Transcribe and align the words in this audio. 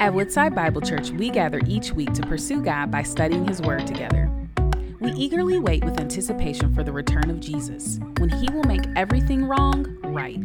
At 0.00 0.14
Woodside 0.14 0.54
Bible 0.54 0.80
Church, 0.80 1.10
we 1.10 1.28
gather 1.28 1.60
each 1.66 1.92
week 1.92 2.12
to 2.12 2.22
pursue 2.22 2.62
God 2.62 2.88
by 2.88 3.02
studying 3.02 3.44
His 3.44 3.60
Word 3.60 3.84
together. 3.84 4.30
We 5.00 5.10
eagerly 5.10 5.58
wait 5.58 5.82
with 5.82 5.98
anticipation 5.98 6.72
for 6.72 6.84
the 6.84 6.92
return 6.92 7.28
of 7.28 7.40
Jesus, 7.40 7.98
when 8.18 8.28
He 8.28 8.48
will 8.52 8.62
make 8.62 8.86
everything 8.94 9.44
wrong 9.44 9.98
right. 10.04 10.38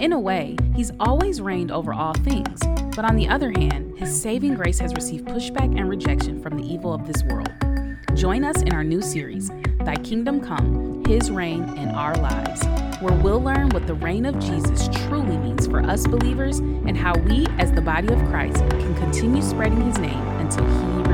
In 0.00 0.14
a 0.14 0.18
way, 0.18 0.56
He's 0.74 0.92
always 0.98 1.42
reigned 1.42 1.70
over 1.70 1.92
all 1.92 2.14
things, 2.14 2.58
but 2.96 3.04
on 3.04 3.16
the 3.16 3.28
other 3.28 3.50
hand, 3.50 3.98
His 3.98 4.18
saving 4.18 4.54
grace 4.54 4.78
has 4.78 4.94
received 4.94 5.26
pushback 5.26 5.78
and 5.78 5.90
rejection 5.90 6.42
from 6.42 6.56
the 6.56 6.64
evil 6.64 6.94
of 6.94 7.06
this 7.06 7.22
world. 7.24 7.52
Join 8.14 8.44
us 8.44 8.62
in 8.62 8.72
our 8.72 8.84
new 8.84 9.02
series, 9.02 9.50
Thy 9.80 9.96
Kingdom 9.96 10.40
Come, 10.40 10.95
His 11.06 11.30
Reign 11.30 11.62
in 11.78 11.90
Our 11.90 12.16
Lives 12.16 12.66
where 13.00 13.14
we'll 13.20 13.42
learn 13.42 13.68
what 13.70 13.86
the 13.86 13.94
reign 13.94 14.24
of 14.24 14.38
Jesus 14.38 14.88
truly 15.06 15.36
means 15.36 15.66
for 15.66 15.80
us 15.80 16.06
believers 16.06 16.58
and 16.58 16.96
how 16.96 17.16
we, 17.18 17.46
as 17.58 17.70
the 17.72 17.80
body 17.80 18.08
of 18.08 18.18
Christ, 18.26 18.58
can 18.70 18.94
continue 18.94 19.42
spreading 19.42 19.82
his 19.82 19.98
name 19.98 20.26
until 20.38 20.64
he 20.64 21.05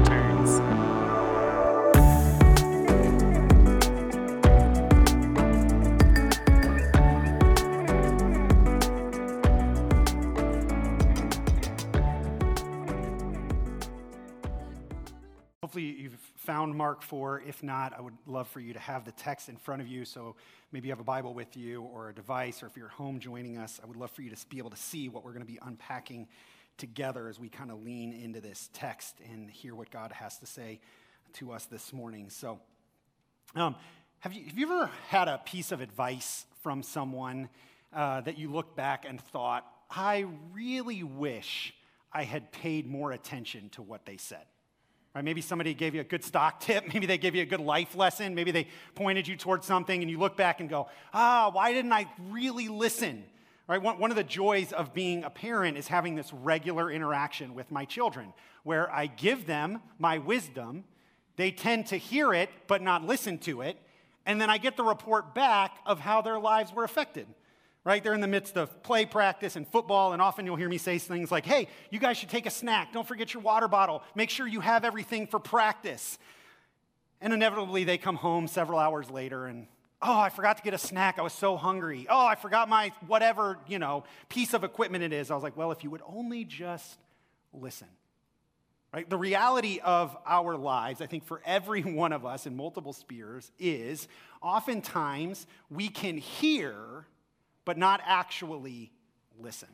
4. 17.12 17.43
If 17.47 17.62
not, 17.62 17.93
I 17.95 18.01
would 18.01 18.16
love 18.27 18.48
for 18.48 18.59
you 18.59 18.73
to 18.73 18.79
have 18.79 19.05
the 19.05 19.12
text 19.12 19.51
in 19.51 19.57
front 19.59 19.83
of 19.83 19.87
you. 19.87 20.07
So 20.07 20.34
maybe 20.73 20.89
you 20.89 20.93
have 20.93 20.98
a 20.98 21.05
Bible 21.05 21.35
with 21.35 21.59
you 21.59 21.83
or 21.83 22.09
a 22.09 22.15
device, 22.15 22.62
or 22.62 22.66
if 22.69 22.75
you're 22.75 22.87
at 22.87 22.93
home 22.93 23.21
joining 23.21 23.59
us, 23.59 23.79
I 23.83 23.87
would 23.87 23.98
love 23.98 24.11
for 24.12 24.23
you 24.23 24.30
to 24.30 24.47
be 24.47 24.57
able 24.57 24.71
to 24.71 24.79
see 24.79 25.11
what 25.11 25.23
we're 25.23 25.33
going 25.33 25.45
to 25.45 25.52
be 25.52 25.59
unpacking 25.61 26.27
together 26.79 27.29
as 27.29 27.38
we 27.38 27.51
kind 27.51 27.71
of 27.71 27.83
lean 27.83 28.15
into 28.15 28.41
this 28.41 28.71
text 28.73 29.16
and 29.30 29.51
hear 29.51 29.74
what 29.74 29.91
God 29.91 30.10
has 30.13 30.38
to 30.38 30.46
say 30.46 30.80
to 31.35 31.52
us 31.52 31.66
this 31.66 31.93
morning. 31.93 32.30
So, 32.30 32.60
um, 33.57 33.76
have, 34.21 34.32
you, 34.32 34.47
have 34.47 34.59
you 34.59 34.73
ever 34.73 34.91
had 35.09 35.29
a 35.29 35.37
piece 35.45 35.71
of 35.71 35.82
advice 35.82 36.47
from 36.63 36.82
someone 36.82 37.51
uh, 37.93 38.23
that 38.23 38.38
you 38.38 38.51
look 38.51 38.74
back 38.74 39.04
and 39.07 39.21
thought, 39.21 39.71
I 39.91 40.24
really 40.54 41.02
wish 41.02 41.74
I 42.10 42.23
had 42.23 42.52
paid 42.52 42.87
more 42.87 43.13
attention 43.13 43.69
to 43.74 43.82
what 43.82 44.07
they 44.07 44.16
said? 44.16 44.47
Right? 45.15 45.24
Maybe 45.24 45.41
somebody 45.41 45.74
gave 45.74 45.95
you 45.95 46.01
a 46.01 46.05
good 46.05 46.24
stock 46.24 46.60
tip. 46.60 46.93
Maybe 46.93 47.07
they 47.07 47.18
gave 47.18 47.35
you 47.35 47.43
a 47.43 47.46
good 47.46 47.60
life 47.60 47.95
lesson. 47.95 48.35
Maybe 48.35 48.51
they 48.51 48.68
pointed 48.95 49.29
you 49.29 49.37
towards 49.37 49.66
something 49.66 50.01
and 50.01 50.10
you 50.10 50.19
look 50.19 50.37
back 50.37 50.60
and 50.60 50.69
go, 50.69 50.88
ah, 51.13 51.51
why 51.52 51.73
didn't 51.73 51.93
I 51.93 52.09
really 52.30 52.69
listen? 52.69 53.24
Right? 53.69 53.80
One, 53.80 53.99
one 53.99 54.10
of 54.10 54.16
the 54.16 54.24
joys 54.24 54.73
of 54.73 54.93
being 54.93 55.24
a 55.24 55.30
parent 55.30 55.79
is 55.79 55.88
having 55.88 56.15
this 56.15 56.32
regular 56.32 56.91
interaction 56.91 57.54
with 57.54 57.71
my 57.71 57.85
children 57.85 58.32
where 58.65 58.93
I 58.93 59.07
give 59.07 59.46
them 59.46 59.80
my 59.99 60.19
wisdom. 60.19 60.85
They 61.37 61.51
tend 61.51 61.87
to 61.87 61.97
hear 61.97 62.35
it 62.35 62.51
but 62.66 62.82
not 62.82 63.04
listen 63.04 63.38
to 63.38 63.63
it. 63.63 63.79
And 64.25 64.41
then 64.41 64.50
I 64.50 64.59
get 64.59 64.76
the 64.76 64.84
report 64.84 65.34
back 65.34 65.78
of 65.84 66.00
how 66.00 66.22
their 66.22 66.38
lives 66.38 66.72
were 66.72 66.84
affected 66.84 67.26
right? 67.84 68.03
They're 68.03 68.15
in 68.15 68.21
the 68.21 68.28
midst 68.28 68.56
of 68.56 68.83
play 68.83 69.05
practice 69.05 69.56
and 69.56 69.66
football, 69.66 70.12
and 70.12 70.22
often 70.22 70.47
you'll 70.47 70.56
hear 70.56 70.69
me 70.69 70.78
say 70.78 70.99
things 70.99 71.31
like, 71.31 71.44
hey, 71.44 71.69
you 71.91 71.99
guys 71.99 72.16
should 72.16 72.28
take 72.28 72.47
a 72.47 72.50
snack. 72.50 72.93
Don't 72.93 73.06
forget 73.06 73.34
your 73.34 73.43
water 73.43 73.69
bottle. 73.69 74.03
Make 74.15 74.31
sure 74.31 74.47
you 74.47 74.61
have 74.61 74.84
everything 74.84 75.27
for 75.27 75.38
practice. 75.38 76.19
And 77.21 77.33
inevitably, 77.33 77.84
they 77.84 77.99
come 77.99 78.16
home 78.16 78.47
several 78.47 78.78
hours 78.78 79.10
later 79.10 79.47
and, 79.47 79.66
oh, 80.00 80.19
I 80.19 80.28
forgot 80.28 80.56
to 80.59 80.62
get 80.62 80.75
a 80.75 80.78
snack. 80.78 81.19
I 81.19 81.22
was 81.22 81.33
so 81.33 81.56
hungry. 81.56 82.06
Oh, 82.09 82.27
I 82.27 82.34
forgot 82.34 82.69
my 82.69 82.93
whatever, 83.06 83.59
you 83.69 83.78
know, 83.78 84.05
piece 84.28 84.55
of 84.55 84.65
equipment 84.65 85.05
it 85.05 85.12
is. 85.12 85.31
I 85.31 85.34
was 85.34 85.43
like, 85.43 85.56
well, 85.56 85.72
if 85.72 85.84
you 85.84 85.91
would 85.91 86.03
only 86.06 86.44
just 86.44 86.99
listen. 87.53 87.88
Right? 88.93 89.09
The 89.09 89.16
reality 89.16 89.81
of 89.83 90.16
our 90.27 90.56
lives, 90.56 91.00
I 91.00 91.06
think 91.06 91.25
for 91.25 91.41
every 91.47 91.83
one 91.83 92.12
of 92.12 92.26
us 92.26 92.47
in 92.47 92.56
multiple 92.56 92.92
spheres, 92.92 93.50
is 93.59 94.06
oftentimes 94.42 95.47
we 95.71 95.88
can 95.88 96.19
hear 96.19 97.06
but 97.64 97.78
not 97.78 98.00
actually 98.04 98.92
listen. 99.38 99.68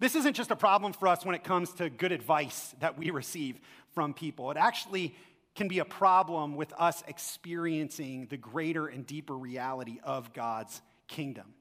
This 0.00 0.14
isn't 0.14 0.34
just 0.34 0.50
a 0.50 0.56
problem 0.56 0.92
for 0.92 1.08
us 1.08 1.24
when 1.24 1.34
it 1.34 1.42
comes 1.42 1.72
to 1.74 1.90
good 1.90 2.12
advice 2.12 2.74
that 2.80 2.96
we 2.96 3.10
receive 3.10 3.58
from 3.94 4.14
people. 4.14 4.50
It 4.50 4.56
actually 4.56 5.14
can 5.56 5.66
be 5.66 5.80
a 5.80 5.84
problem 5.84 6.54
with 6.54 6.72
us 6.78 7.02
experiencing 7.08 8.28
the 8.30 8.36
greater 8.36 8.86
and 8.86 9.04
deeper 9.04 9.36
reality 9.36 9.98
of 10.04 10.32
God's 10.32 10.80
kingdom. 11.08 11.54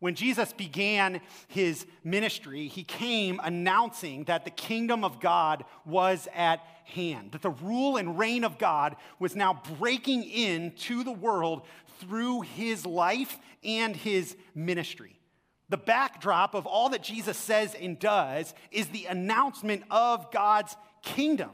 When 0.00 0.14
Jesus 0.14 0.52
began 0.52 1.20
his 1.48 1.86
ministry, 2.04 2.68
he 2.68 2.84
came 2.84 3.40
announcing 3.42 4.24
that 4.24 4.44
the 4.44 4.50
kingdom 4.50 5.02
of 5.02 5.18
God 5.18 5.64
was 5.84 6.28
at 6.34 6.60
hand, 6.84 7.32
that 7.32 7.42
the 7.42 7.50
rule 7.50 7.96
and 7.96 8.18
reign 8.18 8.44
of 8.44 8.58
God 8.58 8.96
was 9.18 9.34
now 9.34 9.60
breaking 9.78 10.22
into 10.22 11.02
the 11.02 11.10
world 11.10 11.62
through 12.00 12.42
his 12.42 12.86
life 12.86 13.38
and 13.64 13.94
his 13.94 14.36
ministry. 14.54 15.18
The 15.68 15.76
backdrop 15.76 16.54
of 16.54 16.66
all 16.66 16.90
that 16.90 17.02
Jesus 17.02 17.36
says 17.36 17.74
and 17.74 17.98
does 17.98 18.54
is 18.70 18.88
the 18.88 19.06
announcement 19.06 19.82
of 19.90 20.30
God's 20.30 20.76
kingdom. 21.02 21.50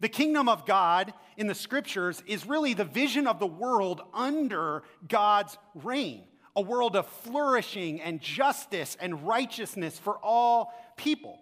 The 0.00 0.08
kingdom 0.08 0.48
of 0.48 0.66
God 0.66 1.12
in 1.36 1.46
the 1.46 1.54
scriptures 1.54 2.22
is 2.26 2.46
really 2.46 2.74
the 2.74 2.84
vision 2.84 3.26
of 3.26 3.38
the 3.38 3.46
world 3.46 4.00
under 4.12 4.82
God's 5.06 5.56
reign, 5.74 6.24
a 6.56 6.62
world 6.62 6.96
of 6.96 7.06
flourishing 7.06 8.00
and 8.00 8.20
justice 8.20 8.96
and 9.00 9.26
righteousness 9.26 9.98
for 9.98 10.18
all 10.18 10.72
people. 10.96 11.38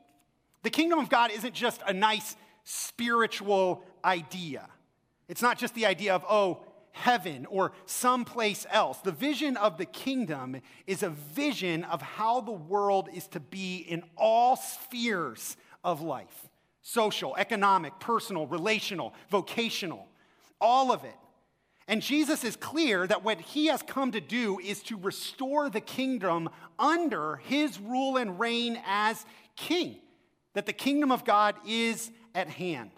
The 0.63 0.71
kingdom 0.71 0.99
of 0.99 1.09
God 1.09 1.31
isn't 1.31 1.55
just 1.55 1.81
a 1.87 1.93
nice 1.93 2.37
spiritual 2.65 3.83
idea. 4.05 4.69
It's 5.29 5.43
not 5.43 5.59
just 5.59 5.75
the 5.75 5.87
idea 5.87 6.15
of, 6.15 6.25
oh, 6.29 6.65
heaven 6.93 7.47
or 7.47 7.73
someplace 7.87 8.67
else. 8.71 8.99
The 8.99 9.13
vision 9.13 9.57
of 9.57 9.79
the 9.79 9.87
kingdom 9.87 10.61
is 10.87 11.03
a 11.03 11.11
vision 11.11 11.85
of 11.85 12.03
how 12.03 12.41
the 12.41 12.53
world 12.53 13.09
is 13.13 13.27
to 13.29 13.41
be 13.41 13.79
in 13.79 14.03
all 14.17 14.57
spheres 14.57 15.57
of 15.85 16.03
life 16.03 16.49
social, 16.83 17.37
economic, 17.37 17.99
personal, 18.01 18.47
relational, 18.47 19.15
vocational, 19.31 20.09
all 20.61 20.91
of 20.91 21.05
it. 21.05 21.15
And 21.87 22.01
Jesus 22.01 22.45
is 22.45 22.57
clear 22.57 23.07
that 23.07 23.25
what 23.25 23.41
he 23.41 23.67
has 23.67 23.83
come 23.83 24.13
to 24.13 24.21
do 24.21 24.59
is 24.61 24.83
to 24.85 24.97
restore 24.97 25.69
the 25.69 25.81
kingdom 25.81 26.49
under 26.79 27.37
his 27.37 27.81
rule 27.81 28.17
and 28.17 28.39
reign 28.39 28.81
as 28.87 29.27
king, 29.57 29.97
that 30.55 30.67
the 30.67 30.73
kingdom 30.73 31.11
of 31.11 31.25
God 31.25 31.57
is 31.67 32.11
at 32.35 32.49
hand. 32.49 32.93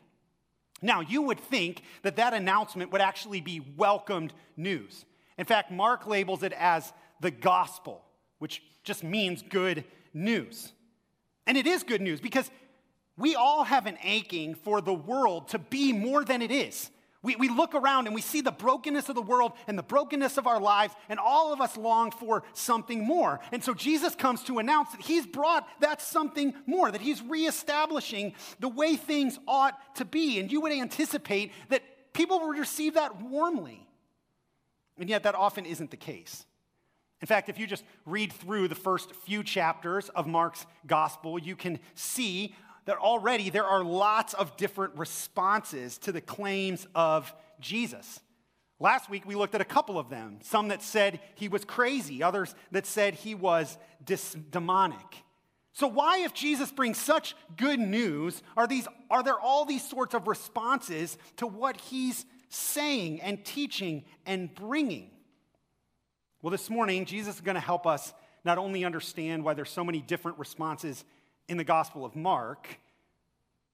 Now, 0.82 1.00
you 1.00 1.22
would 1.22 1.38
think 1.38 1.82
that 2.02 2.16
that 2.16 2.34
announcement 2.34 2.90
would 2.92 3.00
actually 3.00 3.40
be 3.40 3.60
welcomed 3.76 4.34
news. 4.56 5.04
In 5.38 5.46
fact, 5.46 5.70
Mark 5.70 6.06
labels 6.06 6.42
it 6.42 6.52
as 6.52 6.92
the 7.20 7.30
gospel, 7.30 8.04
which 8.40 8.62
just 8.82 9.04
means 9.04 9.42
good 9.42 9.84
news. 10.12 10.72
And 11.46 11.56
it 11.56 11.66
is 11.66 11.84
good 11.84 12.00
news 12.00 12.20
because 12.20 12.50
we 13.16 13.34
all 13.36 13.64
have 13.64 13.86
an 13.86 13.98
aching 14.02 14.54
for 14.54 14.80
the 14.80 14.94
world 14.94 15.48
to 15.48 15.58
be 15.58 15.92
more 15.92 16.24
than 16.24 16.42
it 16.42 16.50
is. 16.50 16.90
We, 17.22 17.36
we 17.36 17.48
look 17.48 17.74
around 17.74 18.06
and 18.06 18.14
we 18.14 18.20
see 18.20 18.40
the 18.40 18.50
brokenness 18.50 19.08
of 19.08 19.14
the 19.14 19.22
world 19.22 19.52
and 19.68 19.78
the 19.78 19.82
brokenness 19.82 20.38
of 20.38 20.48
our 20.48 20.60
lives, 20.60 20.94
and 21.08 21.20
all 21.20 21.52
of 21.52 21.60
us 21.60 21.76
long 21.76 22.10
for 22.10 22.42
something 22.52 23.04
more. 23.04 23.38
And 23.52 23.62
so 23.62 23.74
Jesus 23.74 24.16
comes 24.16 24.42
to 24.44 24.58
announce 24.58 24.90
that 24.90 25.02
he's 25.02 25.24
brought 25.24 25.68
that 25.80 26.02
something 26.02 26.52
more, 26.66 26.90
that 26.90 27.00
he's 27.00 27.22
reestablishing 27.22 28.34
the 28.58 28.68
way 28.68 28.96
things 28.96 29.38
ought 29.46 29.78
to 29.96 30.04
be. 30.04 30.40
And 30.40 30.50
you 30.50 30.60
would 30.62 30.72
anticipate 30.72 31.52
that 31.68 31.82
people 32.12 32.40
would 32.46 32.58
receive 32.58 32.94
that 32.94 33.22
warmly. 33.22 33.86
And 34.98 35.08
yet, 35.08 35.22
that 35.22 35.34
often 35.34 35.64
isn't 35.64 35.90
the 35.90 35.96
case. 35.96 36.44
In 37.20 37.26
fact, 37.26 37.48
if 37.48 37.56
you 37.56 37.68
just 37.68 37.84
read 38.04 38.32
through 38.32 38.66
the 38.66 38.74
first 38.74 39.14
few 39.14 39.44
chapters 39.44 40.08
of 40.08 40.26
Mark's 40.26 40.66
gospel, 40.88 41.38
you 41.38 41.54
can 41.54 41.78
see 41.94 42.54
that 42.84 42.98
already 42.98 43.50
there 43.50 43.64
are 43.64 43.84
lots 43.84 44.34
of 44.34 44.56
different 44.56 44.96
responses 44.96 45.98
to 45.98 46.12
the 46.12 46.20
claims 46.20 46.86
of 46.94 47.32
Jesus. 47.60 48.20
Last 48.80 49.08
week, 49.08 49.24
we 49.24 49.36
looked 49.36 49.54
at 49.54 49.60
a 49.60 49.64
couple 49.64 49.98
of 49.98 50.10
them 50.10 50.40
some 50.42 50.68
that 50.68 50.82
said 50.82 51.20
he 51.36 51.48
was 51.48 51.64
crazy, 51.64 52.22
others 52.22 52.54
that 52.72 52.86
said 52.86 53.14
he 53.14 53.34
was 53.34 53.78
dis- 54.04 54.36
demonic. 54.50 54.98
So, 55.74 55.86
why, 55.86 56.18
if 56.18 56.34
Jesus 56.34 56.70
brings 56.70 56.98
such 56.98 57.34
good 57.56 57.78
news, 57.78 58.42
are, 58.56 58.66
these, 58.66 58.86
are 59.10 59.22
there 59.22 59.38
all 59.38 59.64
these 59.64 59.88
sorts 59.88 60.14
of 60.14 60.26
responses 60.26 61.16
to 61.36 61.46
what 61.46 61.80
he's 61.80 62.26
saying 62.48 63.22
and 63.22 63.42
teaching 63.44 64.04
and 64.26 64.54
bringing? 64.54 65.10
Well, 66.42 66.50
this 66.50 66.68
morning, 66.68 67.04
Jesus 67.04 67.36
is 67.36 67.40
going 67.40 67.54
to 67.54 67.60
help 67.60 67.86
us 67.86 68.12
not 68.44 68.58
only 68.58 68.84
understand 68.84 69.44
why 69.44 69.54
there's 69.54 69.70
so 69.70 69.84
many 69.84 70.00
different 70.00 70.38
responses 70.38 71.04
in 71.48 71.56
the 71.56 71.64
Gospel 71.64 72.04
of 72.04 72.16
Mark, 72.16 72.78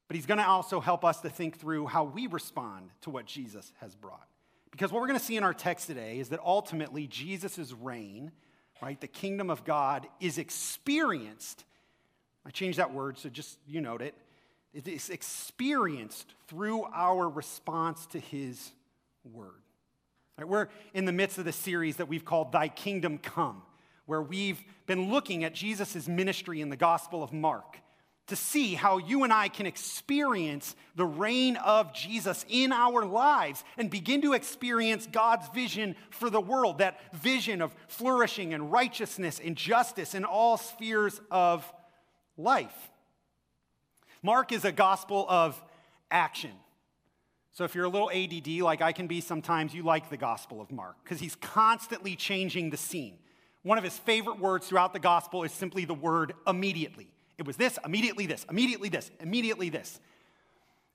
but 0.07 0.17
he's 0.17 0.27
going 0.27 0.39
to 0.39 0.47
also 0.47 0.81
help 0.81 1.05
us 1.05 1.21
to 1.21 1.29
think 1.29 1.59
through 1.59 1.87
how 1.87 2.05
we 2.05 2.27
respond 2.27 2.91
to 3.03 3.11
what 3.11 3.27
Jesus 3.27 3.73
has 3.81 3.95
brought. 3.95 4.27
Because 4.71 4.93
what 4.93 5.01
we're 5.01 5.09
going 5.09 5.19
to 5.19 5.25
see 5.25 5.37
in 5.37 5.45
our 5.45 5.55
text 5.55 5.87
today 5.87 6.19
is 6.19 6.29
that 6.31 6.41
ultimately 6.45 7.07
Jesus' 7.07 7.73
reign, 7.73 8.33
right, 8.81 9.01
the 9.01 9.07
kingdom 9.07 9.51
of 9.51 9.65
God, 9.65 10.07
is 10.21 10.39
experienced. 10.39 11.65
I 12.47 12.51
changed 12.51 12.79
that 12.79 12.93
word, 12.93 13.19
so 13.19 13.29
just 13.29 13.59
you 13.67 13.81
note 13.81 14.03
it. 14.03 14.15
it 14.73 14.89
is 14.89 15.11
experienced 15.11 16.35
through 16.47 16.85
our 16.95 17.29
response 17.29 18.07
to 18.07 18.21
his 18.21 18.73
word. 19.25 19.63
Right, 20.39 20.47
we're 20.47 20.69
in 20.95 21.05
the 21.05 21.13
midst 21.13 21.39
of 21.39 21.45
the 21.45 21.53
series 21.53 21.97
that 21.97 22.07
we've 22.07 22.25
called 22.25 22.53
Thy 22.53 22.69
Kingdom 22.69 23.19
Come, 23.19 23.63
where 24.09 24.23
we've 24.23 24.65
been 24.87 25.11
looking 25.11 25.45
at 25.45 25.53
Jesus' 25.53 26.09
ministry 26.09 26.63
in 26.63 26.71
the 26.71 26.79
Gospel 26.79 27.23
of 27.23 27.31
Mark 27.31 27.77
to 28.29 28.37
see 28.37 28.73
how 28.73 28.97
you 28.97 29.23
and 29.23 29.31
I 29.31 29.49
can 29.49 29.67
experience 29.67 30.75
the 30.97 31.05
reign 31.05 31.57
of 31.57 31.93
Jesus 31.93 32.47
in 32.49 32.73
our 32.73 33.05
lives 33.05 33.63
and 33.77 33.91
begin 33.91 34.23
to 34.23 34.33
experience 34.33 35.07
God's 35.13 35.47
vision 35.51 35.95
for 36.09 36.31
the 36.31 36.41
world, 36.41 36.79
that 36.79 37.15
vision 37.15 37.61
of 37.61 37.75
flourishing 37.87 38.55
and 38.55 38.73
righteousness 38.73 39.43
and 39.45 39.55
justice 39.55 40.15
in 40.15 40.25
all 40.25 40.57
spheres 40.57 41.21
of 41.31 41.71
life. 42.39 42.91
Mark 44.23 44.53
is 44.53 44.65
a 44.65 44.73
gospel 44.73 45.27
of 45.29 45.63
action. 46.11 46.53
So 47.53 47.65
if 47.65 47.75
you're 47.75 47.85
a 47.85 47.91
little 47.91 48.11
ADD, 48.11 48.63
like 48.63 48.81
I 48.81 48.93
can 48.93 49.07
be 49.07 49.21
sometimes, 49.21 49.75
you 49.75 49.83
like 49.83 50.09
the 50.09 50.17
gospel 50.17 50.63
of 50.63 50.73
Mark 50.73 50.97
because 51.05 51.21
he's 51.21 51.37
constantly 51.37 52.17
changing 52.17 52.71
the 52.71 52.79
scene. 52.79 53.19
One 53.63 53.79
of 53.79 53.85
his 53.85 53.99
favorite 53.99 54.39
words 54.39 54.69
throughout 54.69 54.93
the 54.93 54.99
gospel 54.99 55.45
is 55.45 55.53
simply 55.53 55.85
the 55.85 55.95
word 55.95 56.35
immediately. 56.47 57.09
It 57.39 57.47
was 57.47 57.57
this, 57.57 57.79
immediately 57.85 58.27
this, 58.27 58.47
immediately 58.51 58.89
this, 58.89 59.11
immediately 59.21 59.69
this. 59.69 60.01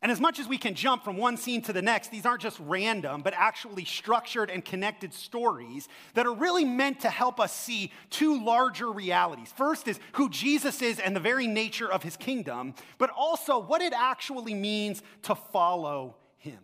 And 0.01 0.11
as 0.11 0.19
much 0.19 0.37
as 0.37 0.49
we 0.49 0.57
can 0.57 0.75
jump 0.75 1.05
from 1.05 1.15
one 1.15 1.37
scene 1.37 1.61
to 1.61 1.71
the 1.71 1.81
next, 1.81 2.11
these 2.11 2.25
aren't 2.25 2.41
just 2.41 2.59
random, 2.59 3.21
but 3.21 3.33
actually 3.37 3.85
structured 3.85 4.49
and 4.49 4.63
connected 4.63 5.13
stories 5.13 5.87
that 6.13 6.25
are 6.25 6.33
really 6.33 6.65
meant 6.65 6.99
to 7.01 7.09
help 7.09 7.39
us 7.39 7.53
see 7.53 7.89
two 8.09 8.43
larger 8.43 8.91
realities. 8.91 9.53
First 9.55 9.87
is 9.87 10.01
who 10.13 10.29
Jesus 10.29 10.81
is 10.81 10.99
and 10.99 11.15
the 11.15 11.21
very 11.21 11.47
nature 11.47 11.89
of 11.89 12.03
his 12.03 12.17
kingdom, 12.17 12.75
but 12.97 13.11
also 13.11 13.57
what 13.57 13.81
it 13.81 13.93
actually 13.93 14.53
means 14.53 15.01
to 15.21 15.35
follow 15.35 16.17
him. 16.35 16.59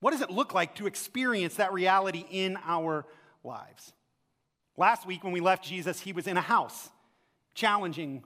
What 0.00 0.10
does 0.10 0.20
it 0.20 0.30
look 0.30 0.52
like 0.52 0.74
to 0.76 0.88
experience 0.88 1.54
that 1.56 1.72
reality 1.72 2.24
in 2.28 2.58
our 2.64 3.06
lives? 3.44 3.92
Last 4.76 5.06
week, 5.06 5.22
when 5.22 5.32
we 5.32 5.40
left 5.40 5.64
Jesus, 5.64 6.00
he 6.00 6.12
was 6.12 6.26
in 6.26 6.36
a 6.36 6.42
house, 6.42 6.88
challenging 7.54 8.24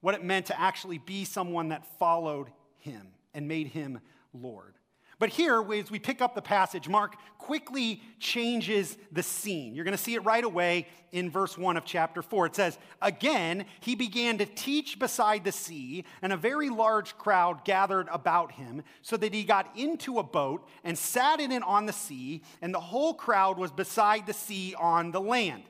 what 0.00 0.14
it 0.14 0.22
meant 0.22 0.46
to 0.46 0.60
actually 0.60 0.98
be 0.98 1.24
someone 1.24 1.70
that 1.70 1.98
followed 1.98 2.48
him 2.78 3.08
and 3.34 3.48
made 3.48 3.68
him 3.68 4.00
Lord. 4.32 4.74
But 5.18 5.30
here, 5.30 5.64
as 5.72 5.88
we 5.88 6.00
pick 6.00 6.20
up 6.20 6.34
the 6.34 6.42
passage, 6.42 6.88
Mark 6.88 7.14
quickly 7.38 8.02
changes 8.18 8.98
the 9.12 9.22
scene. 9.22 9.72
You're 9.72 9.84
going 9.84 9.96
to 9.96 10.02
see 10.02 10.14
it 10.14 10.24
right 10.24 10.42
away 10.42 10.88
in 11.12 11.30
verse 11.30 11.56
1 11.56 11.76
of 11.76 11.84
chapter 11.84 12.22
4. 12.22 12.46
It 12.46 12.56
says, 12.56 12.76
Again, 13.00 13.66
he 13.78 13.94
began 13.94 14.38
to 14.38 14.46
teach 14.46 14.98
beside 14.98 15.44
the 15.44 15.52
sea, 15.52 16.04
and 16.22 16.32
a 16.32 16.36
very 16.36 16.70
large 16.70 17.16
crowd 17.18 17.64
gathered 17.64 18.08
about 18.10 18.50
him, 18.50 18.82
so 19.02 19.16
that 19.16 19.32
he 19.32 19.44
got 19.44 19.70
into 19.76 20.18
a 20.18 20.24
boat 20.24 20.66
and 20.82 20.98
sat 20.98 21.38
in 21.38 21.52
it 21.52 21.62
on 21.62 21.86
the 21.86 21.92
sea, 21.92 22.42
and 22.60 22.74
the 22.74 22.80
whole 22.80 23.14
crowd 23.14 23.58
was 23.58 23.70
beside 23.70 24.26
the 24.26 24.32
sea 24.32 24.74
on 24.76 25.12
the 25.12 25.20
land. 25.20 25.62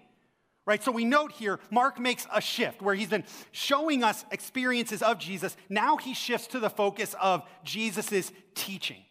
Right? 0.64 0.82
So 0.82 0.92
we 0.92 1.04
note 1.04 1.32
here, 1.32 1.58
Mark 1.70 1.98
makes 1.98 2.26
a 2.32 2.40
shift 2.40 2.82
where 2.82 2.94
he's 2.94 3.08
been 3.08 3.24
showing 3.50 4.04
us 4.04 4.24
experiences 4.30 5.02
of 5.02 5.18
Jesus. 5.18 5.56
Now 5.68 5.96
he 5.96 6.14
shifts 6.14 6.46
to 6.48 6.60
the 6.60 6.70
focus 6.70 7.16
of 7.20 7.42
Jesus' 7.64 8.30
teaching. 8.54 9.02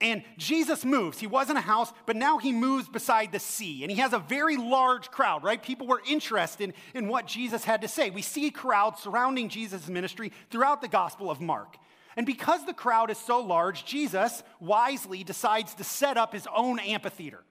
And 0.00 0.22
Jesus 0.36 0.84
moves. 0.84 1.18
He 1.18 1.26
was 1.26 1.50
in 1.50 1.56
a 1.56 1.62
house, 1.62 1.92
but 2.06 2.16
now 2.16 2.38
he 2.38 2.52
moves 2.52 2.88
beside 2.88 3.32
the 3.32 3.40
sea. 3.40 3.82
And 3.82 3.90
he 3.90 3.98
has 3.98 4.12
a 4.12 4.18
very 4.18 4.56
large 4.56 5.10
crowd, 5.10 5.42
right? 5.42 5.60
People 5.60 5.86
were 5.86 6.02
interested 6.06 6.74
in 6.94 7.08
what 7.08 7.26
Jesus 7.26 7.64
had 7.64 7.80
to 7.80 7.88
say. 7.88 8.10
We 8.10 8.22
see 8.22 8.50
crowds 8.50 9.02
surrounding 9.02 9.48
Jesus' 9.48 9.88
ministry 9.88 10.32
throughout 10.50 10.82
the 10.82 10.88
Gospel 10.88 11.30
of 11.30 11.40
Mark. 11.40 11.78
And 12.16 12.26
because 12.26 12.64
the 12.64 12.74
crowd 12.74 13.10
is 13.10 13.18
so 13.18 13.40
large, 13.40 13.86
Jesus 13.86 14.42
wisely 14.60 15.24
decides 15.24 15.74
to 15.74 15.84
set 15.84 16.16
up 16.16 16.32
his 16.32 16.46
own 16.54 16.78
amphitheater. 16.78 17.42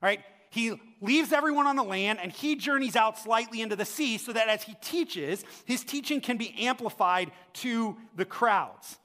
Right? 0.00 0.20
he 0.50 0.80
leaves 1.00 1.32
everyone 1.32 1.66
on 1.66 1.76
the 1.76 1.82
land 1.82 2.18
and 2.22 2.32
he 2.32 2.56
journeys 2.56 2.96
out 2.96 3.18
slightly 3.18 3.60
into 3.60 3.76
the 3.76 3.84
sea 3.84 4.18
so 4.18 4.32
that 4.32 4.48
as 4.48 4.62
he 4.62 4.74
teaches, 4.80 5.44
his 5.64 5.84
teaching 5.84 6.20
can 6.20 6.36
be 6.36 6.54
amplified 6.58 7.30
to 7.52 7.96
the 8.14 8.24
crowds. 8.24 8.98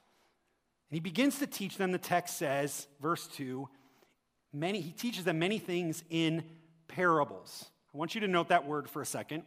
And 0.89 0.95
he 0.95 0.99
begins 0.99 1.39
to 1.39 1.47
teach 1.47 1.77
them, 1.77 1.91
the 1.91 1.97
text 1.97 2.37
says, 2.37 2.87
verse 3.01 3.27
2, 3.27 3.67
many, 4.53 4.81
he 4.81 4.91
teaches 4.91 5.23
them 5.23 5.39
many 5.39 5.59
things 5.59 6.03
in 6.09 6.43
parables. 6.87 7.65
I 7.93 7.97
want 7.97 8.15
you 8.15 8.21
to 8.21 8.27
note 8.27 8.49
that 8.49 8.67
word 8.67 8.89
for 8.89 9.01
a 9.01 9.05
second. 9.05 9.43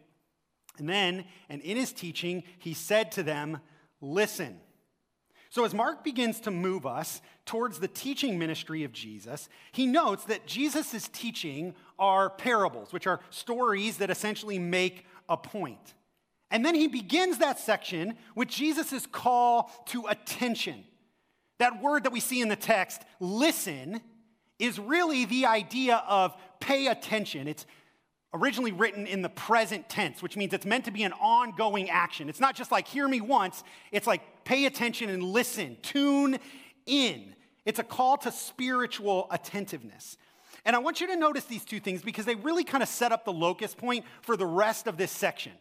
And 0.79 0.89
then, 0.89 1.25
and 1.49 1.63
in 1.63 1.77
his 1.77 1.93
teaching, 1.93 2.43
he 2.59 2.75
said 2.75 3.13
to 3.13 3.23
them, 3.23 3.61
Listen. 4.01 4.61
So, 5.55 5.65
as 5.65 5.73
Mark 5.73 6.03
begins 6.03 6.41
to 6.41 6.51
move 6.51 6.85
us 6.85 7.23
towards 7.47 7.79
the 7.79 7.87
teaching 7.87 8.41
ministry 8.41 8.83
of 8.83 8.91
Jesus, 8.91 9.49
he 9.71 9.87
notes 9.87 10.25
that 10.25 10.49
Jesus' 10.49 11.09
teaching 11.13 11.77
are 11.97 12.29
parables, 12.29 12.93
which 12.93 13.07
are 13.07 13.21
stories 13.31 13.99
that 13.99 14.11
essentially 14.11 14.59
make 14.59 15.07
a 15.29 15.37
point. 15.37 15.95
And 16.51 16.65
then 16.65 16.75
he 16.75 16.89
begins 16.89 17.39
that 17.39 17.61
section 17.61 18.17
with 18.35 18.49
Jesus' 18.49 19.07
call 19.07 19.71
to 19.91 20.07
attention. 20.09 20.83
That 21.59 21.81
word 21.81 22.03
that 22.03 22.13
we 22.13 22.19
see 22.19 22.41
in 22.41 22.49
the 22.49 22.57
text, 22.57 23.03
listen, 23.21 24.01
is 24.59 24.81
really 24.81 25.25
the 25.25 25.47
idea 25.47 26.03
of 26.09 26.35
pay 26.59 26.89
attention. 26.89 27.47
It's 27.47 27.65
originally 28.35 28.73
written 28.73 29.07
in 29.07 29.23
the 29.23 29.29
present 29.29 29.89
tense, 29.89 30.21
which 30.21 30.37
means 30.37 30.53
it's 30.53 30.67
meant 30.67 30.87
to 30.87 30.91
be 30.91 31.05
an 31.05 31.13
ongoing 31.13 31.91
action. 31.91 32.29
It's 32.29 32.41
not 32.41 32.57
just 32.57 32.73
like 32.73 32.89
hear 32.89 33.07
me 33.07 33.21
once, 33.21 33.63
it's 33.93 34.09
like 34.09 34.23
pay 34.45 34.67
attention 34.67 35.11
and 35.11 35.23
listen, 35.23 35.77
tune 35.83 36.39
in. 36.87 37.35
It's 37.65 37.79
a 37.79 37.85
call 37.85 38.17
to 38.19 38.33
spiritual 38.33 39.27
attentiveness. 39.31 40.17
And 40.65 40.75
I 40.75 40.79
want 40.79 41.01
you 41.01 41.07
to 41.09 41.17
notice 41.17 41.45
these 41.45 41.65
two 41.65 41.81
things 41.81 42.03
because 42.03 42.25
they 42.25 42.35
really 42.35 42.65
kind 42.65 42.83
of 42.83 42.89
set 42.89 43.13
up 43.13 43.25
the 43.25 43.33
locus 43.33 43.75
point 43.75 44.05
for 44.23 44.37
the 44.37 44.47
rest 44.47 44.87
of 44.87 44.97
this 44.97 45.11
section. 45.11 45.53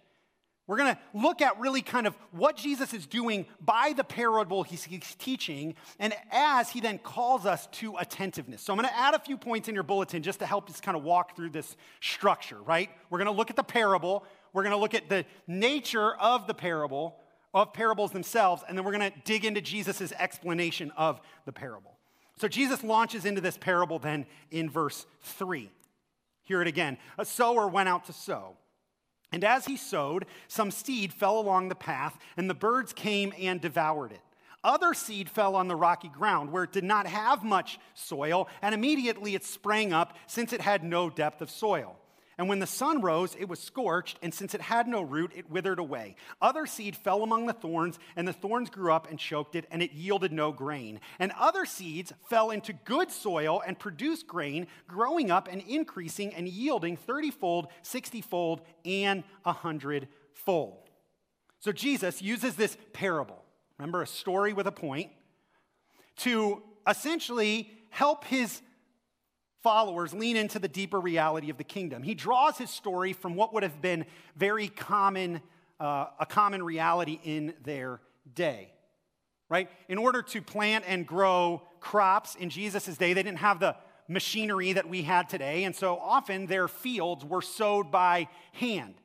We're 0.65 0.77
going 0.77 0.95
to 0.95 1.00
look 1.13 1.41
at 1.41 1.59
really 1.59 1.81
kind 1.81 2.07
of 2.07 2.15
what 2.31 2.56
Jesus 2.56 2.94
is 2.94 3.06
doing 3.06 3.47
by 3.59 3.94
the 3.95 4.03
parable 4.06 4.63
he's, 4.63 4.86
he's, 4.86 5.13
teaching, 5.15 5.75
and 6.00 6.13
as 6.31 6.69
he 6.69 6.79
then 6.79 7.00
calls 7.00 7.45
us 7.45 7.68
to 7.74 7.97
attentiveness. 7.97 8.62
So 8.62 8.71
I'm 8.71 8.79
going 8.79 8.88
to 8.88 8.97
add 8.97 9.13
a 9.13 9.19
few 9.19 9.36
points 9.36 9.68
in 9.68 9.75
your 9.75 9.83
bulletin 9.83 10.24
just 10.24 10.39
to 10.39 10.45
help 10.45 10.69
us 10.69 10.79
kind 10.79 10.95
of 10.95 11.03
walk 11.03 11.36
through 11.36 11.50
this 11.50 11.75
structure, 12.00 12.62
right? 12.62 12.89
We're 13.09 13.18
going 13.18 13.25
to 13.25 13.33
look 13.33 13.50
at 13.50 13.57
the 13.57 13.63
parable, 13.63 14.24
we're 14.53 14.63
going 14.63 14.75
to 14.75 14.79
look 14.79 14.94
at 14.94 15.09
the 15.09 15.25
nature 15.47 16.15
of 16.15 16.47
the 16.47 16.53
parable, 16.53 17.19
of 17.53 17.74
parables 17.74 18.12
themselves, 18.12 18.63
and 18.67 18.77
then 18.77 18.83
we're 18.83 18.91
going 18.91 19.12
to 19.12 19.19
dig 19.25 19.45
into 19.45 19.62
Jesus' 19.62 20.12
explanation 20.13 20.91
of 20.98 21.22
the 21.45 21.51
parable. 21.51 21.98
So 22.38 22.48
Jesus 22.48 22.83
launches 22.83 23.25
into 23.25 23.41
this 23.41 23.57
parable 23.57 24.00
then 24.00 24.25
in 24.50 24.69
verse 24.69 25.05
3. 25.22 25.69
Hear 26.43 26.62
it 26.62 26.67
again. 26.67 26.98
A 27.17 27.25
sower 27.25 27.67
went 27.67 27.89
out 27.89 28.05
to 28.05 28.13
sow. 28.13 28.57
And 29.31 29.43
as 29.43 29.65
he 29.65 29.77
sowed, 29.77 30.25
some 30.48 30.72
seed 30.72 31.13
fell 31.13 31.39
along 31.39 31.69
the 31.69 31.75
path, 31.75 32.17
and 32.38 32.50
the 32.50 32.53
birds 32.53 32.93
came 32.93 33.33
and 33.39 33.60
devoured 33.60 34.12
it. 34.12 34.22
Other 34.63 34.93
seed 34.93 35.29
fell 35.29 35.55
on 35.55 35.67
the 35.67 35.75
rocky 35.75 36.07
ground 36.07 36.51
where 36.51 36.63
it 36.63 36.72
did 36.72 36.83
not 36.83 37.07
have 37.07 37.43
much 37.43 37.79
soil, 37.95 38.48
and 38.62 38.74
immediately 38.74 39.36
it 39.36 39.43
sprang 39.43 39.91
up 39.91 40.15
since 40.27 40.53
it 40.53 40.62
had 40.62 40.83
no 40.83 41.10
depth 41.10 41.41
of 41.41 41.50
soil. 41.50 41.98
And 42.38 42.50
when 42.50 42.60
the 42.60 42.68
sun 42.68 43.02
rose, 43.02 43.36
it 43.40 43.48
was 43.48 43.60
scorched, 43.60 44.18
and 44.24 44.34
since 44.34 44.56
it 44.56 44.62
had 44.62 44.88
no 44.88 45.02
root, 45.02 45.32
it 45.36 45.52
withered 45.52 45.78
away. 45.78 46.16
Other 46.42 46.66
seed 46.66 46.96
fell 46.96 47.22
among 47.22 47.46
the 47.46 47.54
thorns, 47.54 48.00
and 48.16 48.28
the 48.28 48.34
thorns 48.34 48.70
grew 48.70 48.92
up 48.92 49.10
and 49.10 49.20
choked 49.20 49.56
it, 49.56 49.66
and 49.70 49.84
it 49.84 49.94
yielded 49.94 50.32
no 50.32 50.52
grain. 50.52 51.00
And 51.20 51.32
other 51.38 51.66
seeds 51.66 52.12
fell 52.30 52.50
into 52.50 52.74
good 52.74 53.12
soil 53.12 53.62
and 53.66 53.78
produced 53.78 54.25
grain, 54.25 54.68
growing 54.88 55.30
up 55.30 55.48
and 55.52 55.62
increasing 55.62 56.34
and 56.34 56.48
yielding 56.48 56.98
thirtyfold, 56.98 57.68
sixtyfold, 57.84 58.62
and 58.84 59.24
a 59.46 59.54
hundredfold. 59.54 60.90
So 61.60 61.72
Jesus 61.72 62.22
uses 62.22 62.56
this 62.56 62.78
parable, 62.94 63.44
remember 63.78 64.02
a 64.02 64.08
story 64.08 64.54
with 64.54 64.68
a 64.68 64.72
point, 64.72 65.12
to 66.18 66.62
essentially 66.88 67.72
help 67.90 68.25
his 68.25 68.62
followers 69.63 70.13
lean 70.13 70.36
into 70.36 70.60
the 70.60 70.67
deeper 70.67 71.00
reality 71.00 71.50
of 71.50 71.58
the 71.58 71.63
kingdom. 71.63 72.03
He 72.03 72.13
draws 72.13 72.58
his 72.58 72.70
story 72.70 73.13
from 73.13 73.36
what 73.36 73.53
would 73.53 73.63
have 73.63 73.82
been 73.82 74.05
very 74.36 74.67
common, 74.67 75.41
uh, 75.79 76.08
a 76.20 76.25
common 76.25 76.62
reality 76.62 77.20
in 77.24 77.53
their 77.63 78.01
day. 78.36 78.70
Right? 79.50 79.70
In 79.88 79.98
order 79.98 80.22
to 80.22 80.41
plant 80.41 80.84
and 80.88 81.08
grow 81.08 81.62
crops 81.79 82.36
in 82.36 82.50
Jesus' 82.50 82.98
day, 82.98 83.13
they 83.13 83.24
didn't 83.24 83.38
have 83.38 83.60
the 83.60 83.75
machinery 84.08 84.74
that 84.74 84.89
we 84.89 85.03
had 85.03 85.29
today, 85.29 85.63
and 85.63 85.75
so 85.75 85.98
often 85.98 86.46
their 86.46 86.67
fields 86.67 87.24
were 87.24 87.41
sowed 87.41 87.89
by 87.89 88.27
hand. 88.51 88.96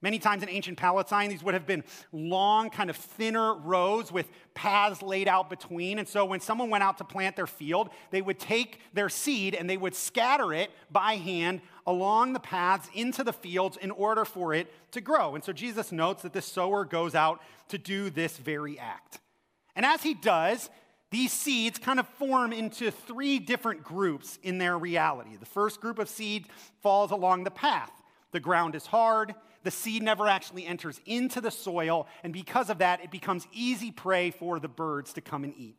Many 0.00 0.20
times 0.20 0.44
in 0.44 0.48
ancient 0.48 0.78
Palestine, 0.78 1.28
these 1.28 1.42
would 1.42 1.54
have 1.54 1.66
been 1.66 1.82
long, 2.12 2.70
kind 2.70 2.88
of 2.88 2.96
thinner 2.96 3.54
rows 3.54 4.12
with 4.12 4.28
paths 4.54 5.02
laid 5.02 5.26
out 5.26 5.50
between. 5.50 5.98
And 5.98 6.06
so 6.06 6.24
when 6.24 6.38
someone 6.38 6.70
went 6.70 6.84
out 6.84 6.98
to 6.98 7.04
plant 7.04 7.34
their 7.34 7.48
field, 7.48 7.90
they 8.10 8.22
would 8.22 8.38
take 8.38 8.80
their 8.92 9.08
seed 9.08 9.56
and 9.56 9.68
they 9.68 9.76
would 9.76 9.96
scatter 9.96 10.52
it 10.52 10.70
by 10.92 11.14
hand 11.14 11.62
along 11.84 12.32
the 12.32 12.40
paths 12.40 12.88
into 12.94 13.24
the 13.24 13.32
fields 13.32 13.76
in 13.76 13.90
order 13.90 14.24
for 14.24 14.54
it 14.54 14.72
to 14.92 15.00
grow. 15.00 15.34
And 15.34 15.42
so 15.42 15.52
Jesus 15.52 15.90
notes 15.90 16.22
that 16.22 16.32
the 16.32 16.42
sower 16.42 16.84
goes 16.84 17.16
out 17.16 17.40
to 17.68 17.78
do 17.78 18.08
this 18.08 18.36
very 18.36 18.78
act. 18.78 19.18
And 19.74 19.84
as 19.84 20.02
he 20.02 20.14
does, 20.14 20.70
these 21.10 21.32
seeds 21.32 21.78
kind 21.78 21.98
of 21.98 22.06
form 22.06 22.52
into 22.52 22.90
three 22.90 23.38
different 23.38 23.82
groups 23.82 24.38
in 24.42 24.58
their 24.58 24.78
reality. 24.78 25.36
The 25.36 25.46
first 25.46 25.80
group 25.80 25.98
of 25.98 26.08
seed 26.08 26.46
falls 26.82 27.10
along 27.10 27.44
the 27.44 27.50
path. 27.50 27.90
The 28.30 28.40
ground 28.40 28.74
is 28.74 28.86
hard, 28.86 29.34
the 29.64 29.70
seed 29.70 30.02
never 30.02 30.26
actually 30.26 30.66
enters 30.66 31.00
into 31.06 31.40
the 31.40 31.50
soil, 31.50 32.06
and 32.22 32.32
because 32.32 32.70
of 32.70 32.78
that, 32.78 33.02
it 33.02 33.10
becomes 33.10 33.46
easy 33.52 33.90
prey 33.90 34.30
for 34.30 34.58
the 34.60 34.68
birds 34.68 35.12
to 35.14 35.20
come 35.20 35.44
and 35.44 35.54
eat. 35.56 35.76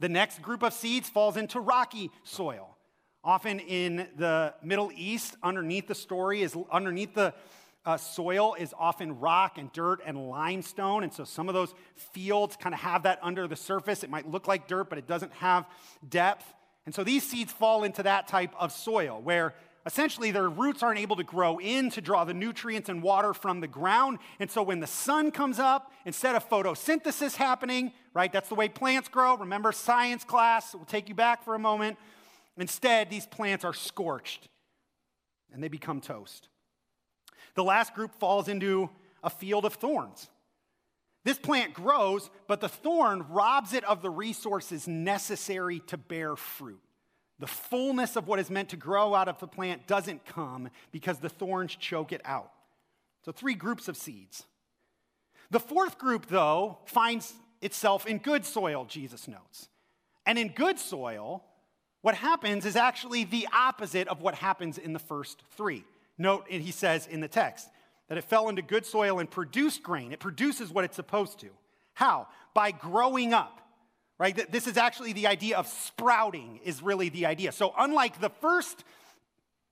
The 0.00 0.08
next 0.08 0.40
group 0.42 0.62
of 0.62 0.72
seeds 0.72 1.08
falls 1.08 1.36
into 1.36 1.60
rocky 1.60 2.10
soil. 2.24 2.76
Often 3.22 3.60
in 3.60 4.08
the 4.16 4.54
Middle 4.62 4.90
East, 4.94 5.36
underneath 5.42 5.86
the 5.86 5.94
story 5.94 6.40
is 6.40 6.56
underneath 6.72 7.14
the 7.14 7.34
uh, 7.84 7.96
soil 7.96 8.54
is 8.58 8.74
often 8.78 9.18
rock 9.20 9.58
and 9.58 9.72
dirt 9.72 10.00
and 10.04 10.28
limestone. 10.28 11.02
And 11.02 11.12
so 11.12 11.24
some 11.24 11.48
of 11.48 11.54
those 11.54 11.74
fields 11.96 12.56
kind 12.56 12.74
of 12.74 12.80
have 12.80 13.04
that 13.04 13.18
under 13.22 13.46
the 13.46 13.56
surface. 13.56 14.02
It 14.02 14.10
might 14.10 14.30
look 14.30 14.48
like 14.48 14.68
dirt, 14.68 14.88
but 14.88 14.98
it 14.98 15.06
doesn't 15.06 15.32
have 15.34 15.66
depth. 16.06 16.44
And 16.86 16.94
so 16.94 17.04
these 17.04 17.22
seeds 17.22 17.52
fall 17.52 17.84
into 17.84 18.02
that 18.02 18.26
type 18.26 18.54
of 18.58 18.72
soil 18.72 19.20
where 19.22 19.54
essentially 19.86 20.30
their 20.30 20.48
roots 20.48 20.82
aren't 20.82 20.98
able 20.98 21.16
to 21.16 21.24
grow 21.24 21.58
in 21.58 21.90
to 21.90 22.00
draw 22.00 22.24
the 22.24 22.34
nutrients 22.34 22.88
and 22.88 23.02
water 23.02 23.32
from 23.32 23.60
the 23.60 23.68
ground. 23.68 24.18
And 24.38 24.50
so 24.50 24.62
when 24.62 24.80
the 24.80 24.86
sun 24.86 25.30
comes 25.30 25.58
up, 25.58 25.92
instead 26.04 26.34
of 26.34 26.48
photosynthesis 26.48 27.36
happening, 27.36 27.92
right, 28.14 28.32
that's 28.32 28.48
the 28.48 28.54
way 28.54 28.68
plants 28.68 29.08
grow. 29.08 29.36
Remember 29.36 29.72
science 29.72 30.24
class, 30.24 30.74
we'll 30.74 30.84
take 30.84 31.08
you 31.08 31.14
back 31.14 31.44
for 31.44 31.54
a 31.54 31.58
moment. 31.58 31.98
Instead, 32.56 33.08
these 33.10 33.26
plants 33.26 33.64
are 33.64 33.72
scorched 33.72 34.48
and 35.52 35.62
they 35.62 35.68
become 35.68 36.00
toast. 36.00 36.48
The 37.54 37.64
last 37.64 37.94
group 37.94 38.14
falls 38.14 38.48
into 38.48 38.90
a 39.22 39.30
field 39.30 39.64
of 39.64 39.74
thorns. 39.74 40.28
This 41.24 41.38
plant 41.38 41.74
grows, 41.74 42.30
but 42.46 42.60
the 42.60 42.68
thorn 42.68 43.26
robs 43.28 43.74
it 43.74 43.84
of 43.84 44.00
the 44.00 44.10
resources 44.10 44.88
necessary 44.88 45.80
to 45.88 45.96
bear 45.96 46.36
fruit. 46.36 46.80
The 47.40 47.46
fullness 47.46 48.16
of 48.16 48.28
what 48.28 48.38
is 48.38 48.50
meant 48.50 48.68
to 48.68 48.76
grow 48.76 49.14
out 49.14 49.26
of 49.26 49.40
the 49.40 49.48
plant 49.48 49.86
doesn't 49.86 50.26
come 50.26 50.68
because 50.92 51.18
the 51.18 51.30
thorns 51.30 51.74
choke 51.74 52.12
it 52.12 52.20
out. 52.24 52.52
So, 53.24 53.32
three 53.32 53.54
groups 53.54 53.88
of 53.88 53.96
seeds. 53.96 54.44
The 55.50 55.58
fourth 55.58 55.98
group, 55.98 56.26
though, 56.26 56.78
finds 56.84 57.34
itself 57.62 58.06
in 58.06 58.18
good 58.18 58.44
soil, 58.44 58.84
Jesus 58.84 59.26
notes. 59.26 59.68
And 60.26 60.38
in 60.38 60.48
good 60.48 60.78
soil, 60.78 61.42
what 62.02 62.14
happens 62.14 62.64
is 62.66 62.76
actually 62.76 63.24
the 63.24 63.48
opposite 63.52 64.06
of 64.08 64.20
what 64.20 64.34
happens 64.34 64.78
in 64.78 64.92
the 64.92 64.98
first 64.98 65.42
three. 65.56 65.84
Note, 66.18 66.46
he 66.48 66.70
says 66.70 67.06
in 67.06 67.20
the 67.20 67.28
text 67.28 67.68
that 68.08 68.18
it 68.18 68.24
fell 68.24 68.48
into 68.50 68.62
good 68.62 68.84
soil 68.84 69.18
and 69.18 69.30
produced 69.30 69.82
grain. 69.82 70.12
It 70.12 70.20
produces 70.20 70.70
what 70.70 70.84
it's 70.84 70.96
supposed 70.96 71.38
to. 71.40 71.48
How? 71.94 72.28
By 72.54 72.70
growing 72.70 73.32
up. 73.32 73.60
Right? 74.20 74.52
This 74.52 74.66
is 74.66 74.76
actually 74.76 75.14
the 75.14 75.26
idea 75.26 75.56
of 75.56 75.66
sprouting, 75.66 76.60
is 76.62 76.82
really 76.82 77.08
the 77.08 77.24
idea. 77.24 77.52
So, 77.52 77.72
unlike 77.78 78.20
the 78.20 78.28
first 78.28 78.84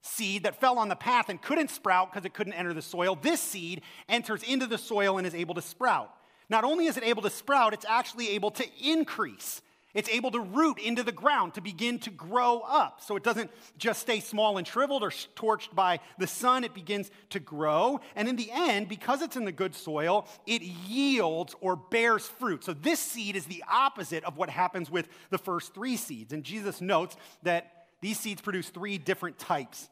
seed 0.00 0.44
that 0.44 0.58
fell 0.58 0.78
on 0.78 0.88
the 0.88 0.96
path 0.96 1.28
and 1.28 1.40
couldn't 1.42 1.68
sprout 1.68 2.10
because 2.10 2.24
it 2.24 2.32
couldn't 2.32 2.54
enter 2.54 2.72
the 2.72 2.80
soil, 2.80 3.14
this 3.14 3.42
seed 3.42 3.82
enters 4.08 4.42
into 4.42 4.66
the 4.66 4.78
soil 4.78 5.18
and 5.18 5.26
is 5.26 5.34
able 5.34 5.54
to 5.56 5.60
sprout. 5.60 6.10
Not 6.48 6.64
only 6.64 6.86
is 6.86 6.96
it 6.96 7.04
able 7.04 7.20
to 7.24 7.30
sprout, 7.30 7.74
it's 7.74 7.84
actually 7.86 8.30
able 8.30 8.50
to 8.52 8.64
increase. 8.82 9.60
It's 9.98 10.08
able 10.10 10.30
to 10.30 10.38
root 10.38 10.78
into 10.78 11.02
the 11.02 11.10
ground 11.10 11.54
to 11.54 11.60
begin 11.60 11.98
to 12.00 12.10
grow 12.10 12.60
up. 12.60 13.00
So 13.02 13.16
it 13.16 13.24
doesn't 13.24 13.50
just 13.78 14.00
stay 14.00 14.20
small 14.20 14.56
and 14.56 14.64
shriveled 14.64 15.02
or 15.02 15.10
torched 15.10 15.74
by 15.74 15.98
the 16.18 16.28
sun, 16.28 16.62
it 16.62 16.72
begins 16.72 17.10
to 17.30 17.40
grow. 17.40 17.98
And 18.14 18.28
in 18.28 18.36
the 18.36 18.48
end, 18.52 18.88
because 18.88 19.22
it's 19.22 19.34
in 19.34 19.44
the 19.44 19.50
good 19.50 19.74
soil, 19.74 20.28
it 20.46 20.62
yields 20.62 21.56
or 21.60 21.74
bears 21.74 22.28
fruit. 22.28 22.62
So 22.62 22.74
this 22.74 23.00
seed 23.00 23.34
is 23.34 23.46
the 23.46 23.64
opposite 23.68 24.22
of 24.22 24.36
what 24.36 24.50
happens 24.50 24.88
with 24.88 25.08
the 25.30 25.38
first 25.38 25.74
three 25.74 25.96
seeds. 25.96 26.32
And 26.32 26.44
Jesus 26.44 26.80
notes 26.80 27.16
that 27.42 27.88
these 28.00 28.20
seeds 28.20 28.40
produce 28.40 28.68
three 28.68 28.98
different 28.98 29.36
types 29.36 29.88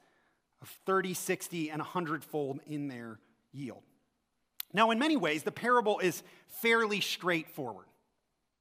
of 0.63 0.69
30, 0.87 1.15
60, 1.15 1.71
and 1.71 1.81
100 1.81 2.23
fold 2.23 2.61
in 2.65 2.87
their 2.87 3.19
yield. 3.51 3.83
Now, 4.73 4.93
in 4.93 5.01
many 5.01 5.17
ways, 5.17 5.43
the 5.43 5.51
parable 5.51 5.99
is 5.99 6.23
fairly 6.47 7.01
straightforward. 7.01 7.87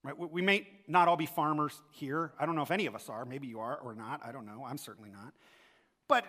Right? 0.05 0.17
We 0.17 0.41
may 0.41 0.67
not 0.88 1.07
all 1.07 1.17
be 1.17 1.25
farmers 1.25 1.81
here. 1.91 2.31
I 2.39 2.45
don't 2.45 2.55
know 2.55 2.62
if 2.62 2.71
any 2.71 2.85
of 2.85 2.95
us 2.95 3.09
are. 3.09 3.25
Maybe 3.25 3.47
you 3.47 3.59
are 3.59 3.77
or 3.77 3.95
not. 3.95 4.21
I 4.24 4.31
don't 4.31 4.45
know. 4.45 4.63
I'm 4.67 4.77
certainly 4.77 5.09
not. 5.09 5.33
But 6.07 6.25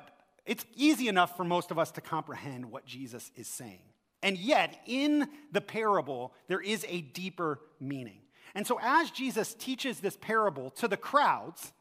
it's 0.46 0.64
easy 0.74 1.08
enough 1.08 1.36
for 1.36 1.44
most 1.44 1.70
of 1.70 1.78
us 1.78 1.90
to 1.92 2.00
comprehend 2.00 2.70
what 2.70 2.86
Jesus 2.86 3.30
is 3.36 3.48
saying. 3.48 3.82
And 4.22 4.38
yet, 4.38 4.80
in 4.86 5.28
the 5.52 5.60
parable, 5.60 6.32
there 6.48 6.60
is 6.60 6.86
a 6.88 7.02
deeper 7.02 7.60
meaning. 7.78 8.20
And 8.54 8.66
so, 8.66 8.78
as 8.80 9.10
Jesus 9.10 9.54
teaches 9.54 10.00
this 10.00 10.16
parable 10.16 10.70
to 10.70 10.88
the 10.88 10.96
crowds, 10.96 11.72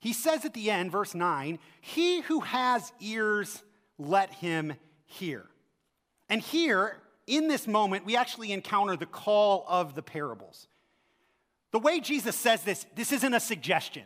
he 0.00 0.12
says 0.12 0.44
at 0.44 0.54
the 0.54 0.70
end, 0.70 0.92
verse 0.92 1.14
9, 1.14 1.58
He 1.80 2.20
who 2.20 2.40
has 2.40 2.92
ears, 3.00 3.62
let 3.98 4.32
him 4.34 4.74
hear. 5.06 5.46
And 6.28 6.40
here, 6.40 6.96
in 7.26 7.48
this 7.48 7.66
moment, 7.66 8.04
we 8.04 8.16
actually 8.16 8.52
encounter 8.52 8.96
the 8.96 9.06
call 9.06 9.64
of 9.68 9.94
the 9.94 10.02
parables. 10.02 10.68
The 11.72 11.78
way 11.78 12.00
Jesus 12.00 12.36
says 12.36 12.62
this, 12.62 12.86
this 12.96 13.12
isn't 13.12 13.34
a 13.34 13.40
suggestion. 13.40 14.04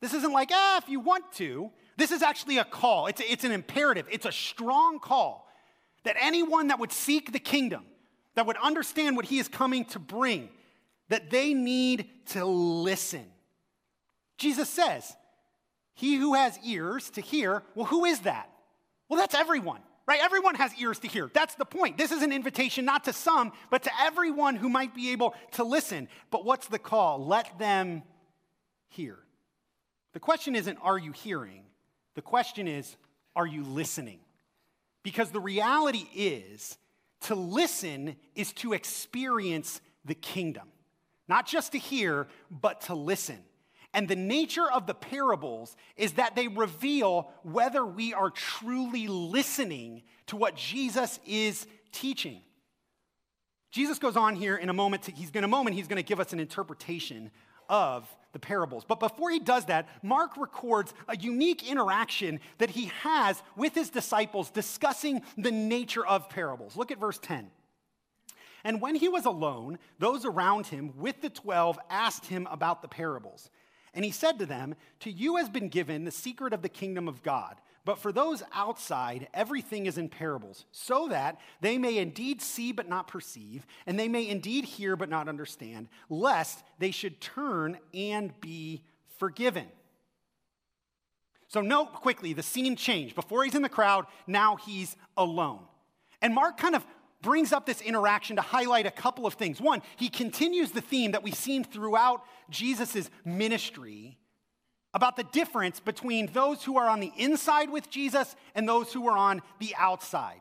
This 0.00 0.14
isn't 0.14 0.32
like, 0.32 0.50
ah, 0.52 0.78
if 0.78 0.88
you 0.88 1.00
want 1.00 1.30
to. 1.34 1.70
This 1.96 2.10
is 2.10 2.22
actually 2.22 2.58
a 2.58 2.64
call. 2.64 3.06
It's, 3.06 3.20
a, 3.20 3.30
it's 3.30 3.44
an 3.44 3.52
imperative. 3.52 4.06
It's 4.10 4.26
a 4.26 4.32
strong 4.32 4.98
call 4.98 5.48
that 6.04 6.16
anyone 6.20 6.68
that 6.68 6.78
would 6.78 6.92
seek 6.92 7.32
the 7.32 7.38
kingdom, 7.38 7.84
that 8.34 8.46
would 8.46 8.56
understand 8.56 9.16
what 9.16 9.26
he 9.26 9.38
is 9.38 9.46
coming 9.46 9.84
to 9.86 9.98
bring, 9.98 10.48
that 11.08 11.30
they 11.30 11.54
need 11.54 12.08
to 12.30 12.44
listen. 12.44 13.24
Jesus 14.38 14.68
says, 14.68 15.14
He 15.94 16.16
who 16.16 16.34
has 16.34 16.58
ears 16.64 17.10
to 17.10 17.20
hear, 17.20 17.62
well, 17.74 17.86
who 17.86 18.04
is 18.04 18.20
that? 18.20 18.50
Well, 19.08 19.20
that's 19.20 19.34
everyone 19.34 19.80
right? 20.06 20.20
Everyone 20.20 20.54
has 20.56 20.74
ears 20.80 20.98
to 21.00 21.08
hear. 21.08 21.30
That's 21.32 21.54
the 21.54 21.64
point. 21.64 21.98
This 21.98 22.12
is 22.12 22.22
an 22.22 22.32
invitation 22.32 22.84
not 22.84 23.04
to 23.04 23.12
some, 23.12 23.52
but 23.70 23.82
to 23.84 23.90
everyone 24.00 24.56
who 24.56 24.68
might 24.68 24.94
be 24.94 25.12
able 25.12 25.34
to 25.52 25.64
listen. 25.64 26.08
But 26.30 26.44
what's 26.44 26.66
the 26.66 26.78
call? 26.78 27.24
Let 27.24 27.58
them 27.58 28.02
hear. 28.88 29.18
The 30.12 30.20
question 30.20 30.54
isn't, 30.54 30.78
are 30.82 30.98
you 30.98 31.12
hearing? 31.12 31.64
The 32.14 32.22
question 32.22 32.68
is, 32.68 32.96
are 33.34 33.46
you 33.46 33.62
listening? 33.62 34.20
Because 35.02 35.30
the 35.30 35.40
reality 35.40 36.06
is, 36.14 36.76
to 37.22 37.34
listen 37.34 38.16
is 38.34 38.52
to 38.54 38.72
experience 38.72 39.80
the 40.04 40.14
kingdom. 40.14 40.68
Not 41.28 41.46
just 41.46 41.72
to 41.72 41.78
hear, 41.78 42.26
but 42.50 42.82
to 42.82 42.94
listen. 42.94 43.38
And 43.94 44.08
the 44.08 44.16
nature 44.16 44.70
of 44.70 44.86
the 44.86 44.94
parables 44.94 45.76
is 45.96 46.12
that 46.12 46.34
they 46.34 46.48
reveal 46.48 47.30
whether 47.42 47.84
we 47.84 48.14
are 48.14 48.30
truly 48.30 49.06
listening 49.06 50.02
to 50.26 50.36
what 50.36 50.56
Jesus 50.56 51.20
is 51.26 51.66
teaching. 51.92 52.40
Jesus 53.70 53.98
goes 53.98 54.16
on 54.16 54.36
here 54.36 54.56
in 54.56 54.68
a 54.68 54.72
moment, 54.72 55.04
to, 55.04 55.12
he's 55.12 55.30
in 55.30 55.44
a 55.44 55.48
moment, 55.48 55.76
he's 55.76 55.88
going 55.88 55.96
to 55.96 56.02
give 56.02 56.20
us 56.20 56.32
an 56.32 56.40
interpretation 56.40 57.30
of 57.68 58.06
the 58.32 58.38
parables. 58.38 58.84
But 58.86 59.00
before 59.00 59.30
he 59.30 59.38
does 59.38 59.66
that, 59.66 59.88
Mark 60.02 60.36
records 60.36 60.94
a 61.08 61.16
unique 61.16 61.68
interaction 61.68 62.40
that 62.58 62.70
he 62.70 62.86
has 63.02 63.42
with 63.56 63.74
his 63.74 63.90
disciples 63.90 64.50
discussing 64.50 65.22
the 65.36 65.50
nature 65.50 66.06
of 66.06 66.28
parables. 66.28 66.76
Look 66.76 66.90
at 66.90 66.98
verse 66.98 67.18
10. 67.18 67.50
And 68.64 68.80
when 68.80 68.94
he 68.94 69.08
was 69.08 69.24
alone, 69.24 69.78
those 69.98 70.24
around 70.24 70.66
him 70.66 70.92
with 70.96 71.20
the 71.20 71.30
twelve 71.30 71.78
asked 71.90 72.26
him 72.26 72.46
about 72.50 72.80
the 72.80 72.88
parables. 72.88 73.50
And 73.94 74.04
he 74.04 74.10
said 74.10 74.38
to 74.38 74.46
them, 74.46 74.74
To 75.00 75.10
you 75.10 75.36
has 75.36 75.48
been 75.48 75.68
given 75.68 76.04
the 76.04 76.10
secret 76.10 76.52
of 76.52 76.62
the 76.62 76.68
kingdom 76.68 77.08
of 77.08 77.22
God. 77.22 77.56
But 77.84 77.98
for 77.98 78.12
those 78.12 78.44
outside, 78.52 79.26
everything 79.34 79.86
is 79.86 79.98
in 79.98 80.08
parables, 80.08 80.66
so 80.70 81.08
that 81.08 81.40
they 81.60 81.78
may 81.78 81.98
indeed 81.98 82.40
see 82.40 82.70
but 82.70 82.88
not 82.88 83.08
perceive, 83.08 83.66
and 83.86 83.98
they 83.98 84.06
may 84.06 84.28
indeed 84.28 84.64
hear 84.64 84.94
but 84.94 85.08
not 85.08 85.28
understand, 85.28 85.88
lest 86.08 86.62
they 86.78 86.92
should 86.92 87.20
turn 87.20 87.78
and 87.92 88.40
be 88.40 88.84
forgiven. 89.18 89.66
So, 91.48 91.60
note 91.60 91.92
quickly 91.92 92.32
the 92.32 92.42
scene 92.42 92.76
changed. 92.76 93.16
Before 93.16 93.44
he's 93.44 93.56
in 93.56 93.62
the 93.62 93.68
crowd, 93.68 94.06
now 94.28 94.56
he's 94.56 94.96
alone. 95.16 95.64
And 96.22 96.34
Mark 96.34 96.56
kind 96.56 96.76
of 96.76 96.86
brings 97.22 97.52
up 97.52 97.64
this 97.64 97.80
interaction 97.80 98.36
to 98.36 98.42
highlight 98.42 98.86
a 98.86 98.90
couple 98.90 99.26
of 99.26 99.34
things. 99.34 99.60
One, 99.60 99.82
he 99.96 100.08
continues 100.08 100.72
the 100.72 100.80
theme 100.80 101.12
that 101.12 101.22
we've 101.22 101.34
seen 101.34 101.64
throughout 101.64 102.22
Jesus' 102.50 103.08
ministry 103.24 104.18
about 104.94 105.16
the 105.16 105.24
difference 105.24 105.80
between 105.80 106.26
those 106.32 106.62
who 106.64 106.76
are 106.76 106.88
on 106.88 107.00
the 107.00 107.12
inside 107.16 107.70
with 107.70 107.88
Jesus 107.88 108.36
and 108.54 108.68
those 108.68 108.92
who 108.92 109.08
are 109.08 109.16
on 109.16 109.40
the 109.58 109.74
outside. 109.78 110.40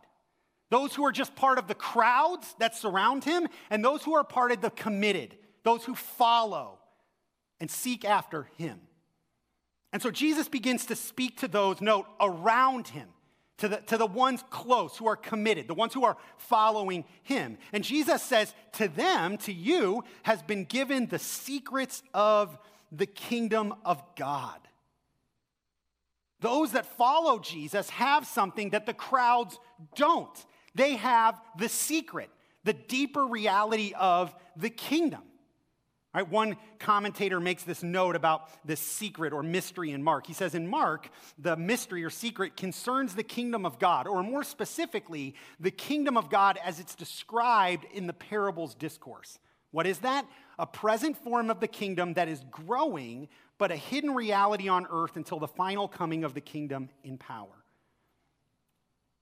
Those 0.69 0.93
who 0.93 1.05
are 1.05 1.11
just 1.11 1.35
part 1.35 1.57
of 1.57 1.67
the 1.67 1.75
crowds 1.75 2.55
that 2.59 2.75
surround 2.75 3.23
him, 3.23 3.47
and 3.69 3.83
those 3.83 4.03
who 4.03 4.15
are 4.15 4.23
part 4.23 4.51
of 4.51 4.61
the 4.61 4.69
committed, 4.69 5.37
those 5.63 5.83
who 5.83 5.95
follow 5.95 6.79
and 7.59 7.69
seek 7.69 8.05
after 8.05 8.47
him. 8.57 8.79
And 9.93 10.01
so 10.01 10.11
Jesus 10.11 10.47
begins 10.47 10.85
to 10.87 10.95
speak 10.95 11.39
to 11.41 11.47
those, 11.47 11.81
note, 11.81 12.07
around 12.19 12.87
him 12.89 13.09
to 13.61 13.67
the, 13.67 13.77
to 13.77 13.97
the 13.97 14.07
ones 14.07 14.43
close 14.49 14.97
who 14.97 15.07
are 15.07 15.15
committed, 15.15 15.67
the 15.67 15.75
ones 15.75 15.93
who 15.93 16.03
are 16.03 16.17
following 16.37 17.05
him. 17.21 17.59
And 17.71 17.83
Jesus 17.83 18.23
says, 18.23 18.55
To 18.73 18.87
them, 18.87 19.37
to 19.39 19.53
you, 19.53 20.03
has 20.23 20.41
been 20.41 20.65
given 20.65 21.05
the 21.05 21.19
secrets 21.19 22.01
of 22.11 22.57
the 22.91 23.05
kingdom 23.05 23.75
of 23.85 24.03
God. 24.15 24.59
Those 26.39 26.71
that 26.71 26.97
follow 26.97 27.37
Jesus 27.37 27.91
have 27.91 28.25
something 28.25 28.71
that 28.71 28.87
the 28.87 28.95
crowds 28.95 29.59
don't. 29.95 30.45
They 30.73 30.95
have 30.95 31.39
the 31.55 31.69
secret, 31.69 32.31
the 32.63 32.73
deeper 32.73 33.23
reality 33.23 33.93
of 33.95 34.33
the 34.57 34.71
kingdom. 34.71 35.21
Right, 36.13 36.29
one 36.29 36.57
commentator 36.77 37.39
makes 37.39 37.63
this 37.63 37.83
note 37.83 38.17
about 38.17 38.49
this 38.65 38.81
secret 38.81 39.31
or 39.31 39.43
mystery 39.43 39.91
in 39.91 40.03
Mark. 40.03 40.27
He 40.27 40.33
says 40.33 40.55
in 40.55 40.67
Mark, 40.67 41.09
the 41.39 41.55
mystery 41.55 42.03
or 42.03 42.09
secret 42.09 42.57
concerns 42.57 43.15
the 43.15 43.23
kingdom 43.23 43.65
of 43.65 43.79
God, 43.79 44.07
or 44.07 44.21
more 44.21 44.43
specifically, 44.43 45.35
the 45.61 45.71
kingdom 45.71 46.17
of 46.17 46.29
God 46.29 46.59
as 46.65 46.81
it's 46.81 46.95
described 46.95 47.85
in 47.93 48.07
the 48.07 48.13
parables 48.13 48.75
discourse. 48.75 49.39
What 49.71 49.87
is 49.87 49.99
that? 49.99 50.25
A 50.59 50.65
present 50.65 51.17
form 51.17 51.49
of 51.49 51.61
the 51.61 51.67
kingdom 51.67 52.15
that 52.15 52.27
is 52.27 52.43
growing, 52.51 53.29
but 53.57 53.71
a 53.71 53.77
hidden 53.77 54.13
reality 54.13 54.67
on 54.67 54.87
earth 54.91 55.15
until 55.15 55.39
the 55.39 55.47
final 55.47 55.87
coming 55.87 56.25
of 56.25 56.33
the 56.33 56.41
kingdom 56.41 56.89
in 57.05 57.17
power. 57.17 57.63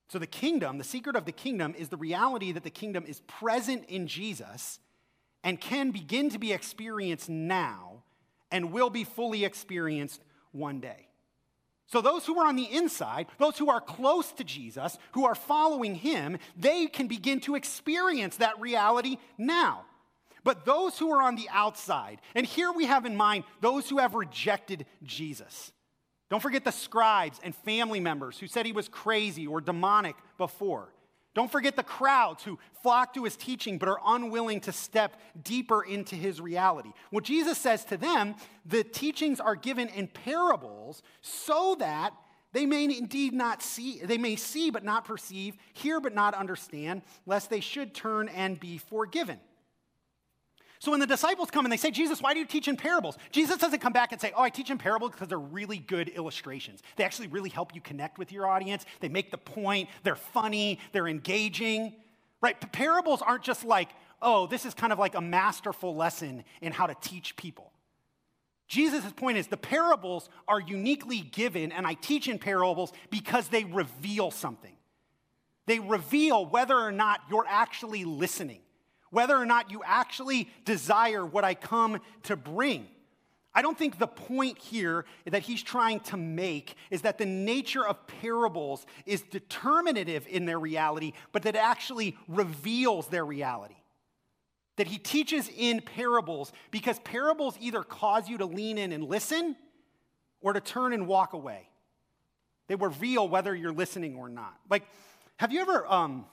So, 0.08 0.18
the 0.18 0.26
kingdom, 0.26 0.78
the 0.78 0.82
secret 0.82 1.14
of 1.14 1.24
the 1.24 1.30
kingdom, 1.30 1.72
is 1.78 1.88
the 1.88 1.96
reality 1.96 2.50
that 2.50 2.64
the 2.64 2.70
kingdom 2.70 3.04
is 3.06 3.20
present 3.20 3.84
in 3.88 4.08
Jesus 4.08 4.80
and 5.42 5.60
can 5.60 5.90
begin 5.90 6.30
to 6.30 6.38
be 6.38 6.52
experienced 6.52 7.28
now 7.28 8.02
and 8.50 8.72
will 8.72 8.90
be 8.90 9.04
fully 9.04 9.44
experienced 9.44 10.22
one 10.52 10.80
day. 10.80 11.06
So, 11.86 12.00
those 12.00 12.24
who 12.24 12.38
are 12.38 12.46
on 12.46 12.54
the 12.54 12.72
inside, 12.72 13.26
those 13.38 13.58
who 13.58 13.68
are 13.68 13.80
close 13.80 14.30
to 14.32 14.44
Jesus, 14.44 14.96
who 15.12 15.24
are 15.24 15.34
following 15.34 15.96
him, 15.96 16.38
they 16.56 16.86
can 16.86 17.08
begin 17.08 17.40
to 17.40 17.56
experience 17.56 18.36
that 18.36 18.60
reality 18.60 19.16
now. 19.36 19.86
But 20.44 20.64
those 20.64 20.98
who 20.98 21.10
are 21.12 21.22
on 21.22 21.34
the 21.34 21.48
outside, 21.50 22.20
and 22.34 22.46
here 22.46 22.70
we 22.72 22.86
have 22.86 23.06
in 23.06 23.16
mind 23.16 23.44
those 23.60 23.88
who 23.88 23.98
have 23.98 24.14
rejected 24.14 24.86
Jesus. 25.02 25.72
Don't 26.30 26.40
forget 26.40 26.64
the 26.64 26.70
scribes 26.70 27.40
and 27.42 27.54
family 27.54 27.98
members 27.98 28.38
who 28.38 28.46
said 28.46 28.64
he 28.64 28.72
was 28.72 28.88
crazy 28.88 29.48
or 29.48 29.60
demonic 29.60 30.14
before. 30.38 30.94
Don't 31.34 31.50
forget 31.50 31.76
the 31.76 31.84
crowds 31.84 32.42
who 32.42 32.58
flock 32.82 33.14
to 33.14 33.24
his 33.24 33.36
teaching 33.36 33.78
but 33.78 33.88
are 33.88 34.00
unwilling 34.04 34.60
to 34.62 34.72
step 34.72 35.20
deeper 35.42 35.82
into 35.82 36.16
his 36.16 36.40
reality. 36.40 36.90
What 37.10 37.24
Jesus 37.24 37.56
says 37.56 37.84
to 37.86 37.96
them, 37.96 38.34
the 38.66 38.82
teachings 38.82 39.38
are 39.38 39.54
given 39.54 39.88
in 39.88 40.08
parables 40.08 41.02
so 41.20 41.76
that 41.78 42.12
they 42.52 42.66
may 42.66 42.84
indeed 42.84 43.32
not 43.32 43.62
see, 43.62 44.00
they 44.02 44.18
may 44.18 44.34
see 44.34 44.70
but 44.70 44.82
not 44.82 45.04
perceive, 45.04 45.56
hear 45.72 46.00
but 46.00 46.14
not 46.14 46.34
understand, 46.34 47.02
lest 47.26 47.48
they 47.48 47.60
should 47.60 47.94
turn 47.94 48.28
and 48.28 48.58
be 48.58 48.78
forgiven. 48.78 49.38
So 50.80 50.90
when 50.90 51.00
the 51.00 51.06
disciples 51.06 51.50
come 51.50 51.66
and 51.66 51.72
they 51.72 51.76
say, 51.76 51.90
Jesus, 51.90 52.22
why 52.22 52.32
do 52.32 52.40
you 52.40 52.46
teach 52.46 52.66
in 52.66 52.74
parables? 52.74 53.18
Jesus 53.32 53.58
doesn't 53.58 53.80
come 53.80 53.92
back 53.92 54.12
and 54.12 54.20
say, 54.20 54.32
Oh, 54.34 54.42
I 54.42 54.48
teach 54.48 54.70
in 54.70 54.78
parables 54.78 55.10
because 55.10 55.28
they're 55.28 55.38
really 55.38 55.76
good 55.76 56.08
illustrations. 56.08 56.82
They 56.96 57.04
actually 57.04 57.28
really 57.28 57.50
help 57.50 57.74
you 57.74 57.82
connect 57.82 58.18
with 58.18 58.32
your 58.32 58.46
audience. 58.46 58.86
They 59.00 59.10
make 59.10 59.30
the 59.30 59.38
point, 59.38 59.90
they're 60.04 60.16
funny, 60.16 60.78
they're 60.92 61.06
engaging. 61.06 61.94
Right? 62.40 62.58
Parables 62.72 63.20
aren't 63.20 63.44
just 63.44 63.62
like, 63.62 63.90
oh, 64.22 64.46
this 64.46 64.64
is 64.64 64.72
kind 64.72 64.90
of 64.90 64.98
like 64.98 65.14
a 65.14 65.20
masterful 65.20 65.94
lesson 65.94 66.44
in 66.62 66.72
how 66.72 66.86
to 66.86 66.96
teach 67.02 67.36
people. 67.36 67.70
Jesus' 68.66 69.12
point 69.12 69.36
is 69.36 69.48
the 69.48 69.58
parables 69.58 70.30
are 70.48 70.60
uniquely 70.60 71.20
given, 71.20 71.72
and 71.72 71.86
I 71.86 71.94
teach 71.94 72.26
in 72.26 72.38
parables 72.38 72.92
because 73.10 73.48
they 73.48 73.64
reveal 73.64 74.30
something. 74.30 74.74
They 75.66 75.78
reveal 75.78 76.46
whether 76.46 76.78
or 76.78 76.92
not 76.92 77.20
you're 77.28 77.46
actually 77.46 78.06
listening 78.06 78.60
whether 79.10 79.36
or 79.36 79.46
not 79.46 79.70
you 79.70 79.82
actually 79.84 80.48
desire 80.64 81.24
what 81.24 81.44
I 81.44 81.54
come 81.54 82.00
to 82.24 82.36
bring. 82.36 82.88
I 83.52 83.62
don't 83.62 83.76
think 83.76 83.98
the 83.98 84.06
point 84.06 84.58
here 84.58 85.04
that 85.24 85.42
he's 85.42 85.62
trying 85.62 86.00
to 86.00 86.16
make 86.16 86.76
is 86.90 87.02
that 87.02 87.18
the 87.18 87.26
nature 87.26 87.84
of 87.84 88.06
parables 88.06 88.86
is 89.06 89.22
determinative 89.22 90.26
in 90.28 90.44
their 90.44 90.58
reality, 90.58 91.12
but 91.32 91.42
that 91.42 91.56
actually 91.56 92.16
reveals 92.28 93.08
their 93.08 93.24
reality. 93.24 93.74
That 94.76 94.86
he 94.86 94.98
teaches 94.98 95.50
in 95.54 95.80
parables 95.80 96.52
because 96.70 97.00
parables 97.00 97.56
either 97.60 97.82
cause 97.82 98.28
you 98.28 98.38
to 98.38 98.46
lean 98.46 98.78
in 98.78 98.92
and 98.92 99.04
listen 99.04 99.56
or 100.40 100.52
to 100.52 100.60
turn 100.60 100.92
and 100.92 101.08
walk 101.08 101.32
away. 101.32 101.68
They 102.68 102.76
reveal 102.76 103.28
whether 103.28 103.52
you're 103.52 103.72
listening 103.72 104.16
or 104.16 104.28
not. 104.28 104.54
Like, 104.70 104.84
have 105.38 105.52
you 105.52 105.60
ever, 105.60 105.84
um, 105.92 106.24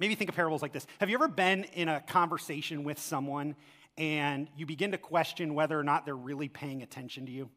Maybe 0.00 0.14
think 0.14 0.30
of 0.30 0.36
parables 0.36 0.62
like 0.62 0.72
this. 0.72 0.86
Have 0.98 1.10
you 1.10 1.14
ever 1.14 1.28
been 1.28 1.64
in 1.74 1.88
a 1.88 2.00
conversation 2.00 2.84
with 2.84 2.98
someone 2.98 3.54
and 3.98 4.48
you 4.56 4.64
begin 4.64 4.92
to 4.92 4.98
question 4.98 5.54
whether 5.54 5.78
or 5.78 5.84
not 5.84 6.06
they're 6.06 6.16
really 6.16 6.48
paying 6.48 6.82
attention 6.82 7.26
to 7.26 7.32
you? 7.32 7.50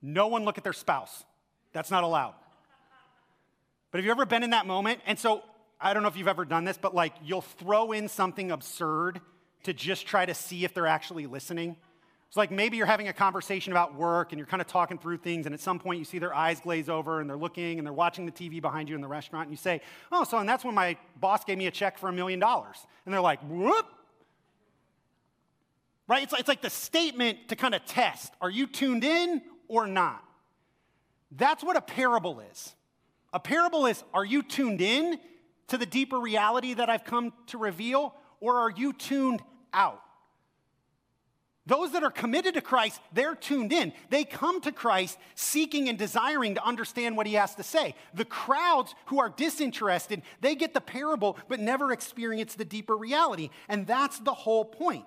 No 0.00 0.28
one 0.28 0.44
look 0.44 0.58
at 0.58 0.64
their 0.64 0.72
spouse. 0.72 1.24
That's 1.72 1.90
not 1.90 2.04
allowed. 2.04 2.34
But 3.90 3.98
have 3.98 4.04
you 4.04 4.12
ever 4.12 4.24
been 4.24 4.44
in 4.44 4.50
that 4.50 4.66
moment? 4.66 5.00
And 5.06 5.18
so 5.18 5.42
I 5.80 5.92
don't 5.92 6.04
know 6.04 6.08
if 6.08 6.16
you've 6.16 6.28
ever 6.28 6.44
done 6.44 6.64
this, 6.64 6.78
but 6.78 6.94
like 6.94 7.14
you'll 7.20 7.40
throw 7.40 7.90
in 7.90 8.06
something 8.06 8.52
absurd 8.52 9.20
to 9.64 9.72
just 9.74 10.06
try 10.06 10.24
to 10.24 10.34
see 10.34 10.64
if 10.64 10.72
they're 10.72 10.86
actually 10.86 11.26
listening. 11.26 11.76
It's 12.30 12.36
like 12.36 12.52
maybe 12.52 12.76
you're 12.76 12.86
having 12.86 13.08
a 13.08 13.12
conversation 13.12 13.72
about 13.72 13.96
work 13.96 14.30
and 14.30 14.38
you're 14.38 14.46
kind 14.46 14.60
of 14.60 14.68
talking 14.68 14.98
through 14.98 15.16
things, 15.16 15.46
and 15.46 15.52
at 15.52 15.58
some 15.58 15.80
point 15.80 15.98
you 15.98 16.04
see 16.04 16.20
their 16.20 16.32
eyes 16.32 16.60
glaze 16.60 16.88
over 16.88 17.18
and 17.18 17.28
they're 17.28 17.36
looking 17.36 17.78
and 17.78 17.84
they're 17.84 17.92
watching 17.92 18.24
the 18.24 18.30
TV 18.30 18.62
behind 18.62 18.88
you 18.88 18.94
in 18.94 19.00
the 19.00 19.08
restaurant, 19.08 19.48
and 19.48 19.52
you 19.52 19.56
say, 19.56 19.80
Oh, 20.12 20.22
so 20.22 20.38
and 20.38 20.48
that's 20.48 20.64
when 20.64 20.76
my 20.76 20.96
boss 21.18 21.44
gave 21.44 21.58
me 21.58 21.66
a 21.66 21.72
check 21.72 21.98
for 21.98 22.08
a 22.08 22.12
million 22.12 22.38
dollars. 22.38 22.86
And 23.04 23.12
they're 23.12 23.20
like, 23.20 23.40
Whoop. 23.48 23.84
Right? 26.06 26.22
It's, 26.22 26.32
it's 26.32 26.46
like 26.46 26.62
the 26.62 26.70
statement 26.70 27.48
to 27.48 27.56
kind 27.56 27.74
of 27.74 27.84
test 27.84 28.32
are 28.40 28.48
you 28.48 28.68
tuned 28.68 29.02
in 29.02 29.42
or 29.66 29.88
not? 29.88 30.22
That's 31.32 31.64
what 31.64 31.76
a 31.76 31.80
parable 31.80 32.38
is. 32.52 32.76
A 33.32 33.40
parable 33.40 33.86
is 33.86 34.04
are 34.14 34.24
you 34.24 34.44
tuned 34.44 34.80
in 34.80 35.18
to 35.66 35.76
the 35.76 35.86
deeper 35.86 36.20
reality 36.20 36.74
that 36.74 36.88
I've 36.88 37.02
come 37.02 37.32
to 37.48 37.58
reveal, 37.58 38.14
or 38.38 38.58
are 38.58 38.70
you 38.70 38.92
tuned 38.92 39.42
out? 39.72 40.00
Those 41.70 41.92
that 41.92 42.02
are 42.02 42.10
committed 42.10 42.54
to 42.54 42.60
Christ, 42.60 43.00
they're 43.12 43.36
tuned 43.36 43.72
in. 43.72 43.92
They 44.08 44.24
come 44.24 44.60
to 44.62 44.72
Christ 44.72 45.16
seeking 45.36 45.88
and 45.88 45.96
desiring 45.96 46.56
to 46.56 46.66
understand 46.66 47.16
what 47.16 47.28
he 47.28 47.34
has 47.34 47.54
to 47.54 47.62
say. 47.62 47.94
The 48.12 48.24
crowds 48.24 48.92
who 49.06 49.20
are 49.20 49.28
disinterested, 49.28 50.22
they 50.40 50.56
get 50.56 50.74
the 50.74 50.80
parable 50.80 51.38
but 51.46 51.60
never 51.60 51.92
experience 51.92 52.56
the 52.56 52.64
deeper 52.64 52.96
reality. 52.96 53.50
And 53.68 53.86
that's 53.86 54.18
the 54.18 54.34
whole 54.34 54.64
point. 54.64 55.04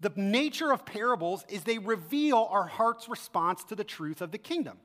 The 0.00 0.12
nature 0.14 0.74
of 0.74 0.84
parables 0.84 1.46
is 1.48 1.64
they 1.64 1.78
reveal 1.78 2.48
our 2.50 2.66
heart's 2.66 3.08
response 3.08 3.64
to 3.64 3.74
the 3.74 3.82
truth 3.82 4.20
of 4.20 4.32
the 4.32 4.38
kingdom. 4.38 4.76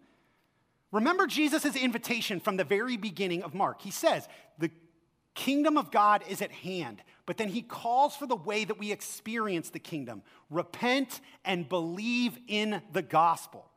Remember 0.93 1.27
Jesus' 1.27 1.75
invitation 1.75 2.39
from 2.39 2.55
the 2.55 2.63
very 2.63 2.95
beginning 2.95 3.43
of 3.43 3.53
Mark. 3.53 3.81
He 3.81 3.91
says, 3.91 4.25
The 4.57 4.71
kingdom 5.33 5.77
of 5.77 5.91
God 5.91 6.23
is 6.29 6.41
at 6.41 6.51
hand. 6.53 7.01
But 7.31 7.37
then 7.37 7.47
he 7.47 7.61
calls 7.61 8.13
for 8.13 8.27
the 8.27 8.35
way 8.35 8.65
that 8.65 8.77
we 8.77 8.91
experience 8.91 9.69
the 9.69 9.79
kingdom 9.79 10.21
repent 10.49 11.21
and 11.45 11.69
believe 11.69 12.37
in 12.49 12.81
the 12.91 13.01
gospel. 13.01 13.69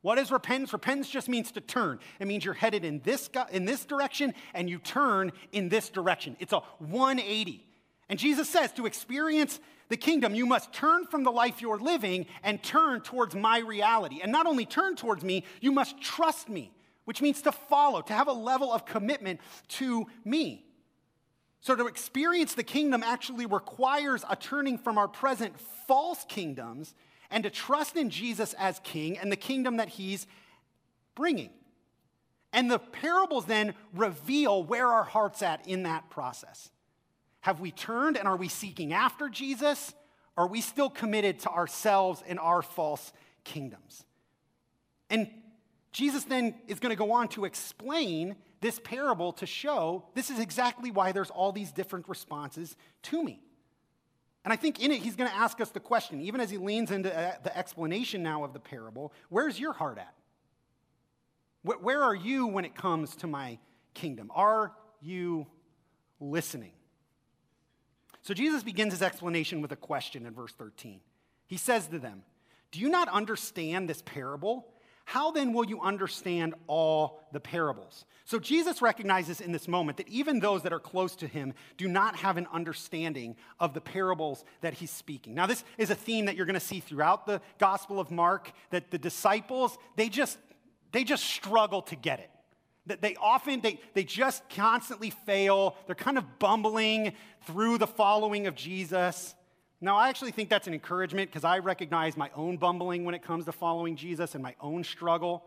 What 0.00 0.16
is 0.16 0.32
repentance? 0.32 0.72
Repentance 0.72 1.10
just 1.10 1.28
means 1.28 1.52
to 1.52 1.60
turn. 1.60 1.98
It 2.20 2.26
means 2.26 2.42
you're 2.42 2.54
headed 2.54 2.86
in 2.86 3.00
this, 3.00 3.28
in 3.50 3.66
this 3.66 3.84
direction 3.84 4.32
and 4.54 4.70
you 4.70 4.78
turn 4.78 5.32
in 5.52 5.68
this 5.68 5.90
direction. 5.90 6.38
It's 6.40 6.54
a 6.54 6.60
180. 6.78 7.62
And 8.08 8.18
Jesus 8.18 8.48
says 8.48 8.72
to 8.72 8.86
experience 8.86 9.60
the 9.90 9.98
kingdom, 9.98 10.34
you 10.34 10.46
must 10.46 10.72
turn 10.72 11.04
from 11.04 11.22
the 11.22 11.30
life 11.30 11.60
you're 11.60 11.78
living 11.78 12.24
and 12.42 12.62
turn 12.62 13.02
towards 13.02 13.34
my 13.34 13.58
reality. 13.58 14.20
And 14.22 14.32
not 14.32 14.46
only 14.46 14.64
turn 14.64 14.96
towards 14.96 15.22
me, 15.22 15.44
you 15.60 15.70
must 15.70 16.00
trust 16.00 16.48
me, 16.48 16.72
which 17.04 17.20
means 17.20 17.42
to 17.42 17.52
follow, 17.52 18.00
to 18.00 18.14
have 18.14 18.28
a 18.28 18.32
level 18.32 18.72
of 18.72 18.86
commitment 18.86 19.38
to 19.68 20.06
me. 20.24 20.64
So, 21.62 21.76
to 21.76 21.86
experience 21.86 22.54
the 22.54 22.64
kingdom 22.64 23.04
actually 23.04 23.46
requires 23.46 24.24
a 24.28 24.34
turning 24.34 24.78
from 24.78 24.98
our 24.98 25.06
present 25.06 25.58
false 25.86 26.24
kingdoms 26.28 26.92
and 27.30 27.44
to 27.44 27.50
trust 27.50 27.96
in 27.96 28.10
Jesus 28.10 28.52
as 28.54 28.80
king 28.80 29.16
and 29.16 29.30
the 29.30 29.36
kingdom 29.36 29.76
that 29.76 29.88
he's 29.88 30.26
bringing. 31.14 31.50
And 32.52 32.68
the 32.68 32.80
parables 32.80 33.46
then 33.46 33.74
reveal 33.94 34.64
where 34.64 34.88
our 34.88 35.04
heart's 35.04 35.40
at 35.40 35.66
in 35.68 35.84
that 35.84 36.10
process. 36.10 36.68
Have 37.42 37.60
we 37.60 37.70
turned 37.70 38.16
and 38.16 38.26
are 38.26 38.36
we 38.36 38.48
seeking 38.48 38.92
after 38.92 39.28
Jesus? 39.28 39.94
Are 40.36 40.48
we 40.48 40.60
still 40.60 40.90
committed 40.90 41.38
to 41.40 41.50
ourselves 41.50 42.24
and 42.26 42.40
our 42.40 42.62
false 42.62 43.12
kingdoms? 43.44 44.04
And 45.08 45.30
Jesus 45.92 46.24
then 46.24 46.56
is 46.66 46.80
going 46.80 46.90
to 46.90 46.96
go 46.96 47.12
on 47.12 47.28
to 47.28 47.44
explain 47.44 48.34
this 48.62 48.80
parable 48.82 49.32
to 49.34 49.44
show 49.46 50.04
this 50.14 50.30
is 50.30 50.38
exactly 50.38 50.90
why 50.90 51.12
there's 51.12 51.30
all 51.30 51.52
these 51.52 51.70
different 51.70 52.08
responses 52.08 52.74
to 53.02 53.22
me. 53.22 53.42
And 54.44 54.52
I 54.52 54.56
think 54.56 54.82
in 54.82 54.90
it, 54.90 55.02
he's 55.02 55.14
going 55.14 55.30
to 55.30 55.36
ask 55.36 55.60
us 55.60 55.68
the 55.68 55.80
question, 55.80 56.22
even 56.22 56.40
as 56.40 56.50
he 56.50 56.56
leans 56.56 56.90
into 56.90 57.14
uh, 57.16 57.34
the 57.44 57.56
explanation 57.56 58.22
now 58.22 58.42
of 58.42 58.54
the 58.54 58.58
parable 58.58 59.12
where's 59.28 59.60
your 59.60 59.74
heart 59.74 59.98
at? 59.98 60.14
Where 61.62 62.02
are 62.02 62.14
you 62.14 62.46
when 62.46 62.64
it 62.64 62.74
comes 62.74 63.14
to 63.16 63.26
my 63.26 63.58
kingdom. 63.94 64.30
Are 64.34 64.72
you 65.00 65.46
listening? 66.20 66.72
So 68.22 68.34
Jesus 68.34 68.62
begins 68.62 68.92
his 68.92 69.02
explanation 69.02 69.60
with 69.60 69.72
a 69.72 69.76
question 69.76 70.26
in 70.26 70.34
verse 70.34 70.52
13. 70.52 71.00
He 71.46 71.56
says 71.56 71.88
to 71.88 71.98
them, 71.98 72.22
Do 72.70 72.80
you 72.80 72.88
not 72.88 73.08
understand 73.08 73.88
this 73.88 74.02
parable? 74.02 74.66
How 75.04 75.30
then 75.30 75.52
will 75.52 75.66
you 75.66 75.80
understand 75.80 76.54
all 76.66 77.20
the 77.32 77.40
parables? 77.40 78.04
So 78.24 78.38
Jesus 78.38 78.80
recognizes 78.80 79.40
in 79.40 79.52
this 79.52 79.66
moment 79.68 79.98
that 79.98 80.08
even 80.08 80.38
those 80.38 80.62
that 80.62 80.72
are 80.72 80.80
close 80.80 81.16
to 81.16 81.26
him 81.26 81.54
do 81.76 81.88
not 81.88 82.16
have 82.16 82.36
an 82.36 82.46
understanding 82.52 83.36
of 83.58 83.74
the 83.74 83.80
parables 83.80 84.44
that 84.60 84.74
he's 84.74 84.90
speaking. 84.90 85.34
Now, 85.34 85.46
this 85.46 85.64
is 85.76 85.90
a 85.90 85.94
theme 85.94 86.26
that 86.26 86.36
you're 86.36 86.46
going 86.46 86.54
to 86.54 86.60
see 86.60 86.80
throughout 86.80 87.26
the 87.26 87.40
Gospel 87.58 87.98
of 87.98 88.10
Mark 88.10 88.52
that 88.70 88.90
the 88.90 88.98
disciples, 88.98 89.76
they 89.96 90.08
just 90.08 90.38
they 90.92 91.04
just 91.04 91.24
struggle 91.24 91.82
to 91.82 91.96
get 91.96 92.20
it. 92.20 92.30
That 92.86 93.00
they 93.00 93.16
often, 93.16 93.60
they, 93.60 93.80
they 93.94 94.04
just 94.04 94.48
constantly 94.50 95.10
fail. 95.10 95.76
They're 95.86 95.94
kind 95.94 96.18
of 96.18 96.38
bumbling 96.38 97.14
through 97.46 97.78
the 97.78 97.86
following 97.86 98.46
of 98.46 98.54
Jesus. 98.54 99.34
Now, 99.84 99.96
I 99.96 100.08
actually 100.08 100.30
think 100.30 100.48
that's 100.48 100.68
an 100.68 100.74
encouragement 100.74 101.28
because 101.28 101.42
I 101.42 101.58
recognize 101.58 102.16
my 102.16 102.30
own 102.36 102.56
bumbling 102.56 103.04
when 103.04 103.16
it 103.16 103.22
comes 103.22 103.46
to 103.46 103.52
following 103.52 103.96
Jesus 103.96 104.34
and 104.34 104.42
my 104.42 104.54
own 104.60 104.84
struggle. 104.84 105.42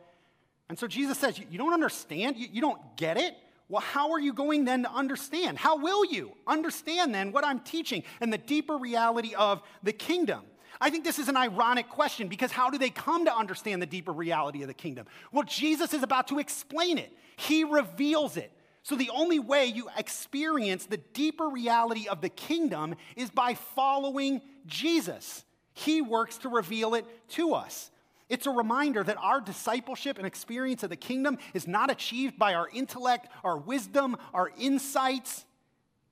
And 0.67 0.77
so 0.77 0.87
Jesus 0.87 1.17
says, 1.17 1.39
You 1.39 1.57
don't 1.57 1.73
understand? 1.73 2.35
You, 2.37 2.59
don't 2.59 2.97
get 2.97 3.15
it? 3.15 3.33
Well, 3.69 3.81
how 3.81 4.11
are 4.11 4.19
you 4.19 4.33
going 4.33 4.65
then 4.65 4.83
to 4.83 4.91
understand? 4.91 5.57
How 5.57 5.77
will 5.77 6.03
you 6.05 6.33
understand 6.45 7.15
then 7.15 7.31
what 7.31 7.45
I'm 7.45 7.61
teaching 7.61 8.03
and 8.19 8.31
the 8.31 8.37
deeper 8.37 8.77
reality 8.77 9.33
of 9.35 9.63
the 9.83 9.93
kingdom? 9.93 10.41
I 10.81 10.89
think 10.89 11.05
this 11.05 11.17
is 11.17 11.29
an 11.29 11.37
ironic 11.37 11.87
question 11.87 12.27
because 12.27 12.51
how 12.51 12.69
do 12.69 12.77
they 12.77 12.89
come 12.89 13.23
to 13.25 13.33
understand 13.33 13.81
the 13.81 13.85
deeper 13.87 14.11
reality 14.11 14.63
of 14.63 14.67
the 14.67 14.73
kingdom? 14.73 15.07
Well, 15.31 15.43
Jesus 15.43 15.93
is 15.93 16.03
about 16.03 16.27
to 16.27 16.39
explain 16.39 16.97
it, 16.97 17.11
He 17.37 17.63
reveals 17.63 18.35
it. 18.35 18.51
So, 18.85 18.95
the 18.95 19.09
only 19.09 19.39
way 19.39 19.65
you 19.65 19.89
experience 19.97 20.85
the 20.85 20.97
deeper 20.97 21.47
reality 21.47 22.07
of 22.07 22.21
the 22.21 22.29
kingdom 22.29 22.93
is 23.15 23.31
by 23.31 23.55
following 23.55 24.43
Jesus. 24.67 25.43
He 25.73 26.03
works 26.03 26.37
to 26.39 26.49
reveal 26.49 26.93
it 26.93 27.03
to 27.29 27.55
us. 27.55 27.89
It's 28.29 28.45
a 28.45 28.51
reminder 28.51 29.03
that 29.03 29.17
our 29.17 29.41
discipleship 29.41 30.19
and 30.19 30.27
experience 30.27 30.83
of 30.83 30.91
the 30.91 30.95
kingdom 30.95 31.39
is 31.55 31.67
not 31.67 31.89
achieved 31.89 32.37
by 32.37 32.53
our 32.53 32.69
intellect, 32.69 33.27
our 33.43 33.57
wisdom, 33.57 34.17
our 34.35 34.51
insights, 34.59 35.45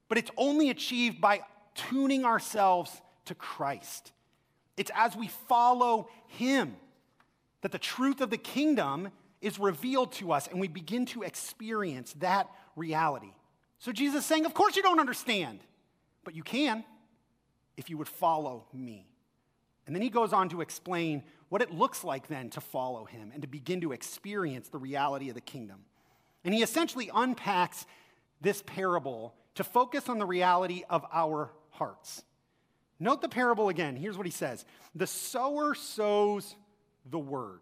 but 0.09 0.17
it's 0.17 0.31
only 0.35 0.71
achieved 0.71 1.21
by 1.21 1.41
tuning 1.75 2.25
ourselves 2.25 3.03
to 3.25 3.35
Christ. 3.35 4.13
It's 4.77 4.91
as 4.95 5.15
we 5.15 5.27
follow 5.27 6.09
him 6.25 6.75
that 7.61 7.71
the 7.71 7.77
truth 7.77 8.19
of 8.19 8.31
the 8.31 8.37
kingdom 8.37 9.11
is 9.43 9.59
revealed 9.59 10.13
to 10.13 10.31
us 10.31 10.47
and 10.47 10.59
we 10.59 10.67
begin 10.67 11.05
to 11.07 11.21
experience 11.21 12.13
that 12.19 12.49
reality. 12.75 13.33
So 13.77 13.91
Jesus 13.91 14.21
is 14.21 14.25
saying, 14.25 14.45
Of 14.45 14.53
course 14.53 14.75
you 14.75 14.81
don't 14.81 14.99
understand, 14.99 15.59
but 16.23 16.35
you 16.35 16.43
can 16.43 16.83
if 17.75 17.89
you 17.89 17.97
would 17.97 18.07
follow 18.07 18.65
me. 18.73 19.07
And 19.85 19.93
then 19.93 20.01
he 20.01 20.09
goes 20.09 20.31
on 20.31 20.47
to 20.49 20.61
explain 20.61 21.23
what 21.49 21.61
it 21.61 21.71
looks 21.71 22.03
like 22.03 22.27
then 22.27 22.49
to 22.51 22.61
follow 22.61 23.03
him 23.03 23.31
and 23.33 23.41
to 23.41 23.47
begin 23.47 23.81
to 23.81 23.91
experience 23.91 24.69
the 24.69 24.77
reality 24.77 25.27
of 25.27 25.35
the 25.35 25.41
kingdom. 25.41 25.81
And 26.45 26.53
he 26.53 26.63
essentially 26.63 27.09
unpacks 27.13 27.85
this 28.41 28.63
parable 28.65 29.35
to 29.55 29.63
focus 29.63 30.07
on 30.07 30.19
the 30.19 30.25
reality 30.25 30.83
of 30.89 31.05
our 31.11 31.51
hearts. 31.71 32.23
Note 32.99 33.21
the 33.21 33.29
parable 33.29 33.67
again. 33.67 33.97
Here's 33.97 34.17
what 34.17 34.25
he 34.25 34.31
says 34.31 34.63
The 34.95 35.07
sower 35.07 35.75
sows 35.75 36.55
the 37.05 37.19
word. 37.19 37.59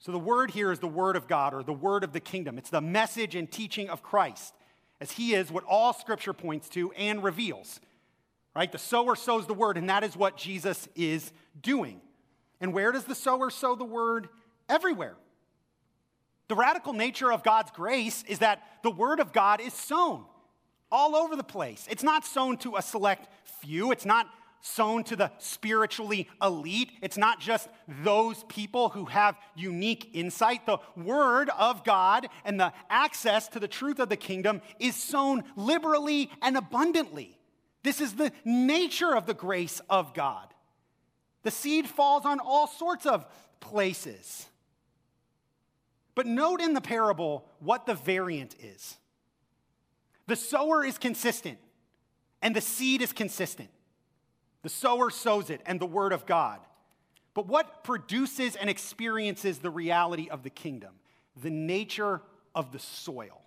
So, 0.00 0.12
the 0.12 0.18
word 0.18 0.50
here 0.50 0.72
is 0.72 0.78
the 0.78 0.88
word 0.88 1.14
of 1.14 1.28
God 1.28 1.52
or 1.52 1.62
the 1.62 1.74
word 1.74 2.04
of 2.04 2.12
the 2.12 2.20
kingdom. 2.20 2.56
It's 2.56 2.70
the 2.70 2.80
message 2.80 3.34
and 3.34 3.50
teaching 3.50 3.90
of 3.90 4.02
Christ, 4.02 4.54
as 4.98 5.12
he 5.12 5.34
is 5.34 5.52
what 5.52 5.64
all 5.64 5.92
scripture 5.92 6.32
points 6.32 6.70
to 6.70 6.90
and 6.92 7.22
reveals. 7.22 7.80
Right? 8.56 8.72
The 8.72 8.78
sower 8.78 9.14
sows 9.14 9.46
the 9.46 9.54
word, 9.54 9.76
and 9.76 9.90
that 9.90 10.02
is 10.02 10.16
what 10.16 10.38
Jesus 10.38 10.88
is 10.96 11.32
doing. 11.60 12.00
And 12.62 12.72
where 12.72 12.92
does 12.92 13.04
the 13.04 13.14
sower 13.14 13.50
sow 13.50 13.74
the 13.74 13.84
word? 13.84 14.30
Everywhere. 14.70 15.16
The 16.48 16.56
radical 16.56 16.94
nature 16.94 17.30
of 17.30 17.42
God's 17.42 17.70
grace 17.70 18.24
is 18.26 18.40
that 18.40 18.62
the 18.82 18.90
word 18.90 19.20
of 19.20 19.32
God 19.32 19.60
is 19.60 19.74
sown 19.74 20.24
all 20.90 21.14
over 21.14 21.36
the 21.36 21.44
place. 21.44 21.86
It's 21.90 22.02
not 22.02 22.24
sown 22.24 22.56
to 22.58 22.76
a 22.76 22.82
select 22.82 23.28
few, 23.60 23.92
it's 23.92 24.06
not 24.06 24.26
sown 24.60 25.04
to 25.04 25.16
the 25.16 25.32
spiritually 25.38 26.28
elite. 26.42 26.92
It's 27.02 27.16
not 27.16 27.40
just 27.40 27.68
those 27.88 28.44
people 28.44 28.90
who 28.90 29.06
have 29.06 29.36
unique 29.54 30.10
insight. 30.12 30.66
The 30.66 30.78
word 30.96 31.50
of 31.58 31.84
God 31.84 32.28
and 32.44 32.60
the 32.60 32.72
access 32.88 33.48
to 33.48 33.60
the 33.60 33.68
truth 33.68 33.98
of 33.98 34.08
the 34.08 34.16
kingdom 34.16 34.60
is 34.78 34.94
sown 34.96 35.44
liberally 35.56 36.30
and 36.42 36.56
abundantly. 36.56 37.38
This 37.82 38.00
is 38.00 38.14
the 38.14 38.32
nature 38.44 39.16
of 39.16 39.26
the 39.26 39.34
grace 39.34 39.80
of 39.88 40.12
God. 40.14 40.48
The 41.42 41.50
seed 41.50 41.88
falls 41.88 42.26
on 42.26 42.38
all 42.38 42.66
sorts 42.66 43.06
of 43.06 43.24
places. 43.60 44.46
But 46.14 46.26
note 46.26 46.60
in 46.60 46.74
the 46.74 46.80
parable 46.82 47.46
what 47.60 47.86
the 47.86 47.94
variant 47.94 48.54
is. 48.60 48.98
The 50.26 50.36
sower 50.36 50.84
is 50.84 50.98
consistent, 50.98 51.58
and 52.42 52.54
the 52.54 52.60
seed 52.60 53.00
is 53.00 53.12
consistent. 53.12 53.70
The 54.62 54.68
sower 54.68 55.10
sows 55.10 55.50
it, 55.50 55.60
and 55.66 55.80
the 55.80 55.86
word 55.86 56.12
of 56.12 56.26
God. 56.26 56.60
But 57.34 57.46
what 57.46 57.84
produces 57.84 58.56
and 58.56 58.68
experiences 58.68 59.58
the 59.58 59.70
reality 59.70 60.28
of 60.28 60.42
the 60.42 60.50
kingdom? 60.50 60.94
The 61.40 61.50
nature 61.50 62.20
of 62.54 62.72
the 62.72 62.78
soil. 62.78 63.40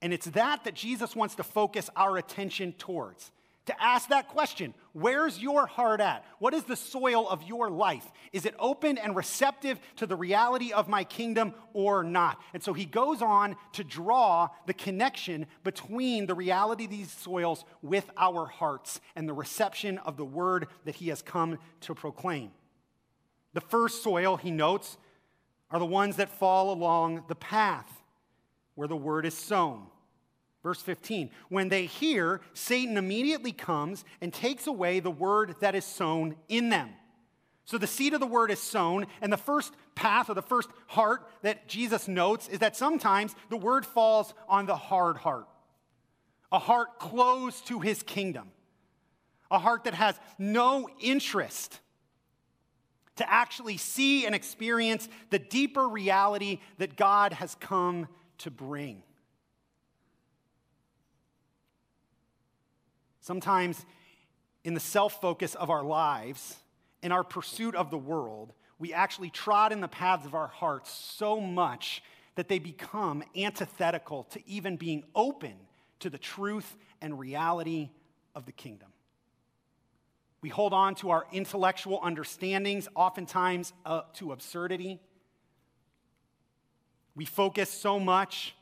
And 0.00 0.12
it's 0.12 0.26
that 0.26 0.64
that 0.64 0.74
Jesus 0.74 1.16
wants 1.16 1.36
to 1.36 1.42
focus 1.42 1.88
our 1.96 2.16
attention 2.16 2.72
towards 2.72 3.30
to 3.66 3.82
ask 3.82 4.08
that 4.08 4.28
question 4.28 4.74
Where's 4.92 5.40
your 5.40 5.66
heart 5.66 6.00
at? 6.00 6.24
What 6.38 6.52
is 6.52 6.64
the 6.64 6.76
soil 6.76 7.26
of 7.28 7.42
your 7.42 7.70
life? 7.70 8.04
Is 8.32 8.44
it 8.44 8.54
open 8.58 8.98
and 8.98 9.16
receptive 9.16 9.80
to 9.96 10.06
the 10.06 10.16
reality 10.16 10.72
of 10.72 10.88
my 10.88 11.04
kingdom 11.04 11.54
or 11.72 12.04
not? 12.04 12.38
And 12.52 12.62
so 12.62 12.74
he 12.74 12.84
goes 12.84 13.22
on 13.22 13.56
to 13.72 13.84
draw 13.84 14.48
the 14.66 14.74
connection 14.74 15.46
between 15.64 16.26
the 16.26 16.34
reality 16.34 16.84
of 16.84 16.90
these 16.90 17.10
soils 17.10 17.64
with 17.80 18.10
our 18.18 18.44
hearts 18.44 19.00
and 19.16 19.26
the 19.26 19.32
reception 19.32 19.96
of 19.98 20.18
the 20.18 20.26
word 20.26 20.68
that 20.84 20.96
he 20.96 21.08
has 21.08 21.22
come 21.22 21.58
to 21.82 21.94
proclaim. 21.94 22.50
The 23.54 23.60
first 23.62 24.02
soil, 24.02 24.36
he 24.36 24.50
notes, 24.50 24.98
are 25.70 25.78
the 25.78 25.86
ones 25.86 26.16
that 26.16 26.28
fall 26.28 26.70
along 26.70 27.24
the 27.28 27.34
path 27.34 27.90
where 28.74 28.88
the 28.88 28.96
word 28.96 29.24
is 29.24 29.36
sown. 29.36 29.86
Verse 30.62 30.80
15, 30.80 31.30
when 31.48 31.68
they 31.68 31.86
hear, 31.86 32.40
Satan 32.54 32.96
immediately 32.96 33.50
comes 33.50 34.04
and 34.20 34.32
takes 34.32 34.68
away 34.68 35.00
the 35.00 35.10
word 35.10 35.56
that 35.60 35.74
is 35.74 35.84
sown 35.84 36.36
in 36.48 36.68
them. 36.68 36.90
So 37.64 37.78
the 37.78 37.86
seed 37.86 38.14
of 38.14 38.20
the 38.20 38.26
word 38.26 38.50
is 38.50 38.60
sown, 38.60 39.06
and 39.20 39.32
the 39.32 39.36
first 39.36 39.74
path 39.94 40.30
or 40.30 40.34
the 40.34 40.42
first 40.42 40.68
heart 40.88 41.28
that 41.42 41.68
Jesus 41.68 42.06
notes 42.06 42.48
is 42.48 42.60
that 42.60 42.76
sometimes 42.76 43.34
the 43.50 43.56
word 43.56 43.84
falls 43.84 44.34
on 44.48 44.66
the 44.66 44.76
hard 44.76 45.16
heart, 45.16 45.48
a 46.52 46.58
heart 46.58 46.98
closed 46.98 47.66
to 47.68 47.80
his 47.80 48.02
kingdom, 48.02 48.50
a 49.50 49.58
heart 49.58 49.84
that 49.84 49.94
has 49.94 50.18
no 50.38 50.88
interest 51.00 51.80
to 53.16 53.30
actually 53.30 53.76
see 53.76 54.26
and 54.26 54.34
experience 54.34 55.08
the 55.30 55.38
deeper 55.38 55.88
reality 55.88 56.60
that 56.78 56.96
God 56.96 57.32
has 57.32 57.54
come 57.56 58.08
to 58.38 58.50
bring. 58.50 59.02
Sometimes, 63.22 63.86
in 64.64 64.74
the 64.74 64.80
self 64.80 65.20
focus 65.20 65.54
of 65.54 65.70
our 65.70 65.84
lives, 65.84 66.56
in 67.02 67.12
our 67.12 67.24
pursuit 67.24 67.74
of 67.76 67.90
the 67.90 67.96
world, 67.96 68.52
we 68.78 68.92
actually 68.92 69.30
trod 69.30 69.72
in 69.72 69.80
the 69.80 69.88
paths 69.88 70.26
of 70.26 70.34
our 70.34 70.48
hearts 70.48 70.90
so 70.90 71.40
much 71.40 72.02
that 72.34 72.48
they 72.48 72.58
become 72.58 73.22
antithetical 73.36 74.24
to 74.24 74.40
even 74.48 74.76
being 74.76 75.04
open 75.14 75.54
to 76.00 76.10
the 76.10 76.18
truth 76.18 76.76
and 77.00 77.16
reality 77.16 77.90
of 78.34 78.44
the 78.44 78.52
kingdom. 78.52 78.88
We 80.40 80.48
hold 80.48 80.72
on 80.72 80.96
to 80.96 81.10
our 81.10 81.24
intellectual 81.30 82.00
understandings, 82.02 82.88
oftentimes 82.96 83.72
uh, 83.86 84.02
to 84.14 84.32
absurdity. 84.32 84.98
We 87.14 87.24
focus 87.24 87.70
so 87.70 88.00
much 88.00 88.56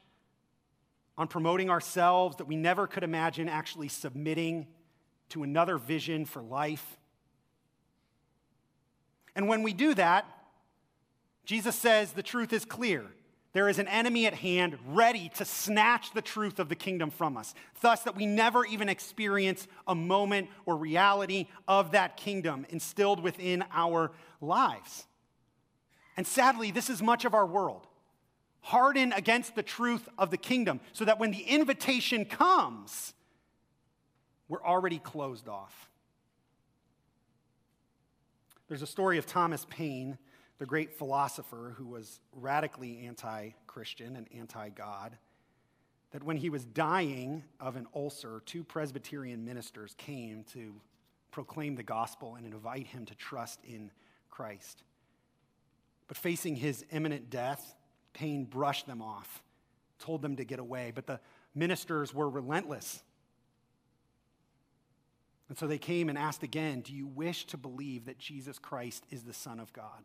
on 1.20 1.28
promoting 1.28 1.68
ourselves 1.68 2.36
that 2.36 2.46
we 2.46 2.56
never 2.56 2.86
could 2.86 3.04
imagine 3.04 3.46
actually 3.46 3.88
submitting 3.88 4.66
to 5.28 5.42
another 5.42 5.76
vision 5.76 6.24
for 6.24 6.40
life. 6.40 6.96
And 9.36 9.46
when 9.46 9.62
we 9.62 9.74
do 9.74 9.92
that, 9.92 10.24
Jesus 11.44 11.76
says 11.76 12.12
the 12.12 12.22
truth 12.22 12.54
is 12.54 12.64
clear. 12.64 13.04
There 13.52 13.68
is 13.68 13.78
an 13.78 13.86
enemy 13.86 14.24
at 14.24 14.32
hand 14.32 14.78
ready 14.88 15.30
to 15.34 15.44
snatch 15.44 16.14
the 16.14 16.22
truth 16.22 16.58
of 16.58 16.70
the 16.70 16.74
kingdom 16.74 17.10
from 17.10 17.36
us, 17.36 17.52
thus, 17.82 18.02
that 18.04 18.16
we 18.16 18.24
never 18.24 18.64
even 18.64 18.88
experience 18.88 19.68
a 19.86 19.94
moment 19.94 20.48
or 20.64 20.74
reality 20.74 21.48
of 21.68 21.90
that 21.90 22.16
kingdom 22.16 22.64
instilled 22.70 23.22
within 23.22 23.62
our 23.72 24.10
lives. 24.40 25.04
And 26.16 26.26
sadly, 26.26 26.70
this 26.70 26.88
is 26.88 27.02
much 27.02 27.26
of 27.26 27.34
our 27.34 27.46
world. 27.46 27.86
Harden 28.62 29.12
against 29.12 29.54
the 29.54 29.62
truth 29.62 30.08
of 30.18 30.30
the 30.30 30.36
kingdom, 30.36 30.80
so 30.92 31.04
that 31.04 31.18
when 31.18 31.30
the 31.30 31.42
invitation 31.42 32.24
comes, 32.24 33.14
we're 34.48 34.64
already 34.64 34.98
closed 34.98 35.48
off. 35.48 35.88
There's 38.68 38.82
a 38.82 38.86
story 38.86 39.18
of 39.18 39.26
Thomas 39.26 39.66
Paine, 39.68 40.18
the 40.58 40.66
great 40.66 40.92
philosopher 40.92 41.74
who 41.76 41.86
was 41.86 42.20
radically 42.32 43.06
anti 43.06 43.50
Christian 43.66 44.16
and 44.16 44.28
anti 44.36 44.68
God, 44.68 45.16
that 46.12 46.22
when 46.22 46.36
he 46.36 46.50
was 46.50 46.64
dying 46.64 47.44
of 47.58 47.76
an 47.76 47.86
ulcer, 47.94 48.42
two 48.46 48.62
Presbyterian 48.62 49.44
ministers 49.44 49.94
came 49.96 50.44
to 50.52 50.74
proclaim 51.30 51.76
the 51.76 51.82
gospel 51.82 52.34
and 52.34 52.46
invite 52.46 52.86
him 52.86 53.06
to 53.06 53.14
trust 53.14 53.60
in 53.64 53.90
Christ. 54.28 54.82
But 56.08 56.16
facing 56.16 56.56
his 56.56 56.84
imminent 56.90 57.30
death, 57.30 57.74
Paine 58.12 58.44
brushed 58.44 58.86
them 58.86 59.02
off, 59.02 59.42
told 59.98 60.22
them 60.22 60.36
to 60.36 60.44
get 60.44 60.58
away. 60.58 60.92
But 60.94 61.06
the 61.06 61.20
ministers 61.54 62.14
were 62.14 62.28
relentless. 62.28 63.02
And 65.48 65.58
so 65.58 65.66
they 65.66 65.78
came 65.78 66.08
and 66.08 66.16
asked 66.16 66.42
again 66.42 66.80
Do 66.80 66.94
you 66.94 67.06
wish 67.06 67.46
to 67.46 67.56
believe 67.56 68.06
that 68.06 68.18
Jesus 68.18 68.58
Christ 68.58 69.04
is 69.10 69.22
the 69.24 69.34
Son 69.34 69.60
of 69.60 69.72
God? 69.72 70.04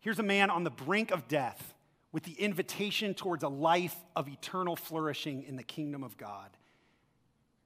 Here's 0.00 0.18
a 0.18 0.24
man 0.24 0.50
on 0.50 0.64
the 0.64 0.70
brink 0.70 1.10
of 1.10 1.28
death 1.28 1.74
with 2.12 2.24
the 2.24 2.34
invitation 2.34 3.14
towards 3.14 3.42
a 3.42 3.48
life 3.48 3.96
of 4.14 4.28
eternal 4.28 4.76
flourishing 4.76 5.42
in 5.42 5.56
the 5.56 5.62
kingdom 5.62 6.04
of 6.04 6.16
God. 6.16 6.50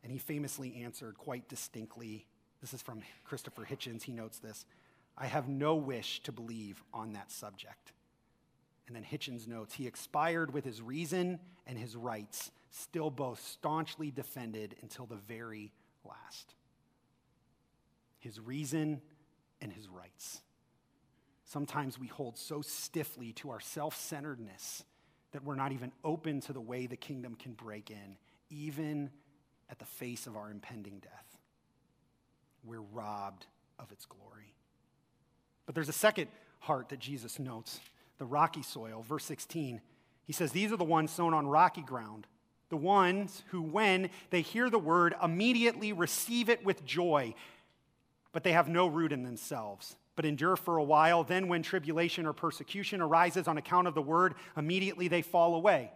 And 0.02 0.12
he 0.12 0.18
famously 0.18 0.82
answered 0.84 1.18
quite 1.18 1.48
distinctly 1.48 2.26
this 2.60 2.74
is 2.74 2.82
from 2.82 3.02
Christopher 3.24 3.64
Hitchens, 3.64 4.02
he 4.02 4.12
notes 4.12 4.38
this 4.38 4.64
I 5.16 5.26
have 5.26 5.48
no 5.48 5.74
wish 5.74 6.22
to 6.22 6.32
believe 6.32 6.82
on 6.92 7.12
that 7.14 7.30
subject. 7.30 7.92
And 8.88 8.96
then 8.96 9.04
Hitchens 9.04 9.46
notes, 9.46 9.74
he 9.74 9.86
expired 9.86 10.52
with 10.52 10.64
his 10.64 10.80
reason 10.80 11.38
and 11.66 11.78
his 11.78 11.94
rights, 11.94 12.50
still 12.70 13.10
both 13.10 13.40
staunchly 13.40 14.10
defended 14.10 14.76
until 14.82 15.04
the 15.04 15.16
very 15.16 15.72
last. 16.04 16.54
His 18.18 18.40
reason 18.40 19.02
and 19.60 19.70
his 19.70 19.88
rights. 19.88 20.40
Sometimes 21.44 21.98
we 21.98 22.06
hold 22.06 22.38
so 22.38 22.62
stiffly 22.62 23.32
to 23.34 23.50
our 23.50 23.60
self 23.60 23.94
centeredness 23.94 24.84
that 25.32 25.44
we're 25.44 25.54
not 25.54 25.72
even 25.72 25.92
open 26.02 26.40
to 26.40 26.54
the 26.54 26.60
way 26.60 26.86
the 26.86 26.96
kingdom 26.96 27.34
can 27.34 27.52
break 27.52 27.90
in, 27.90 28.16
even 28.48 29.10
at 29.70 29.78
the 29.78 29.84
face 29.84 30.26
of 30.26 30.34
our 30.34 30.50
impending 30.50 30.98
death. 31.00 31.38
We're 32.64 32.80
robbed 32.80 33.44
of 33.78 33.92
its 33.92 34.06
glory. 34.06 34.54
But 35.66 35.74
there's 35.74 35.90
a 35.90 35.92
second 35.92 36.28
heart 36.60 36.88
that 36.88 36.98
Jesus 36.98 37.38
notes 37.38 37.78
the 38.18 38.24
rocky 38.24 38.62
soil. 38.62 39.04
Verse 39.08 39.24
16, 39.24 39.80
he 40.24 40.32
says, 40.32 40.52
These 40.52 40.72
are 40.72 40.76
the 40.76 40.84
ones 40.84 41.10
sown 41.10 41.34
on 41.34 41.46
rocky 41.46 41.82
ground, 41.82 42.26
the 42.68 42.76
ones 42.76 43.44
who, 43.48 43.62
when 43.62 44.10
they 44.30 44.42
hear 44.42 44.68
the 44.68 44.78
word, 44.78 45.14
immediately 45.22 45.92
receive 45.92 46.48
it 46.48 46.64
with 46.64 46.84
joy, 46.84 47.34
but 48.32 48.44
they 48.44 48.52
have 48.52 48.68
no 48.68 48.86
root 48.86 49.12
in 49.12 49.22
themselves, 49.22 49.96
but 50.16 50.24
endure 50.24 50.56
for 50.56 50.76
a 50.76 50.84
while. 50.84 51.24
Then, 51.24 51.48
when 51.48 51.62
tribulation 51.62 52.26
or 52.26 52.32
persecution 52.32 53.00
arises 53.00 53.48
on 53.48 53.56
account 53.56 53.86
of 53.86 53.94
the 53.94 54.02
word, 54.02 54.34
immediately 54.56 55.08
they 55.08 55.22
fall 55.22 55.54
away. 55.54 55.92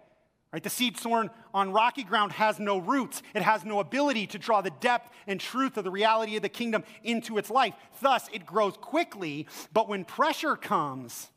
Right? 0.53 0.63
The 0.63 0.71
seed 0.71 0.99
sown 0.99 1.31
on 1.55 1.73
rocky 1.73 2.05
ground 2.05 2.33
has 2.33 2.59
no 2.61 2.77
roots. 2.77 3.23
It 3.35 3.41
has 3.41 3.65
no 3.65 3.81
ability 3.81 4.27
to 4.29 4.39
draw 4.39 4.61
the 4.61 4.71
depth 4.71 5.11
and 5.27 5.41
truth 5.41 5.79
of 5.79 5.85
the 5.85 5.91
reality 5.91 6.37
of 6.37 6.43
the 6.43 6.51
kingdom 6.51 6.85
into 7.03 7.39
its 7.39 7.49
life. 7.49 7.75
Thus, 8.03 8.29
it 8.35 8.45
grows 8.45 8.77
quickly, 8.77 9.47
but 9.73 9.89
when 9.89 10.05
pressure 10.05 10.57
comes, 10.57 11.31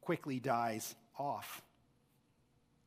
quickly 0.00 0.40
dies 0.40 0.94
off. 1.18 1.62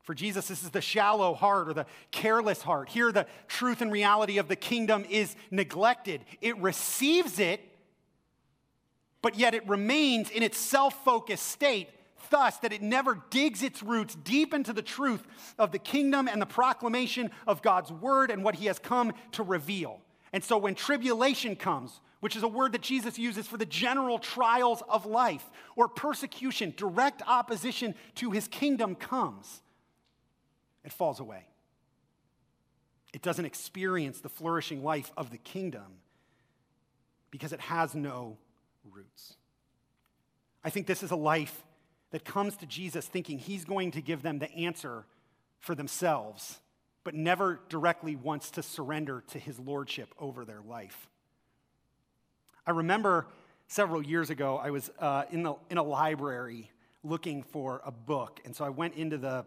For 0.02 0.14
Jesus, 0.14 0.48
this 0.48 0.62
is 0.62 0.70
the 0.70 0.82
shallow 0.82 1.32
heart 1.32 1.68
or 1.68 1.72
the 1.72 1.86
careless 2.10 2.60
heart. 2.60 2.90
Here, 2.90 3.10
the 3.10 3.26
truth 3.48 3.80
and 3.80 3.90
reality 3.90 4.36
of 4.36 4.48
the 4.48 4.56
kingdom 4.56 5.06
is 5.08 5.34
neglected. 5.50 6.22
It 6.42 6.58
receives 6.58 7.38
it, 7.38 7.60
but 9.22 9.38
yet 9.38 9.54
it 9.54 9.66
remains 9.66 10.30
in 10.30 10.42
its 10.42 10.58
self 10.58 11.02
focused 11.04 11.46
state 11.46 11.88
thus 12.30 12.58
that 12.58 12.72
it 12.72 12.82
never 12.82 13.22
digs 13.30 13.62
its 13.62 13.82
roots 13.82 14.14
deep 14.16 14.54
into 14.54 14.72
the 14.72 14.82
truth 14.82 15.24
of 15.58 15.72
the 15.72 15.78
kingdom 15.78 16.28
and 16.28 16.40
the 16.40 16.46
proclamation 16.46 17.30
of 17.46 17.62
God's 17.62 17.92
word 17.92 18.30
and 18.30 18.42
what 18.42 18.56
he 18.56 18.66
has 18.66 18.78
come 18.78 19.12
to 19.32 19.42
reveal. 19.42 20.00
And 20.32 20.42
so 20.42 20.58
when 20.58 20.74
tribulation 20.74 21.54
comes, 21.54 22.00
which 22.24 22.36
is 22.36 22.42
a 22.42 22.48
word 22.48 22.72
that 22.72 22.80
Jesus 22.80 23.18
uses 23.18 23.46
for 23.46 23.58
the 23.58 23.66
general 23.66 24.18
trials 24.18 24.82
of 24.88 25.04
life, 25.04 25.44
or 25.76 25.88
persecution, 25.88 26.72
direct 26.74 27.20
opposition 27.26 27.94
to 28.14 28.30
his 28.30 28.48
kingdom 28.48 28.94
comes, 28.94 29.60
it 30.86 30.90
falls 30.90 31.20
away. 31.20 31.46
It 33.12 33.20
doesn't 33.20 33.44
experience 33.44 34.22
the 34.22 34.30
flourishing 34.30 34.82
life 34.82 35.12
of 35.18 35.28
the 35.28 35.36
kingdom 35.36 35.98
because 37.30 37.52
it 37.52 37.60
has 37.60 37.94
no 37.94 38.38
roots. 38.90 39.34
I 40.64 40.70
think 40.70 40.86
this 40.86 41.02
is 41.02 41.10
a 41.10 41.16
life 41.16 41.62
that 42.10 42.24
comes 42.24 42.56
to 42.56 42.64
Jesus 42.64 43.06
thinking 43.06 43.38
he's 43.38 43.66
going 43.66 43.90
to 43.90 44.00
give 44.00 44.22
them 44.22 44.38
the 44.38 44.50
answer 44.50 45.04
for 45.58 45.74
themselves, 45.74 46.60
but 47.04 47.14
never 47.14 47.60
directly 47.68 48.16
wants 48.16 48.50
to 48.52 48.62
surrender 48.62 49.22
to 49.28 49.38
his 49.38 49.58
lordship 49.58 50.14
over 50.18 50.46
their 50.46 50.62
life. 50.62 51.10
I 52.66 52.70
remember 52.70 53.26
several 53.66 54.02
years 54.02 54.30
ago, 54.30 54.56
I 54.62 54.70
was 54.70 54.90
uh, 54.98 55.24
in, 55.30 55.42
the, 55.42 55.54
in 55.70 55.78
a 55.78 55.82
library 55.82 56.70
looking 57.02 57.42
for 57.42 57.82
a 57.84 57.90
book. 57.90 58.40
And 58.44 58.56
so 58.56 58.64
I 58.64 58.70
went 58.70 58.94
into 58.94 59.18
the 59.18 59.44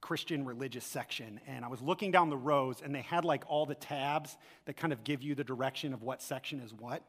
Christian 0.00 0.44
religious 0.44 0.84
section 0.84 1.40
and 1.48 1.64
I 1.64 1.68
was 1.68 1.82
looking 1.82 2.12
down 2.12 2.30
the 2.30 2.36
rows, 2.36 2.80
and 2.82 2.94
they 2.94 3.02
had 3.02 3.24
like 3.24 3.42
all 3.48 3.66
the 3.66 3.74
tabs 3.74 4.36
that 4.66 4.76
kind 4.76 4.92
of 4.92 5.02
give 5.02 5.22
you 5.22 5.34
the 5.34 5.42
direction 5.42 5.92
of 5.92 6.02
what 6.02 6.22
section 6.22 6.60
is 6.60 6.72
what. 6.72 7.02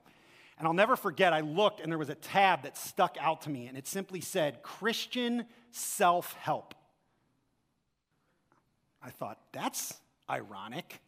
And 0.57 0.67
I'll 0.67 0.73
never 0.73 0.95
forget, 0.95 1.31
I 1.31 1.41
looked 1.41 1.79
and 1.79 1.91
there 1.91 1.99
was 1.99 2.09
a 2.09 2.15
tab 2.15 2.63
that 2.63 2.75
stuck 2.75 3.15
out 3.21 3.43
to 3.43 3.49
me, 3.49 3.67
and 3.67 3.77
it 3.77 3.87
simply 3.87 4.21
said 4.21 4.63
Christian 4.63 5.45
self 5.71 6.33
help. 6.33 6.73
I 9.01 9.11
thought, 9.11 9.39
that's 9.53 9.93
ironic. 10.29 10.99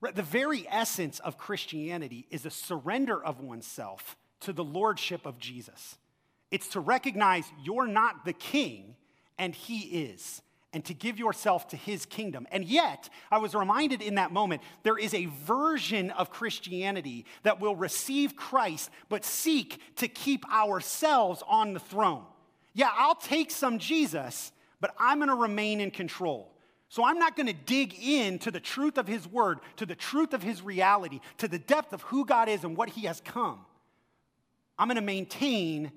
The 0.00 0.22
very 0.22 0.66
essence 0.68 1.18
of 1.20 1.36
Christianity 1.36 2.26
is 2.30 2.46
a 2.46 2.50
surrender 2.50 3.22
of 3.22 3.40
oneself 3.40 4.16
to 4.40 4.52
the 4.52 4.64
lordship 4.64 5.26
of 5.26 5.38
Jesus. 5.38 5.98
It's 6.50 6.68
to 6.68 6.80
recognize 6.80 7.44
you're 7.62 7.86
not 7.86 8.24
the 8.24 8.32
king 8.32 8.96
and 9.38 9.54
he 9.54 10.04
is 10.04 10.42
and 10.72 10.84
to 10.84 10.94
give 10.94 11.18
yourself 11.18 11.68
to 11.68 11.76
his 11.76 12.06
kingdom. 12.06 12.46
And 12.52 12.64
yet, 12.64 13.08
I 13.30 13.38
was 13.38 13.54
reminded 13.54 14.02
in 14.02 14.14
that 14.14 14.32
moment, 14.32 14.62
there 14.84 14.98
is 14.98 15.14
a 15.14 15.26
version 15.26 16.10
of 16.12 16.30
Christianity 16.30 17.26
that 17.42 17.60
will 17.60 17.74
receive 17.74 18.36
Christ 18.36 18.90
but 19.08 19.24
seek 19.24 19.80
to 19.96 20.08
keep 20.08 20.48
ourselves 20.50 21.42
on 21.48 21.74
the 21.74 21.80
throne. 21.80 22.24
Yeah, 22.72 22.90
I'll 22.96 23.16
take 23.16 23.50
some 23.50 23.78
Jesus, 23.78 24.52
but 24.80 24.94
I'm 24.98 25.18
going 25.18 25.28
to 25.28 25.34
remain 25.34 25.80
in 25.80 25.90
control. 25.90 26.52
So 26.90 27.04
I'm 27.04 27.20
not 27.20 27.36
going 27.36 27.46
to 27.46 27.52
dig 27.52 27.94
into 28.02 28.50
the 28.50 28.58
truth 28.58 28.98
of 28.98 29.06
his 29.06 29.26
word, 29.26 29.60
to 29.76 29.86
the 29.86 29.94
truth 29.94 30.34
of 30.34 30.42
his 30.42 30.60
reality, 30.60 31.20
to 31.38 31.46
the 31.46 31.58
depth 31.58 31.92
of 31.92 32.02
who 32.02 32.26
God 32.26 32.48
is 32.48 32.64
and 32.64 32.76
what 32.76 32.90
he 32.90 33.02
has 33.02 33.20
come. 33.24 33.60
I'm 34.76 34.88
going 34.88 34.96
to 34.96 35.00
maintain 35.00 35.92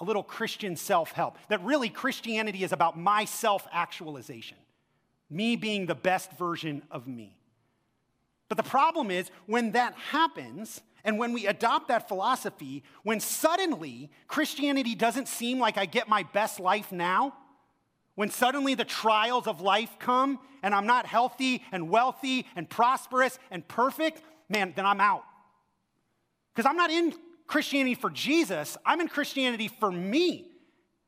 a 0.00 0.04
little 0.04 0.24
Christian 0.24 0.74
self 0.74 1.12
help. 1.12 1.38
That 1.48 1.62
really 1.62 1.88
Christianity 1.88 2.64
is 2.64 2.72
about 2.72 2.98
my 2.98 3.26
self 3.26 3.68
actualization, 3.70 4.58
me 5.30 5.54
being 5.54 5.86
the 5.86 5.94
best 5.94 6.32
version 6.32 6.82
of 6.90 7.06
me. 7.06 7.36
But 8.48 8.56
the 8.56 8.64
problem 8.64 9.12
is 9.12 9.30
when 9.46 9.70
that 9.72 9.94
happens, 9.94 10.82
and 11.04 11.16
when 11.16 11.32
we 11.32 11.46
adopt 11.46 11.86
that 11.88 12.08
philosophy, 12.08 12.82
when 13.04 13.20
suddenly 13.20 14.10
Christianity 14.26 14.96
doesn't 14.96 15.28
seem 15.28 15.60
like 15.60 15.78
I 15.78 15.86
get 15.86 16.08
my 16.08 16.24
best 16.24 16.58
life 16.58 16.90
now, 16.90 17.34
when 18.14 18.30
suddenly 18.30 18.74
the 18.74 18.84
trials 18.84 19.46
of 19.46 19.60
life 19.60 19.96
come 19.98 20.38
and 20.62 20.74
I'm 20.74 20.86
not 20.86 21.06
healthy 21.06 21.62
and 21.72 21.90
wealthy 21.90 22.46
and 22.56 22.68
prosperous 22.68 23.38
and 23.50 23.66
perfect, 23.66 24.22
man, 24.48 24.72
then 24.76 24.86
I'm 24.86 25.00
out. 25.00 25.24
Because 26.54 26.68
I'm 26.68 26.76
not 26.76 26.90
in 26.90 27.14
Christianity 27.46 27.94
for 27.94 28.10
Jesus, 28.10 28.76
I'm 28.86 29.00
in 29.00 29.08
Christianity 29.08 29.68
for 29.68 29.90
me. 29.90 30.46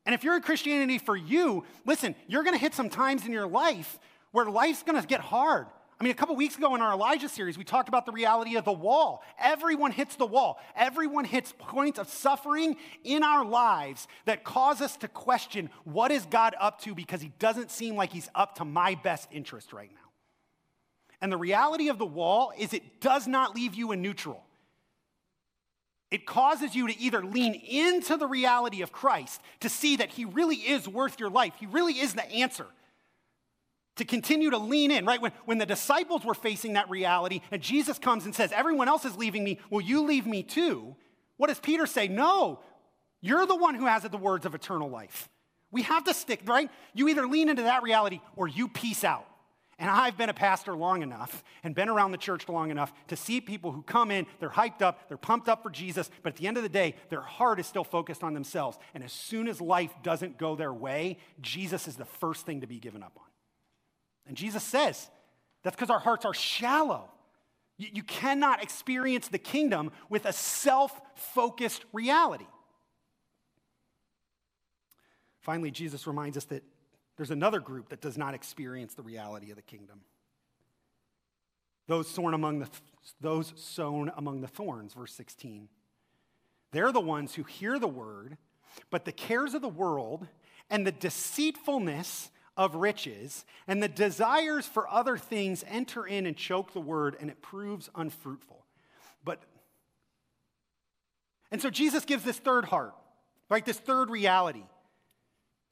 And 0.05 0.15
if 0.15 0.23
you're 0.23 0.37
in 0.37 0.43
Christianity 0.43 0.99
for 0.99 1.17
you, 1.17 1.65
listen, 1.85 2.15
you're 2.29 2.43
to 2.55 2.61
hit 2.61 2.75
some 2.75 2.89
times 2.89 3.27
in 3.27 3.33
your 3.33 3.47
life 3.47 3.99
where 4.31 4.45
life's 4.45 4.83
to 5.01 5.07
get 5.07 5.21
hard. 5.21 5.67
I 5.99 6.05
mean, 6.05 6.11
a 6.11 6.15
couple 6.15 6.37
weeks 6.37 6.59
ago 6.59 6.75
in 6.75 6.83
our 6.83 6.93
Elijah 6.93 7.29
series, 7.29 7.57
we 7.57 7.65
talked 7.65 7.89
about 7.89 8.05
the 8.05 8.13
reality 8.13 8.57
of 8.57 8.67
the 8.67 8.73
wall. 8.73 9.23
Everyone 9.39 9.91
hits 9.91 10.17
the 10.17 10.27
wall. 10.27 10.61
Everyone 10.77 11.25
hits 11.25 11.55
points 11.57 11.99
of 11.99 12.09
suffering 12.09 12.77
in 13.03 13.23
our 13.23 13.47
lives 13.47 14.07
that 14.27 14.45
cause 14.45 14.83
us 14.83 14.99
to 14.99 15.09
question 15.09 15.71
what 15.85 16.11
is 16.11 16.27
God 16.27 16.55
up 16.61 16.83
to 16.83 16.95
because 16.95 17.23
he 17.23 17.33
doesn't 17.39 17.71
seem 17.71 17.97
like 17.97 18.13
he's 18.13 18.29
up 18.35 18.57
to 18.57 18.65
my 18.65 18.95
best 18.95 19.29
interest 19.33 19.73
right 19.73 19.91
now. 19.91 20.11
And 21.23 21.33
the 21.33 21.39
reality 21.39 21.89
of 21.89 21.97
the 21.97 22.05
wall 22.05 22.53
is 22.59 22.75
it 22.75 23.01
does 23.01 23.27
not 23.27 23.55
leave 23.55 23.75
you 23.75 23.93
in 23.93 24.03
neutral. 24.03 24.43
It 26.11 26.27
causes 26.27 26.75
you 26.75 26.89
to 26.89 27.01
either 27.01 27.25
lean 27.25 27.55
into 27.55 28.19
the 28.19 28.27
reality 28.27 28.83
of 28.83 28.93
Christ 28.93 29.41
to 29.61 29.71
see 29.71 29.97
that 29.97 30.11
He 30.11 30.27
really 30.27 30.57
is 30.57 30.87
worth 30.87 31.19
your 31.19 31.31
life, 31.31 31.55
He 31.59 31.67
really 31.67 31.95
is 31.95 32.13
the 32.13 32.31
answer. 32.31 32.67
To 33.97 34.05
continue 34.05 34.51
to 34.51 34.59
lean 34.59 34.91
in, 34.91 35.07
right? 35.07 35.21
When, 35.21 35.33
when 35.47 35.59
the 35.59 35.67
disciples 35.67 36.25
were 36.25 36.35
facing 36.35 36.75
that 36.75 36.91
reality 36.91 37.41
and 37.51 37.63
Jesus 37.63 37.99
comes 37.99 38.25
and 38.25 38.35
says, 38.35 38.53
Everyone 38.53 38.89
else 38.89 39.05
is 39.05 39.17
leaving 39.17 39.43
me, 39.43 39.59
will 39.71 39.81
you 39.81 40.03
leave 40.03 40.27
me 40.27 40.43
too? 40.43 40.95
What 41.37 41.49
does 41.49 41.59
Peter 41.59 41.87
say? 41.87 42.09
No, 42.09 42.61
you're 43.21 43.47
the 43.47 43.57
one 43.57 43.75
who 43.75 43.87
has 43.87 44.03
the 44.03 44.17
words 44.17 44.47
of 44.47 44.55
eternal 44.55 44.89
life. 44.89 45.29
We 45.71 45.83
have 45.83 46.05
to 46.05 46.15
stick, 46.15 46.41
right? 46.47 46.71
You 46.95 47.09
either 47.09 47.27
lean 47.27 47.49
into 47.49 47.63
that 47.63 47.83
reality 47.83 48.21
or 48.37 48.49
you 48.49 48.69
peace 48.69 49.05
out. 49.05 49.27
And 49.79 49.91
I've 49.91 50.17
been 50.17 50.31
a 50.31 50.35
pastor 50.35 50.75
long 50.75 51.03
enough 51.03 51.45
and 51.63 51.75
been 51.75 51.91
around 51.91 52.13
the 52.13 52.19
church 52.19 52.49
long 52.49 52.71
enough 52.71 52.95
to 53.09 53.17
see 53.17 53.43
people 53.43 53.73
who 53.73 53.83
come 53.83 54.11
in, 54.11 54.27
they're 54.41 54.49
hyped 54.49 54.81
up, 54.81 55.07
they're 55.09 55.19
pumped 55.19 55.51
up 55.51 55.63
for 55.63 55.69
Jesus, 55.69 56.09
but 56.23 56.33
at 56.33 56.37
the 56.37 56.47
end 56.47 56.57
of 56.57 56.63
the 56.63 56.69
day, 56.71 56.95
their 57.11 57.21
heart 57.21 57.61
is 57.61 57.67
still 57.67 57.85
focused 57.85 58.25
on 58.25 58.33
themselves. 58.33 58.79
And 58.95 59.05
as 59.05 59.13
soon 59.13 59.49
as 59.49 59.61
life 59.61 59.93
doesn't 60.03 60.39
go 60.39 60.57
their 60.57 60.73
way, 60.73 61.19
Jesus 61.43 61.87
is 61.89 61.97
the 61.97 62.07
first 62.07 62.47
thing 62.47 62.63
to 62.63 62.67
be 62.67 62.79
given 62.79 63.03
up 63.03 63.13
on. 63.19 63.26
And 64.27 64.37
Jesus 64.37 64.63
says 64.63 65.11
that's 65.63 65.77
because 65.77 65.91
our 65.91 65.99
hearts 65.99 66.25
are 66.25 66.35
shallow. 66.35 67.11
You, 67.77 67.89
you 67.95 68.03
cannot 68.03 68.63
experience 68.63 69.29
the 69.29 69.39
kingdom 69.39 69.93
with 70.09 70.25
a 70.25 70.33
self 70.33 71.01
focused 71.15 71.85
reality. 71.93 72.47
Finally, 75.41 75.71
Jesus 75.71 76.07
reminds 76.07 76.37
us 76.37 76.45
that 76.47 76.65
there's 77.17 77.31
another 77.31 77.61
group 77.61 77.89
that 77.91 78.01
does 78.01 78.19
not 78.19 78.35
experience 78.35 78.95
the 78.95 79.03
reality 79.03 79.51
of 79.51 79.57
the 79.57 79.63
kingdom. 79.63 80.01
Those 81.87 82.09
sown 82.09 82.35
among 82.35 82.59
the, 82.59 82.69
those 83.21 83.53
sown 83.57 84.11
among 84.17 84.41
the 84.41 84.49
thorns, 84.49 84.95
verse 84.95 85.13
16. 85.15 85.69
They're 86.73 86.93
the 86.93 87.01
ones 87.01 87.35
who 87.35 87.45
hear 87.45 87.79
the 87.79 87.87
word, 87.87 88.37
but 88.91 89.05
the 89.05 89.13
cares 89.13 89.55
of 89.55 89.63
the 89.63 89.69
world 89.69 90.27
and 90.69 90.87
the 90.87 90.93
deceitfulness 90.93 92.31
of 92.57 92.75
riches 92.75 93.45
and 93.67 93.83
the 93.83 93.89
desires 93.89 94.67
for 94.67 94.89
other 94.89 95.17
things 95.17 95.65
enter 95.69 96.07
in 96.07 96.27
and 96.27 96.37
choke 96.37 96.73
the 96.73 96.81
word, 96.81 97.17
and 97.21 97.31
it 97.31 97.43
proves 97.43 97.91
unfruitful. 97.95 98.65
But, 99.25 99.41
and 101.51 101.61
so 101.61 101.71
Jesus 101.71 102.05
gives 102.05 102.25
this 102.25 102.39
third 102.39 102.65
heart, 102.65 102.95
right? 103.51 103.65
This 103.65 103.79
third 103.79 104.11
reality. 104.11 104.65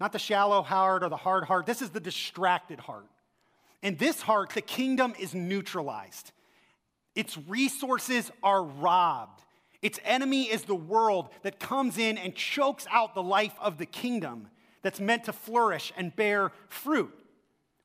Not 0.00 0.12
the 0.12 0.18
shallow 0.18 0.62
heart 0.62 1.02
or 1.02 1.08
the 1.08 1.16
hard 1.16 1.44
heart. 1.44 1.66
This 1.66 1.80
is 1.80 1.90
the 1.90 2.00
distracted 2.00 2.80
heart. 2.80 3.06
In 3.82 3.96
this 3.96 4.20
heart, 4.22 4.50
the 4.50 4.62
kingdom 4.62 5.14
is 5.18 5.34
neutralized, 5.34 6.32
its 7.14 7.38
resources 7.38 8.30
are 8.42 8.62
robbed. 8.62 9.40
Its 9.82 10.00
enemy 10.02 10.44
is 10.44 10.62
the 10.62 10.74
world 10.74 11.28
that 11.42 11.60
comes 11.60 11.98
in 11.98 12.16
and 12.16 12.34
chokes 12.34 12.86
out 12.90 13.14
the 13.14 13.22
life 13.22 13.52
of 13.60 13.76
the 13.76 13.84
kingdom 13.84 14.48
that's 14.84 15.00
meant 15.00 15.24
to 15.24 15.32
flourish 15.32 15.92
and 15.96 16.14
bear 16.14 16.52
fruit. 16.68 17.12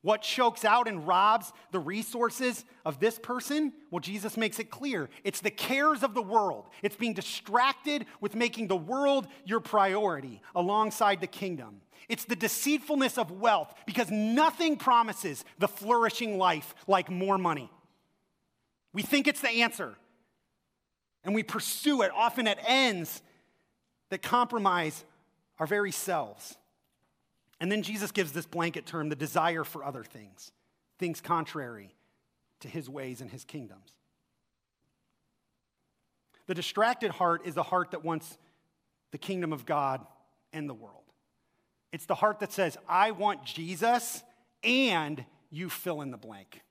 What 0.02 0.22
chokes 0.22 0.64
out 0.64 0.88
and 0.88 1.08
robs 1.08 1.52
the 1.72 1.80
resources 1.80 2.64
of 2.86 3.00
this 3.00 3.18
person? 3.18 3.74
Well, 3.90 4.00
Jesus 4.00 4.38
makes 4.38 4.60
it 4.60 4.70
clear. 4.70 5.10
It's 5.24 5.42
the 5.42 5.50
cares 5.50 6.04
of 6.04 6.14
the 6.14 6.22
world. 6.22 6.68
It's 6.84 6.96
being 6.96 7.14
distracted 7.14 8.06
with 8.22 8.36
making 8.36 8.68
the 8.68 8.78
world 8.78 9.28
your 9.46 9.60
priority 9.60 10.42
alongside 10.56 11.20
the 11.20 11.28
kingdom. 11.28 11.82
It's 12.08 12.26
the 12.26 12.36
deceitfulness 12.36 13.18
of 13.18 13.32
wealth 13.32 13.74
because 13.86 14.12
nothing 14.12 14.78
promises 14.78 15.44
the 15.58 15.68
flourishing 15.68 16.38
life 16.38 16.76
like 16.88 17.10
more 17.10 17.38
money. 17.38 17.72
We 18.94 19.02
think 19.02 19.28
it's 19.28 19.42
the 19.42 19.62
answer 19.64 19.96
and 21.24 21.34
we 21.36 21.44
pursue 21.44 22.02
it 22.02 22.12
often 22.14 22.48
at 22.48 22.60
ends 22.66 23.22
that 24.10 24.22
compromise 24.22 25.04
our 25.60 25.68
very 25.68 25.92
selves. 25.92 26.58
And 27.60 27.72
then 27.72 27.84
Jesus 27.84 28.12
gives 28.12 28.32
this 28.32 28.46
blanket 28.46 28.86
term 28.86 29.10
the 29.10 29.16
desire 29.16 29.64
for 29.64 29.84
other 29.84 30.04
things, 30.04 30.52
things 30.98 31.22
contrary 31.22 31.94
to 32.62 32.68
his 32.68 32.90
ways 32.90 33.22
and 33.22 33.30
his 33.30 33.44
kingdoms. 33.44 33.94
The 36.48 36.56
distracted 36.56 37.12
heart 37.12 37.42
is 37.46 37.54
the 37.54 37.64
heart 37.64 37.92
that 37.92 38.04
wants 38.04 38.38
the 39.12 39.18
kingdom 39.18 39.54
of 39.54 39.66
God 39.66 40.06
and 40.52 40.70
the 40.70 40.74
world. 40.74 41.04
It's 41.92 42.06
the 42.06 42.16
heart 42.16 42.40
that 42.40 42.52
says, 42.52 42.78
I 42.88 43.12
want 43.12 43.46
Jesus 43.46 44.24
and 44.64 45.24
you 45.52 45.70
fill 45.70 46.02
in 46.02 46.12
the 46.12 46.18
blank. 46.18 46.62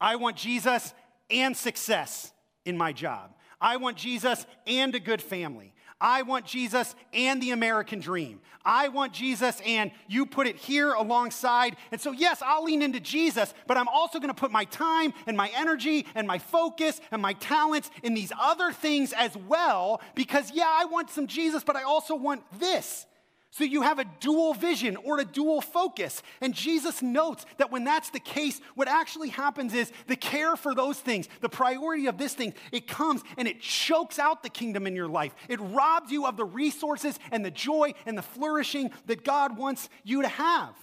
I 0.00 0.16
want 0.16 0.36
Jesus 0.36 0.92
and 1.30 1.56
success 1.56 2.32
in 2.64 2.76
my 2.76 2.92
job. 2.92 3.34
I 3.60 3.76
want 3.76 3.96
Jesus 3.96 4.46
and 4.66 4.94
a 4.94 5.00
good 5.00 5.22
family. 5.22 5.72
I 6.00 6.22
want 6.22 6.44
Jesus 6.44 6.94
and 7.12 7.42
the 7.42 7.52
American 7.52 8.00
dream. 8.00 8.40
I 8.64 8.88
want 8.88 9.12
Jesus 9.12 9.60
and 9.64 9.92
you 10.08 10.26
put 10.26 10.46
it 10.46 10.56
here 10.56 10.92
alongside. 10.92 11.76
And 11.90 12.00
so, 12.00 12.12
yes, 12.12 12.42
I'll 12.44 12.64
lean 12.64 12.82
into 12.82 13.00
Jesus, 13.00 13.54
but 13.66 13.76
I'm 13.76 13.88
also 13.88 14.18
going 14.18 14.32
to 14.32 14.38
put 14.38 14.50
my 14.50 14.64
time 14.64 15.14
and 15.26 15.36
my 15.36 15.50
energy 15.54 16.06
and 16.14 16.26
my 16.26 16.38
focus 16.38 17.00
and 17.10 17.22
my 17.22 17.32
talents 17.34 17.90
in 18.02 18.12
these 18.12 18.32
other 18.38 18.72
things 18.72 19.14
as 19.14 19.36
well 19.36 20.02
because, 20.14 20.50
yeah, 20.52 20.68
I 20.68 20.84
want 20.84 21.10
some 21.10 21.26
Jesus, 21.26 21.64
but 21.64 21.76
I 21.76 21.84
also 21.84 22.14
want 22.14 22.42
this. 22.58 23.06
So 23.50 23.64
you 23.64 23.82
have 23.82 23.98
a 23.98 24.04
dual 24.20 24.52
vision 24.52 24.96
or 24.96 25.18
a 25.18 25.24
dual 25.24 25.60
focus. 25.62 26.22
And 26.40 26.52
Jesus 26.52 27.00
notes 27.00 27.46
that 27.56 27.70
when 27.70 27.84
that's 27.84 28.10
the 28.10 28.20
case, 28.20 28.60
what 28.74 28.86
actually 28.86 29.30
happens 29.30 29.72
is 29.72 29.90
the 30.08 30.16
care 30.16 30.56
for 30.56 30.74
those 30.74 30.98
things, 30.98 31.26
the 31.40 31.48
priority 31.48 32.06
of 32.06 32.18
this 32.18 32.34
thing, 32.34 32.52
it 32.70 32.86
comes 32.86 33.22
and 33.38 33.48
it 33.48 33.60
chokes 33.60 34.18
out 34.18 34.42
the 34.42 34.50
kingdom 34.50 34.86
in 34.86 34.94
your 34.94 35.08
life. 35.08 35.34
It 35.48 35.60
robs 35.60 36.10
you 36.10 36.26
of 36.26 36.36
the 36.36 36.44
resources 36.44 37.18
and 37.32 37.44
the 37.44 37.50
joy 37.50 37.94
and 38.04 38.18
the 38.18 38.22
flourishing 38.22 38.90
that 39.06 39.24
God 39.24 39.56
wants 39.56 39.88
you 40.04 40.20
to 40.22 40.28
have. 40.28 40.76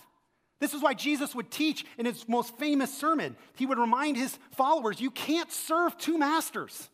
This 0.60 0.74
is 0.74 0.82
why 0.82 0.94
Jesus 0.94 1.36
would 1.36 1.52
teach 1.52 1.86
in 1.98 2.06
his 2.06 2.28
most 2.28 2.58
famous 2.58 2.98
sermon. 2.98 3.36
He 3.56 3.66
would 3.66 3.78
remind 3.78 4.16
his 4.16 4.40
followers 4.52 5.02
you 5.02 5.12
can't 5.12 5.52
serve 5.52 5.98
two 5.98 6.18
masters, 6.18 6.90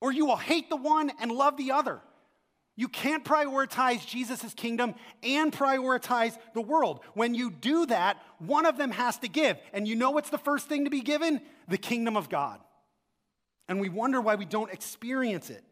or 0.00 0.12
you 0.12 0.24
will 0.24 0.36
hate 0.36 0.70
the 0.70 0.76
one 0.76 1.10
and 1.20 1.32
love 1.32 1.56
the 1.56 1.72
other. 1.72 2.00
You 2.78 2.88
can't 2.88 3.24
prioritize 3.24 4.06
Jesus' 4.06 4.52
kingdom 4.52 4.94
and 5.22 5.50
prioritize 5.50 6.38
the 6.52 6.60
world. 6.60 7.00
When 7.14 7.34
you 7.34 7.50
do 7.50 7.86
that, 7.86 8.22
one 8.38 8.66
of 8.66 8.76
them 8.76 8.90
has 8.90 9.18
to 9.20 9.28
give. 9.28 9.56
And 9.72 9.88
you 9.88 9.96
know 9.96 10.10
what's 10.10 10.28
the 10.28 10.38
first 10.38 10.68
thing 10.68 10.84
to 10.84 10.90
be 10.90 11.00
given? 11.00 11.40
The 11.68 11.78
kingdom 11.78 12.18
of 12.18 12.28
God. 12.28 12.60
And 13.66 13.80
we 13.80 13.88
wonder 13.88 14.20
why 14.20 14.34
we 14.34 14.44
don't 14.44 14.70
experience 14.70 15.48
it. 15.48 15.64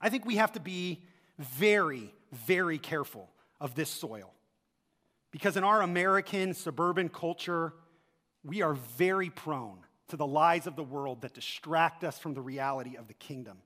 I 0.00 0.08
think 0.08 0.26
we 0.26 0.36
have 0.36 0.52
to 0.52 0.60
be 0.60 1.04
very, 1.38 2.12
very 2.32 2.78
careful 2.78 3.30
of 3.60 3.76
this 3.76 3.88
soil. 3.88 4.34
Because 5.30 5.56
in 5.56 5.62
our 5.62 5.80
American 5.80 6.54
suburban 6.54 7.08
culture, 7.08 7.72
we 8.44 8.62
are 8.62 8.74
very 8.74 9.30
prone 9.30 9.78
to 10.08 10.16
the 10.16 10.26
lies 10.26 10.66
of 10.66 10.74
the 10.74 10.82
world 10.82 11.20
that 11.22 11.34
distract 11.34 12.02
us 12.02 12.18
from 12.18 12.34
the 12.34 12.40
reality 12.40 12.96
of 12.96 13.06
the 13.06 13.14
kingdom. 13.14 13.58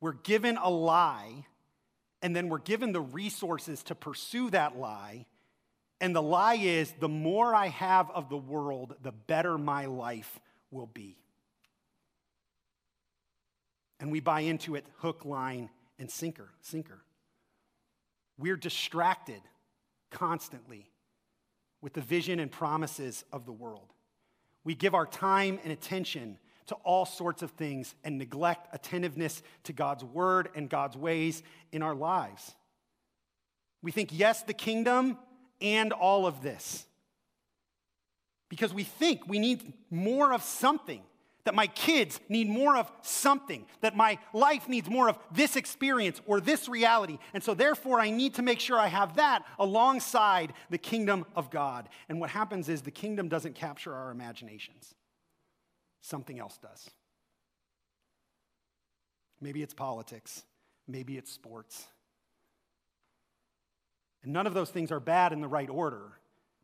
We're 0.00 0.12
given 0.12 0.56
a 0.56 0.70
lie, 0.70 1.46
and 2.22 2.34
then 2.34 2.48
we're 2.48 2.58
given 2.58 2.92
the 2.92 3.00
resources 3.00 3.82
to 3.84 3.94
pursue 3.94 4.50
that 4.50 4.76
lie. 4.76 5.26
And 6.00 6.16
the 6.16 6.22
lie 6.22 6.54
is 6.54 6.92
the 6.98 7.08
more 7.08 7.54
I 7.54 7.68
have 7.68 8.10
of 8.10 8.30
the 8.30 8.36
world, 8.36 8.94
the 9.02 9.12
better 9.12 9.58
my 9.58 9.86
life 9.86 10.40
will 10.70 10.86
be. 10.86 11.18
And 13.98 14.10
we 14.10 14.20
buy 14.20 14.40
into 14.40 14.76
it 14.76 14.86
hook, 14.98 15.26
line, 15.26 15.68
and 15.98 16.10
sinker, 16.10 16.48
sinker. 16.62 17.02
We're 18.38 18.56
distracted 18.56 19.42
constantly 20.10 20.90
with 21.82 21.92
the 21.92 22.00
vision 22.00 22.40
and 22.40 22.50
promises 22.50 23.24
of 23.30 23.44
the 23.44 23.52
world. 23.52 23.92
We 24.64 24.74
give 24.74 24.94
our 24.94 25.06
time 25.06 25.58
and 25.62 25.72
attention 25.72 26.38
to 26.70 26.76
all 26.76 27.04
sorts 27.04 27.42
of 27.42 27.50
things 27.50 27.96
and 28.04 28.16
neglect 28.16 28.68
attentiveness 28.72 29.42
to 29.64 29.72
God's 29.72 30.04
word 30.04 30.48
and 30.54 30.70
God's 30.70 30.96
ways 30.96 31.42
in 31.72 31.82
our 31.82 31.96
lives. 31.96 32.54
We 33.82 33.90
think, 33.90 34.10
yes, 34.12 34.44
the 34.44 34.54
kingdom 34.54 35.18
and 35.60 35.92
all 35.92 36.26
of 36.26 36.42
this. 36.42 36.86
Because 38.48 38.72
we 38.72 38.84
think 38.84 39.26
we 39.26 39.40
need 39.40 39.72
more 39.90 40.32
of 40.32 40.44
something, 40.44 41.02
that 41.42 41.56
my 41.56 41.66
kids 41.66 42.20
need 42.28 42.48
more 42.48 42.76
of 42.76 42.88
something, 43.02 43.66
that 43.80 43.96
my 43.96 44.18
life 44.32 44.68
needs 44.68 44.88
more 44.88 45.08
of 45.08 45.18
this 45.32 45.56
experience 45.56 46.20
or 46.24 46.40
this 46.40 46.68
reality. 46.68 47.18
And 47.34 47.42
so, 47.42 47.52
therefore, 47.52 47.98
I 47.98 48.10
need 48.10 48.34
to 48.34 48.42
make 48.42 48.60
sure 48.60 48.78
I 48.78 48.86
have 48.86 49.16
that 49.16 49.44
alongside 49.58 50.52
the 50.68 50.78
kingdom 50.78 51.26
of 51.34 51.50
God. 51.50 51.88
And 52.08 52.20
what 52.20 52.30
happens 52.30 52.68
is 52.68 52.82
the 52.82 52.92
kingdom 52.92 53.28
doesn't 53.28 53.56
capture 53.56 53.92
our 53.92 54.12
imaginations 54.12 54.94
something 56.00 56.38
else 56.38 56.58
does. 56.58 56.90
Maybe 59.40 59.62
it's 59.62 59.74
politics, 59.74 60.42
maybe 60.86 61.16
it's 61.16 61.32
sports. 61.32 61.86
And 64.22 64.32
none 64.32 64.46
of 64.46 64.54
those 64.54 64.70
things 64.70 64.92
are 64.92 65.00
bad 65.00 65.32
in 65.32 65.40
the 65.40 65.48
right 65.48 65.70
order. 65.70 66.12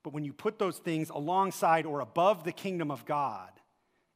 But 0.03 0.13
when 0.13 0.25
you 0.25 0.33
put 0.33 0.59
those 0.59 0.79
things 0.79 1.11
alongside 1.11 1.87
or 1.87 2.01
above 2.01 2.45
the 2.45 2.53
kingdom 2.53 2.91
of 2.91 3.07
God, 3.07 3.51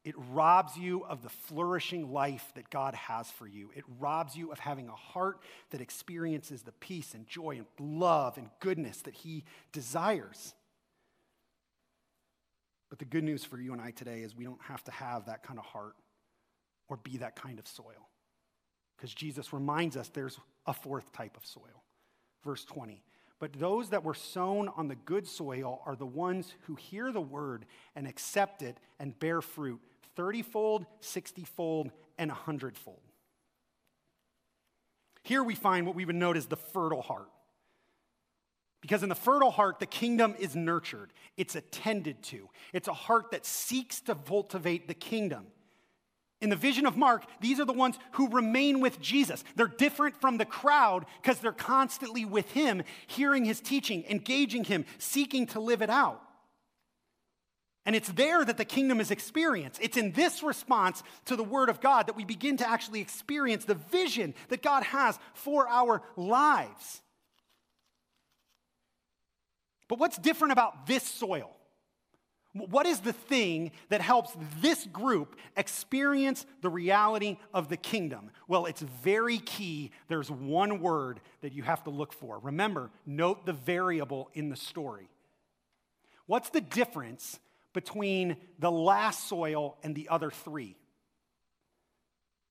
It 0.02 0.14
robs 0.32 0.78
you 0.78 1.04
of 1.04 1.22
the 1.22 1.28
flourishing 1.28 2.10
life 2.10 2.52
that 2.54 2.70
God 2.70 2.94
has 2.94 3.30
for 3.30 3.46
you. 3.46 3.70
It 3.76 3.84
robs 3.98 4.34
you 4.34 4.50
of 4.50 4.58
having 4.58 4.88
a 4.88 4.94
heart 4.94 5.40
that 5.70 5.82
experiences 5.82 6.62
the 6.62 6.72
peace 6.72 7.12
and 7.12 7.26
joy 7.26 7.58
and 7.58 7.66
love 7.78 8.38
and 8.38 8.48
goodness 8.60 9.02
that 9.02 9.14
He 9.14 9.44
desires. 9.72 10.54
But 12.90 12.98
the 12.98 13.04
good 13.04 13.24
news 13.24 13.44
for 13.44 13.58
you 13.58 13.72
and 13.72 13.80
I 13.80 13.92
today 13.92 14.20
is 14.20 14.36
we 14.36 14.44
don't 14.44 14.60
have 14.62 14.84
to 14.84 14.90
have 14.90 15.26
that 15.26 15.42
kind 15.42 15.58
of 15.58 15.64
heart 15.64 15.94
or 16.88 16.98
be 16.98 17.18
that 17.18 17.36
kind 17.36 17.58
of 17.58 17.66
soil. 17.66 18.08
Because 18.96 19.14
Jesus 19.14 19.52
reminds 19.52 19.96
us 19.96 20.08
there's 20.08 20.38
a 20.66 20.74
fourth 20.74 21.10
type 21.12 21.36
of 21.36 21.46
soil. 21.46 21.84
Verse 22.44 22.64
20. 22.64 23.02
But 23.38 23.54
those 23.54 23.88
that 23.90 24.04
were 24.04 24.14
sown 24.14 24.68
on 24.76 24.88
the 24.88 24.96
good 24.96 25.26
soil 25.26 25.80
are 25.86 25.96
the 25.96 26.04
ones 26.04 26.54
who 26.62 26.74
hear 26.74 27.10
the 27.10 27.20
word 27.20 27.64
and 27.96 28.06
accept 28.06 28.60
it 28.60 28.76
and 28.98 29.18
bear 29.18 29.40
fruit 29.40 29.80
30 30.16 30.42
fold, 30.42 30.86
60 31.00 31.44
fold, 31.44 31.90
and 32.18 32.30
100 32.30 32.76
fold. 32.76 33.00
Here 35.22 35.42
we 35.42 35.54
find 35.54 35.86
what 35.86 35.94
we 35.94 36.04
would 36.04 36.16
note 36.16 36.36
as 36.36 36.46
the 36.46 36.56
fertile 36.56 37.02
heart. 37.02 37.28
Because 38.80 39.02
in 39.02 39.08
the 39.08 39.14
fertile 39.14 39.50
heart, 39.50 39.78
the 39.78 39.86
kingdom 39.86 40.34
is 40.38 40.56
nurtured, 40.56 41.12
it's 41.36 41.54
attended 41.54 42.22
to. 42.24 42.48
It's 42.72 42.88
a 42.88 42.94
heart 42.94 43.30
that 43.32 43.44
seeks 43.44 44.00
to 44.02 44.14
cultivate 44.14 44.88
the 44.88 44.94
kingdom. 44.94 45.46
In 46.40 46.48
the 46.48 46.56
vision 46.56 46.86
of 46.86 46.96
Mark, 46.96 47.24
these 47.40 47.60
are 47.60 47.66
the 47.66 47.72
ones 47.74 47.98
who 48.12 48.30
remain 48.30 48.80
with 48.80 48.98
Jesus. 48.98 49.44
They're 49.56 49.66
different 49.66 50.18
from 50.18 50.38
the 50.38 50.46
crowd 50.46 51.04
because 51.20 51.38
they're 51.38 51.52
constantly 51.52 52.24
with 52.24 52.50
him, 52.52 52.82
hearing 53.06 53.44
his 53.44 53.60
teaching, 53.60 54.04
engaging 54.08 54.64
him, 54.64 54.86
seeking 54.96 55.46
to 55.48 55.60
live 55.60 55.82
it 55.82 55.90
out. 55.90 56.22
And 57.84 57.94
it's 57.94 58.10
there 58.10 58.42
that 58.42 58.56
the 58.56 58.64
kingdom 58.64 59.00
is 59.00 59.10
experienced. 59.10 59.80
It's 59.82 59.98
in 59.98 60.12
this 60.12 60.42
response 60.42 61.02
to 61.26 61.36
the 61.36 61.44
word 61.44 61.68
of 61.68 61.80
God 61.80 62.06
that 62.06 62.16
we 62.16 62.24
begin 62.24 62.56
to 62.58 62.68
actually 62.68 63.00
experience 63.00 63.66
the 63.66 63.74
vision 63.74 64.34
that 64.48 64.62
God 64.62 64.82
has 64.84 65.18
for 65.34 65.68
our 65.68 66.02
lives. 66.16 67.02
But 69.90 69.98
what's 69.98 70.16
different 70.18 70.52
about 70.52 70.86
this 70.86 71.02
soil? 71.02 71.50
What 72.52 72.86
is 72.86 73.00
the 73.00 73.12
thing 73.12 73.72
that 73.88 74.00
helps 74.00 74.36
this 74.60 74.86
group 74.86 75.34
experience 75.56 76.46
the 76.62 76.70
reality 76.70 77.38
of 77.52 77.68
the 77.68 77.76
kingdom? 77.76 78.30
Well, 78.46 78.66
it's 78.66 78.82
very 78.82 79.38
key. 79.38 79.90
There's 80.06 80.30
one 80.30 80.80
word 80.80 81.18
that 81.40 81.52
you 81.52 81.64
have 81.64 81.82
to 81.84 81.90
look 81.90 82.12
for. 82.12 82.38
Remember, 82.38 82.90
note 83.04 83.46
the 83.46 83.52
variable 83.52 84.30
in 84.32 84.48
the 84.48 84.56
story. 84.56 85.08
What's 86.26 86.50
the 86.50 86.60
difference 86.60 87.40
between 87.72 88.36
the 88.60 88.70
last 88.70 89.28
soil 89.28 89.76
and 89.82 89.96
the 89.96 90.08
other 90.08 90.30
three? 90.30 90.76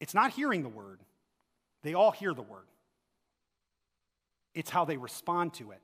It's 0.01 0.13
not 0.13 0.31
hearing 0.31 0.61
the 0.63 0.69
word, 0.69 0.99
they 1.83 1.93
all 1.93 2.11
hear 2.11 2.33
the 2.33 2.41
word. 2.41 2.67
It's 4.53 4.69
how 4.69 4.83
they 4.83 4.97
respond 4.97 5.53
to 5.55 5.71
it, 5.71 5.79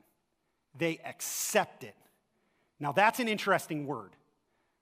they 0.77 0.99
accept 1.05 1.83
it. 1.83 1.95
Now, 2.79 2.91
that's 2.91 3.19
an 3.19 3.27
interesting 3.27 3.87
word, 3.87 4.11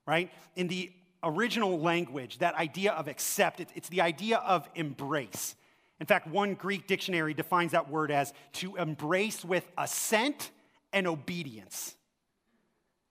right? 0.07 0.31
In 0.55 0.67
the 0.67 0.91
original 1.23 1.79
language, 1.79 2.39
that 2.39 2.55
idea 2.55 2.91
of 2.93 3.07
accept, 3.07 3.59
it's 3.59 3.89
the 3.89 4.01
idea 4.01 4.37
of 4.37 4.67
embrace. 4.75 5.55
In 5.99 6.05
fact, 6.05 6.27
one 6.27 6.55
Greek 6.55 6.87
dictionary 6.87 7.33
defines 7.33 7.71
that 7.71 7.89
word 7.89 8.11
as 8.11 8.33
to 8.53 8.75
embrace 8.75 9.45
with 9.45 9.65
assent 9.77 10.51
and 10.91 11.07
obedience. 11.07 11.95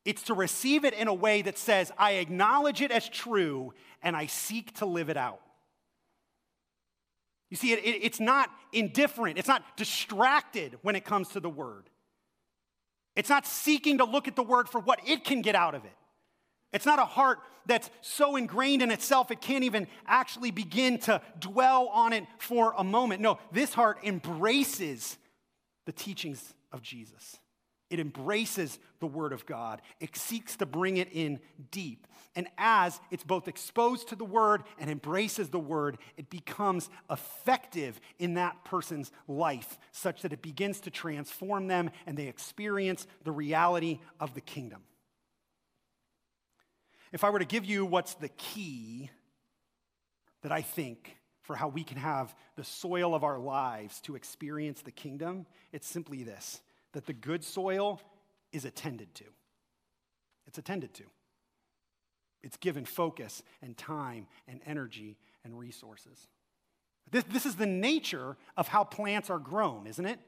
It's 0.05 0.23
to 0.25 0.35
receive 0.35 0.85
it 0.85 0.95
in 0.95 1.09
a 1.09 1.15
way 1.15 1.43
that 1.43 1.59
says, 1.59 1.93
I 1.97 2.13
acknowledge 2.13 2.83
it 2.83 2.91
as 2.91 3.09
true 3.09 3.73
and 4.03 4.17
I 4.17 4.27
seek 4.27 4.75
to 4.79 4.87
live 4.87 5.09
it 5.09 5.17
out. 5.17 5.41
You 7.51 7.57
see, 7.57 7.73
it, 7.73 7.85
it, 7.85 8.01
it's 8.03 8.19
not 8.19 8.51
indifferent, 8.73 9.39
it's 9.39 9.49
not 9.49 9.77
distracted 9.77 10.79
when 10.83 10.97
it 10.97 11.05
comes 11.05 11.29
to 11.31 11.41
the 11.41 11.51
word. 11.51 11.89
It's 13.15 13.29
not 13.29 13.47
seeking 13.47 13.99
to 13.99 14.05
look 14.05 14.29
at 14.29 14.37
the 14.37 14.43
word 14.43 14.69
for 14.69 14.81
what 14.81 15.01
it 15.07 15.25
can 15.25 15.43
get 15.43 15.55
out 15.55 15.75
of 15.75 15.85
it. 15.85 15.93
It's 16.73 16.87
not 16.87 16.99
a 16.99 17.05
heart 17.05 17.39
that's 17.67 17.91
so 18.01 18.37
ingrained 18.37 18.83
in 18.83 18.91
itself 18.91 19.31
it 19.31 19.41
can't 19.41 19.65
even 19.65 19.87
actually 20.07 20.51
begin 20.51 20.99
to 20.99 21.21
dwell 21.39 21.89
on 21.89 22.13
it 22.13 22.25
for 22.39 22.75
a 22.77 22.83
moment. 22.83 23.21
No, 23.21 23.39
this 23.53 23.75
heart 23.75 23.99
embraces 24.03 25.17
the 25.85 25.93
teachings 25.93 26.55
of 26.73 26.83
Jesus. 26.83 27.39
It 27.93 28.01
embraces 28.01 28.79
the 29.01 29.07
Word 29.07 29.35
of 29.35 29.45
God. 29.45 29.83
It 30.01 30.17
seeks 30.17 30.57
to 30.57 30.67
bring 30.67 30.97
it 30.97 31.11
in 31.13 31.41
deep. 31.71 32.07
And 32.35 32.49
as 32.57 32.99
it's 33.11 33.23
both 33.23 33.49
exposed 33.49 34.09
to 34.09 34.17
the 34.17 34.25
Word 34.25 34.63
and 34.79 34.89
embraces 34.89 35.51
the 35.51 35.59
Word, 35.59 35.99
it 36.17 36.31
becomes 36.31 36.89
effective 37.11 38.01
in 38.19 38.35
that 38.35 38.65
person's 38.65 39.13
life, 39.29 39.79
such 39.91 40.23
that 40.23 40.33
it 40.33 40.41
begins 40.41 40.81
to 40.81 40.91
transform 40.91 41.67
them 41.67 41.91
and 42.07 42.17
they 42.17 42.29
experience 42.29 43.07
the 43.25 43.31
reality 43.31 43.99
of 44.19 44.33
the 44.33 44.41
kingdom. 44.41 44.81
If 47.13 47.25
I 47.25 47.29
were 47.31 47.41
to 47.41 47.45
give 47.45 47.67
you 47.67 47.85
what's 47.85 48.15
the 48.15 48.31
key 48.31 49.11
that 50.41 50.51
I 50.51 50.63
think 50.63 51.15
for 51.43 51.57
how 51.57 51.69
we 51.69 51.85
can 51.85 51.99
have 51.99 52.35
the 52.57 52.65
soil 52.65 53.15
of 53.15 53.23
our 53.23 53.39
lives 53.39 54.01
to 54.03 54.17
experience 54.17 54.81
the 54.81 54.93
kingdom, 54.93 55.45
it's 55.73 55.87
simply 55.87 56.23
this 56.23 56.63
that 56.93 57.07
the 57.07 57.13
good 57.13 57.43
soil 57.45 58.01
is 58.53 58.65
attended 58.65 59.15
to. 59.17 59.25
It's 60.47 60.59
attended 60.59 60.95
to. 60.95 61.05
It's 62.43 62.57
given 62.57 62.85
focus 62.85 63.43
and 63.63 63.77
time 63.77 64.27
and 64.49 64.61
energy 64.67 65.17
and 65.45 65.59
resources. 65.59 66.29
This, 67.11 67.25
this 67.25 67.47
is 67.47 67.57
the 67.57 67.67
nature 67.67 68.37
of 68.57 68.69
how 68.69 68.85
plants 68.85 69.31
are 69.31 69.39
grown, 69.39 69.87
isn't 69.87 70.05
it? 70.05 70.19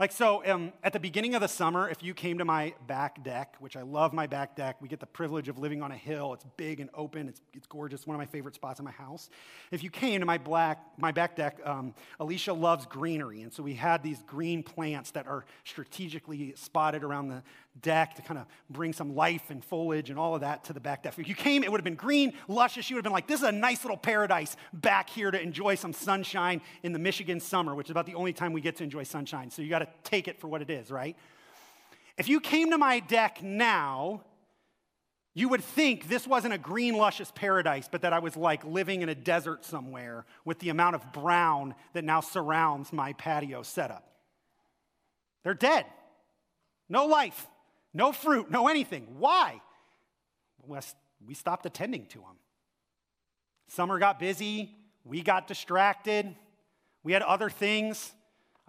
Like, 0.00 0.12
so 0.12 0.42
um, 0.50 0.72
at 0.82 0.94
the 0.94 0.98
beginning 0.98 1.34
of 1.34 1.42
the 1.42 1.46
summer, 1.46 1.86
if 1.86 2.02
you 2.02 2.14
came 2.14 2.38
to 2.38 2.44
my 2.46 2.72
back 2.86 3.22
deck, 3.22 3.56
which 3.60 3.76
I 3.76 3.82
love 3.82 4.14
my 4.14 4.26
back 4.26 4.56
deck, 4.56 4.80
we 4.80 4.88
get 4.88 4.98
the 4.98 5.04
privilege 5.04 5.50
of 5.50 5.58
living 5.58 5.82
on 5.82 5.92
a 5.92 5.96
hill. 5.96 6.32
It's 6.32 6.46
big 6.56 6.80
and 6.80 6.88
open, 6.94 7.28
it's, 7.28 7.42
it's 7.52 7.66
gorgeous, 7.66 8.06
one 8.06 8.14
of 8.14 8.18
my 8.18 8.24
favorite 8.24 8.54
spots 8.54 8.78
in 8.78 8.86
my 8.86 8.92
house. 8.92 9.28
If 9.70 9.84
you 9.84 9.90
came 9.90 10.20
to 10.20 10.24
my, 10.24 10.38
black, 10.38 10.80
my 10.96 11.12
back 11.12 11.36
deck, 11.36 11.60
um, 11.66 11.94
Alicia 12.18 12.54
loves 12.54 12.86
greenery. 12.86 13.42
And 13.42 13.52
so 13.52 13.62
we 13.62 13.74
had 13.74 14.02
these 14.02 14.22
green 14.22 14.62
plants 14.62 15.10
that 15.10 15.26
are 15.26 15.44
strategically 15.64 16.54
spotted 16.56 17.04
around 17.04 17.28
the 17.28 17.42
deck 17.82 18.14
to 18.14 18.22
kind 18.22 18.40
of 18.40 18.46
bring 18.70 18.94
some 18.94 19.14
life 19.14 19.50
and 19.50 19.62
foliage 19.62 20.08
and 20.08 20.18
all 20.18 20.34
of 20.34 20.40
that 20.40 20.64
to 20.64 20.72
the 20.72 20.80
back 20.80 21.02
deck. 21.02 21.18
If 21.18 21.28
you 21.28 21.34
came, 21.34 21.62
it 21.62 21.70
would 21.70 21.78
have 21.78 21.84
been 21.84 21.94
green, 21.94 22.32
luscious. 22.48 22.88
You 22.88 22.96
would 22.96 23.00
have 23.00 23.04
been 23.04 23.12
like, 23.12 23.26
this 23.26 23.40
is 23.40 23.46
a 23.46 23.52
nice 23.52 23.84
little 23.84 23.98
paradise 23.98 24.56
back 24.72 25.10
here 25.10 25.30
to 25.30 25.40
enjoy 25.40 25.74
some 25.74 25.92
sunshine 25.92 26.62
in 26.82 26.92
the 26.92 26.98
Michigan 26.98 27.38
summer, 27.38 27.74
which 27.74 27.88
is 27.88 27.90
about 27.90 28.06
the 28.06 28.14
only 28.14 28.32
time 28.32 28.54
we 28.54 28.62
get 28.62 28.76
to 28.76 28.84
enjoy 28.84 29.02
sunshine. 29.02 29.50
So 29.50 29.60
you 29.60 29.68
got 29.68 29.80
to 29.80 29.89
take 30.04 30.28
it 30.28 30.40
for 30.40 30.48
what 30.48 30.62
it 30.62 30.70
is, 30.70 30.90
right? 30.90 31.16
If 32.16 32.28
you 32.28 32.40
came 32.40 32.70
to 32.70 32.78
my 32.78 33.00
deck 33.00 33.42
now, 33.42 34.22
you 35.32 35.48
would 35.48 35.62
think 35.62 36.08
this 36.08 36.26
wasn't 36.26 36.54
a 36.54 36.58
green, 36.58 36.96
luscious 36.96 37.30
paradise, 37.34 37.88
but 37.90 38.02
that 38.02 38.12
I 38.12 38.18
was 38.18 38.36
like 38.36 38.64
living 38.64 39.02
in 39.02 39.08
a 39.08 39.14
desert 39.14 39.64
somewhere 39.64 40.26
with 40.44 40.58
the 40.58 40.68
amount 40.70 40.96
of 40.96 41.12
brown 41.12 41.74
that 41.92 42.04
now 42.04 42.20
surrounds 42.20 42.92
my 42.92 43.12
patio 43.14 43.62
setup. 43.62 44.06
They're 45.44 45.54
dead. 45.54 45.86
No 46.88 47.06
life. 47.06 47.46
No 47.94 48.12
fruit, 48.12 48.50
no 48.50 48.68
anything. 48.68 49.06
Why? 49.18 49.60
We 50.66 51.34
stopped 51.34 51.66
attending 51.66 52.06
to 52.06 52.18
them. 52.18 52.36
Summer 53.68 53.98
got 53.98 54.18
busy, 54.18 54.76
we 55.04 55.22
got 55.22 55.46
distracted, 55.48 56.34
we 57.02 57.12
had 57.12 57.22
other 57.22 57.50
things. 57.50 58.12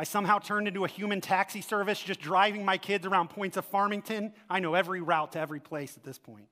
I 0.01 0.03
somehow 0.03 0.39
turned 0.39 0.67
into 0.67 0.83
a 0.83 0.87
human 0.87 1.21
taxi 1.21 1.61
service 1.61 2.01
just 2.01 2.19
driving 2.19 2.65
my 2.65 2.79
kids 2.79 3.05
around 3.05 3.29
points 3.29 3.55
of 3.55 3.65
Farmington. 3.65 4.33
I 4.49 4.59
know 4.59 4.73
every 4.73 4.99
route 4.99 5.33
to 5.33 5.39
every 5.39 5.59
place 5.59 5.95
at 5.95 6.03
this 6.03 6.17
point. 6.17 6.47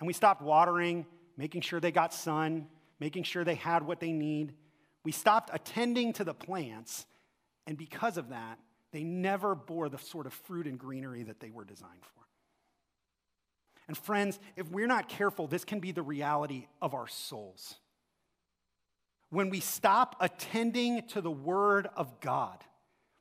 And 0.00 0.06
we 0.06 0.14
stopped 0.14 0.40
watering, 0.40 1.04
making 1.36 1.60
sure 1.60 1.78
they 1.78 1.92
got 1.92 2.14
sun, 2.14 2.66
making 3.00 3.24
sure 3.24 3.44
they 3.44 3.56
had 3.56 3.82
what 3.82 4.00
they 4.00 4.12
need. 4.12 4.54
We 5.04 5.12
stopped 5.12 5.50
attending 5.52 6.14
to 6.14 6.24
the 6.24 6.32
plants, 6.32 7.04
and 7.66 7.76
because 7.76 8.16
of 8.16 8.30
that, 8.30 8.58
they 8.92 9.04
never 9.04 9.54
bore 9.54 9.90
the 9.90 9.98
sort 9.98 10.24
of 10.24 10.32
fruit 10.32 10.66
and 10.66 10.78
greenery 10.78 11.24
that 11.24 11.40
they 11.40 11.50
were 11.50 11.66
designed 11.66 12.00
for. 12.00 12.24
And 13.88 13.98
friends, 13.98 14.38
if 14.56 14.70
we're 14.70 14.86
not 14.86 15.10
careful, 15.10 15.48
this 15.48 15.66
can 15.66 15.80
be 15.80 15.92
the 15.92 16.00
reality 16.00 16.68
of 16.80 16.94
our 16.94 17.08
souls. 17.08 17.74
When 19.30 19.50
we 19.50 19.60
stop 19.60 20.16
attending 20.20 21.06
to 21.08 21.20
the 21.20 21.30
Word 21.30 21.88
of 21.96 22.20
God, 22.20 22.58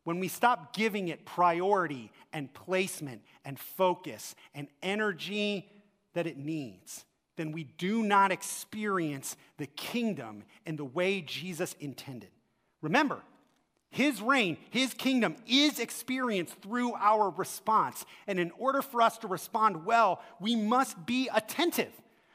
when 0.04 0.20
we 0.20 0.30
stop 0.30 0.74
giving 0.74 1.10
it 1.10 1.26
priority 1.26 2.12
and 2.32 2.54
placement 2.54 3.24
and 3.44 3.60
focus 3.60 4.36
and 4.56 4.68
energy 4.82 5.70
that 6.14 6.28
it 6.28 6.38
needs, 6.38 7.04
then 7.36 7.52
we 7.52 7.66
do 7.66 8.04
not 8.04 8.32
experience 8.32 9.36
the 9.58 9.68
kingdom 9.68 10.44
in 10.66 10.78
the 10.78 10.86
way 10.86 11.22
Jesus 11.22 11.76
intended. 11.80 12.30
Remember, 12.82 13.22
his 13.90 14.22
reign, 14.22 14.58
his 14.70 14.94
kingdom 14.94 15.36
is 15.48 15.80
experienced 15.80 16.56
through 16.62 16.94
our 16.94 17.30
response. 17.30 18.06
And 18.28 18.40
in 18.40 18.52
order 18.58 18.82
for 18.82 19.02
us 19.02 19.18
to 19.20 19.28
respond 19.28 19.86
well, 19.86 20.22
we 20.40 20.56
must 20.56 21.06
be 21.06 21.30
attentive. 21.34 21.92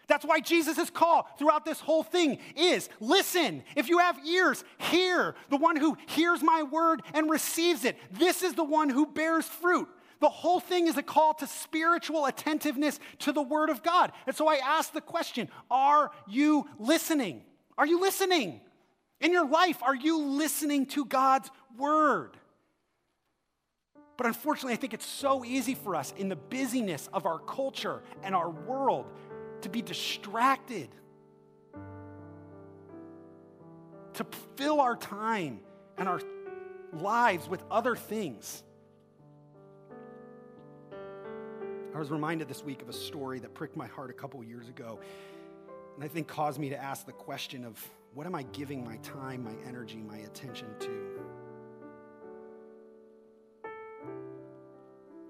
That's 0.08 0.24
why 0.24 0.40
Jesus' 0.40 0.90
call 0.90 1.28
throughout 1.38 1.64
this 1.64 1.80
whole 1.80 2.02
thing 2.02 2.38
is 2.56 2.88
listen. 3.00 3.62
If 3.76 3.88
you 3.88 3.98
have 3.98 4.18
ears, 4.26 4.64
hear. 4.78 5.34
The 5.50 5.56
one 5.56 5.76
who 5.76 5.96
hears 6.06 6.42
my 6.42 6.62
word 6.62 7.02
and 7.14 7.30
receives 7.30 7.84
it. 7.84 7.96
This 8.10 8.42
is 8.42 8.54
the 8.54 8.64
one 8.64 8.88
who 8.88 9.06
bears 9.06 9.46
fruit. 9.46 9.88
The 10.20 10.28
whole 10.28 10.60
thing 10.60 10.86
is 10.86 10.96
a 10.96 11.02
call 11.02 11.34
to 11.34 11.46
spiritual 11.46 12.26
attentiveness 12.26 13.00
to 13.20 13.32
the 13.32 13.42
word 13.42 13.70
of 13.70 13.82
God. 13.82 14.12
And 14.26 14.36
so 14.36 14.48
I 14.48 14.56
ask 14.56 14.92
the 14.92 15.00
question 15.00 15.48
Are 15.70 16.10
you 16.28 16.68
listening? 16.78 17.42
Are 17.76 17.86
you 17.86 18.00
listening? 18.00 18.60
In 19.20 19.32
your 19.32 19.48
life, 19.48 19.82
are 19.82 19.94
you 19.94 20.18
listening 20.20 20.86
to 20.86 21.04
God's 21.04 21.50
word? 21.78 22.36
But 24.16 24.26
unfortunately, 24.26 24.74
I 24.74 24.76
think 24.76 24.94
it's 24.94 25.06
so 25.06 25.44
easy 25.44 25.74
for 25.74 25.96
us 25.96 26.12
in 26.16 26.28
the 26.28 26.36
busyness 26.36 27.08
of 27.12 27.26
our 27.26 27.38
culture 27.38 28.02
and 28.22 28.34
our 28.34 28.50
world 28.50 29.06
to 29.62 29.68
be 29.68 29.82
distracted, 29.82 30.88
to 34.14 34.26
fill 34.56 34.80
our 34.80 34.96
time 34.96 35.60
and 35.96 36.08
our 36.08 36.20
lives 36.92 37.48
with 37.48 37.62
other 37.70 37.96
things. 37.96 38.62
I 41.94 41.98
was 41.98 42.10
reminded 42.10 42.48
this 42.48 42.64
week 42.64 42.82
of 42.82 42.88
a 42.88 42.92
story 42.92 43.38
that 43.40 43.54
pricked 43.54 43.76
my 43.76 43.86
heart 43.86 44.10
a 44.10 44.14
couple 44.14 44.42
years 44.42 44.68
ago, 44.68 44.98
and 45.94 46.04
I 46.04 46.08
think 46.08 46.26
caused 46.26 46.58
me 46.58 46.70
to 46.70 46.82
ask 46.82 47.06
the 47.06 47.12
question 47.12 47.64
of 47.64 47.78
what 48.14 48.26
am 48.26 48.34
I 48.34 48.42
giving 48.44 48.84
my 48.84 48.96
time, 48.98 49.44
my 49.44 49.54
energy, 49.66 49.98
my 49.98 50.18
attention 50.18 50.68
to? 50.80 50.90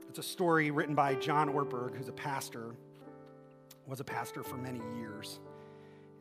It's 0.09 0.19
a 0.19 0.23
story 0.23 0.71
written 0.71 0.95
by 0.95 1.15
John 1.15 1.49
Ortberg, 1.49 1.97
who's 1.97 2.09
a 2.09 2.13
pastor, 2.13 2.75
was 3.87 4.01
a 4.01 4.05
pastor 4.05 4.43
for 4.43 4.57
many 4.57 4.81
years. 4.97 5.41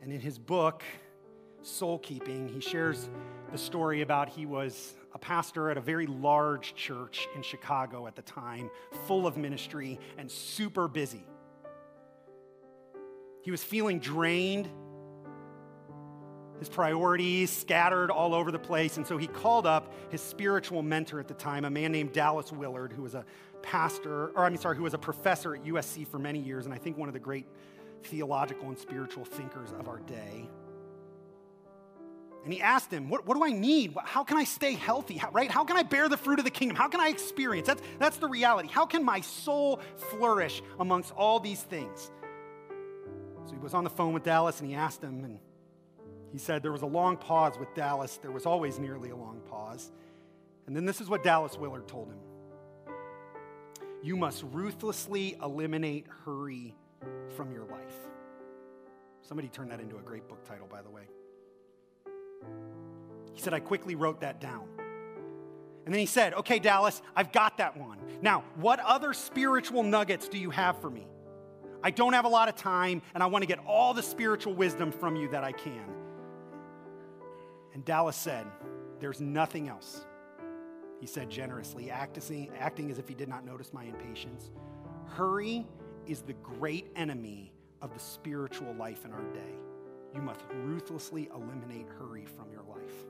And 0.00 0.12
in 0.12 0.20
his 0.20 0.38
book, 0.38 0.82
Soul 1.62 1.98
Keeping, 1.98 2.48
he 2.48 2.60
shares 2.60 3.08
the 3.50 3.58
story 3.58 4.02
about 4.02 4.28
he 4.28 4.46
was 4.46 4.94
a 5.14 5.18
pastor 5.18 5.70
at 5.70 5.76
a 5.76 5.80
very 5.80 6.06
large 6.06 6.74
church 6.74 7.28
in 7.36 7.42
Chicago 7.42 8.06
at 8.06 8.16
the 8.16 8.22
time, 8.22 8.70
full 9.06 9.26
of 9.26 9.36
ministry 9.36 10.00
and 10.18 10.30
super 10.30 10.88
busy. 10.88 11.24
He 13.42 13.50
was 13.50 13.62
feeling 13.62 13.98
drained, 13.98 14.68
his 16.62 16.68
priorities 16.68 17.50
scattered 17.50 18.08
all 18.08 18.36
over 18.36 18.52
the 18.52 18.58
place, 18.58 18.96
and 18.96 19.04
so 19.04 19.18
he 19.18 19.26
called 19.26 19.66
up 19.66 19.92
his 20.10 20.20
spiritual 20.20 20.80
mentor 20.80 21.18
at 21.18 21.26
the 21.26 21.34
time, 21.34 21.64
a 21.64 21.70
man 21.70 21.90
named 21.90 22.12
Dallas 22.12 22.52
Willard, 22.52 22.92
who 22.92 23.02
was 23.02 23.16
a 23.16 23.24
pastor, 23.62 24.28
or 24.36 24.44
I'm 24.44 24.56
sorry, 24.56 24.76
who 24.76 24.84
was 24.84 24.94
a 24.94 24.98
professor 24.98 25.56
at 25.56 25.64
USC 25.64 26.06
for 26.06 26.20
many 26.20 26.38
years, 26.38 26.64
and 26.64 26.72
I 26.72 26.78
think 26.78 26.96
one 26.96 27.08
of 27.08 27.14
the 27.14 27.18
great 27.18 27.48
theological 28.04 28.68
and 28.68 28.78
spiritual 28.78 29.24
thinkers 29.24 29.72
of 29.72 29.88
our 29.88 29.98
day. 29.98 30.48
And 32.44 32.52
he 32.52 32.60
asked 32.60 32.92
him, 32.92 33.08
what, 33.08 33.26
what 33.26 33.36
do 33.36 33.44
I 33.44 33.50
need? 33.50 33.96
How 34.04 34.22
can 34.22 34.36
I 34.36 34.44
stay 34.44 34.74
healthy? 34.74 35.16
How, 35.16 35.32
right? 35.32 35.50
How 35.50 35.64
can 35.64 35.76
I 35.76 35.82
bear 35.82 36.08
the 36.08 36.16
fruit 36.16 36.38
of 36.38 36.44
the 36.44 36.50
kingdom? 36.52 36.76
How 36.76 36.86
can 36.86 37.00
I 37.00 37.08
experience? 37.08 37.66
That's, 37.66 37.82
that's 37.98 38.18
the 38.18 38.28
reality. 38.28 38.68
How 38.68 38.86
can 38.86 39.04
my 39.04 39.20
soul 39.20 39.80
flourish 39.96 40.62
amongst 40.78 41.10
all 41.12 41.40
these 41.40 41.62
things? 41.62 42.12
So 43.46 43.52
he 43.52 43.58
was 43.58 43.74
on 43.74 43.82
the 43.82 43.90
phone 43.90 44.12
with 44.12 44.22
Dallas 44.22 44.60
and 44.60 44.68
he 44.68 44.76
asked 44.76 45.02
him, 45.02 45.24
and 45.24 45.40
he 46.32 46.38
said 46.38 46.62
there 46.62 46.72
was 46.72 46.82
a 46.82 46.86
long 46.86 47.18
pause 47.18 47.58
with 47.58 47.72
Dallas. 47.74 48.16
There 48.16 48.32
was 48.32 48.46
always 48.46 48.78
nearly 48.78 49.10
a 49.10 49.16
long 49.16 49.40
pause. 49.48 49.92
And 50.66 50.74
then 50.74 50.86
this 50.86 51.00
is 51.00 51.08
what 51.08 51.22
Dallas 51.22 51.58
Willard 51.58 51.86
told 51.86 52.08
him 52.08 52.18
you 54.02 54.16
must 54.16 54.42
ruthlessly 54.50 55.36
eliminate 55.40 56.06
hurry 56.24 56.74
from 57.36 57.52
your 57.52 57.64
life. 57.66 57.94
Somebody 59.22 59.48
turned 59.48 59.70
that 59.70 59.78
into 59.78 59.96
a 59.96 60.02
great 60.02 60.26
book 60.28 60.44
title, 60.44 60.66
by 60.66 60.82
the 60.82 60.90
way. 60.90 61.02
He 63.32 63.40
said, 63.40 63.54
I 63.54 63.60
quickly 63.60 63.94
wrote 63.94 64.20
that 64.22 64.40
down. 64.40 64.66
And 65.84 65.94
then 65.94 66.00
he 66.00 66.06
said, 66.06 66.34
Okay, 66.34 66.58
Dallas, 66.58 67.00
I've 67.14 67.32
got 67.32 67.58
that 67.58 67.76
one. 67.76 67.98
Now, 68.20 68.44
what 68.56 68.80
other 68.80 69.12
spiritual 69.12 69.82
nuggets 69.82 70.28
do 70.28 70.38
you 70.38 70.50
have 70.50 70.80
for 70.80 70.90
me? 70.90 71.06
I 71.82 71.90
don't 71.90 72.12
have 72.12 72.24
a 72.24 72.28
lot 72.28 72.48
of 72.48 72.56
time, 72.56 73.02
and 73.14 73.22
I 73.22 73.26
want 73.26 73.42
to 73.42 73.46
get 73.46 73.58
all 73.66 73.94
the 73.94 74.02
spiritual 74.02 74.54
wisdom 74.54 74.92
from 74.92 75.16
you 75.16 75.28
that 75.30 75.44
I 75.44 75.52
can. 75.52 76.01
And 77.74 77.84
Dallas 77.84 78.16
said, 78.16 78.46
There's 79.00 79.20
nothing 79.20 79.68
else 79.68 80.04
he 81.02 81.08
said 81.08 81.28
generously, 81.28 81.90
acting, 81.90 82.48
acting 82.56 82.88
as 82.88 83.00
if 83.00 83.08
he 83.08 83.14
did 83.14 83.28
not 83.28 83.44
notice 83.44 83.72
my 83.72 83.82
impatience. 83.82 84.52
Hurry 85.06 85.66
is 86.06 86.22
the 86.22 86.34
great 86.34 86.92
enemy 86.94 87.52
of 87.80 87.92
the 87.92 87.98
spiritual 87.98 88.72
life 88.74 89.04
in 89.04 89.12
our 89.12 89.24
day. 89.32 89.58
You 90.14 90.22
must 90.22 90.42
ruthlessly 90.52 91.28
eliminate 91.34 91.86
hurry 91.98 92.24
from 92.24 92.52
your 92.52 92.62
life. 92.62 93.06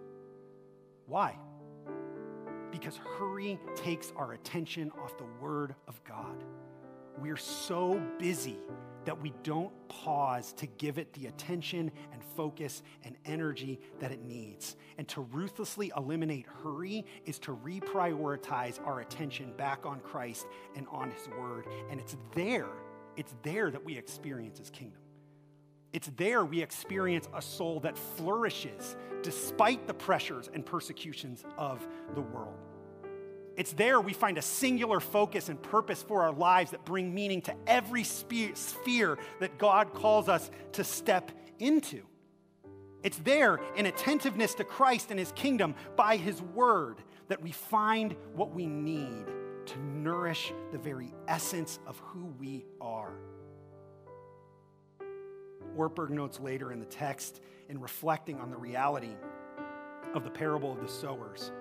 Why? 1.06 1.36
Because 2.70 2.96
hurry 2.96 3.60
takes 3.76 4.10
our 4.16 4.32
attention 4.32 4.90
off 5.02 5.18
the 5.18 5.26
Word 5.38 5.74
of 5.86 6.02
God. 6.04 6.42
We're 7.18 7.36
so 7.36 8.02
busy 8.18 8.58
that 9.04 9.20
we 9.20 9.32
don't 9.42 9.72
pause 9.88 10.52
to 10.54 10.66
give 10.66 10.98
it 10.98 11.12
the 11.14 11.26
attention 11.26 11.90
and 12.12 12.22
focus 12.36 12.82
and 13.04 13.16
energy 13.24 13.80
that 13.98 14.12
it 14.12 14.22
needs. 14.22 14.76
And 14.98 15.08
to 15.08 15.22
ruthlessly 15.22 15.92
eliminate 15.96 16.46
hurry 16.62 17.04
is 17.24 17.38
to 17.40 17.56
reprioritize 17.56 18.84
our 18.86 19.00
attention 19.00 19.52
back 19.56 19.84
on 19.84 20.00
Christ 20.00 20.46
and 20.76 20.86
on 20.88 21.10
His 21.10 21.28
Word. 21.28 21.66
And 21.90 21.98
it's 22.00 22.16
there, 22.34 22.68
it's 23.16 23.34
there 23.42 23.70
that 23.70 23.84
we 23.84 23.96
experience 23.96 24.58
His 24.58 24.70
kingdom. 24.70 25.00
It's 25.92 26.10
there 26.16 26.44
we 26.44 26.62
experience 26.62 27.28
a 27.34 27.42
soul 27.42 27.80
that 27.80 27.98
flourishes 27.98 28.96
despite 29.22 29.86
the 29.86 29.94
pressures 29.94 30.48
and 30.52 30.64
persecutions 30.64 31.44
of 31.58 31.86
the 32.14 32.22
world. 32.22 32.71
It's 33.56 33.72
there 33.72 34.00
we 34.00 34.12
find 34.12 34.38
a 34.38 34.42
singular 34.42 34.98
focus 35.00 35.48
and 35.48 35.60
purpose 35.60 36.02
for 36.02 36.22
our 36.22 36.32
lives 36.32 36.70
that 36.70 36.84
bring 36.84 37.14
meaning 37.14 37.42
to 37.42 37.54
every 37.66 38.04
sphere 38.04 39.18
that 39.40 39.58
God 39.58 39.92
calls 39.92 40.28
us 40.28 40.50
to 40.72 40.84
step 40.84 41.30
into. 41.58 42.02
It's 43.02 43.18
there 43.18 43.60
in 43.76 43.86
attentiveness 43.86 44.54
to 44.54 44.64
Christ 44.64 45.10
and 45.10 45.18
his 45.18 45.32
kingdom 45.32 45.74
by 45.96 46.16
his 46.16 46.40
word 46.40 47.02
that 47.28 47.42
we 47.42 47.50
find 47.50 48.14
what 48.34 48.54
we 48.54 48.66
need 48.66 49.26
to 49.66 49.78
nourish 49.80 50.52
the 50.70 50.78
very 50.78 51.12
essence 51.28 51.78
of 51.86 51.98
who 51.98 52.26
we 52.38 52.64
are. 52.80 53.12
Ortberg 55.76 56.10
notes 56.10 56.38
later 56.40 56.72
in 56.72 56.80
the 56.80 56.86
text, 56.86 57.40
in 57.68 57.80
reflecting 57.80 58.40
on 58.40 58.50
the 58.50 58.56
reality 58.56 59.16
of 60.14 60.24
the 60.24 60.30
parable 60.30 60.72
of 60.72 60.80
the 60.80 60.88
sowers 60.88 61.52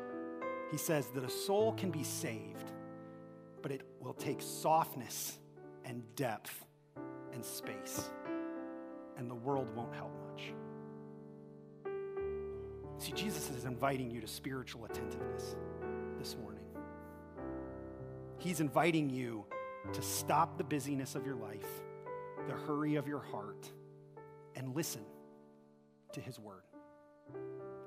he 0.71 0.77
says 0.77 1.07
that 1.07 1.23
a 1.23 1.29
soul 1.29 1.73
can 1.73 1.91
be 1.91 2.03
saved, 2.03 2.71
but 3.61 3.71
it 3.71 3.81
will 3.99 4.13
take 4.13 4.41
softness 4.41 5.37
and 5.83 6.03
depth 6.15 6.65
and 7.33 7.43
space, 7.43 8.09
and 9.17 9.29
the 9.29 9.35
world 9.35 9.69
won't 9.75 9.93
help 9.93 10.11
much. 10.29 10.53
See, 12.97 13.11
Jesus 13.11 13.49
is 13.49 13.65
inviting 13.65 14.09
you 14.09 14.21
to 14.21 14.27
spiritual 14.27 14.85
attentiveness 14.85 15.55
this 16.17 16.37
morning. 16.37 16.65
He's 18.37 18.59
inviting 18.59 19.09
you 19.09 19.45
to 19.91 20.01
stop 20.01 20.57
the 20.57 20.63
busyness 20.63 21.15
of 21.15 21.25
your 21.25 21.35
life, 21.35 21.67
the 22.47 22.53
hurry 22.53 22.95
of 22.95 23.07
your 23.07 23.19
heart, 23.19 23.69
and 24.55 24.75
listen 24.75 25.03
to 26.13 26.21
His 26.21 26.39
word. 26.39 26.63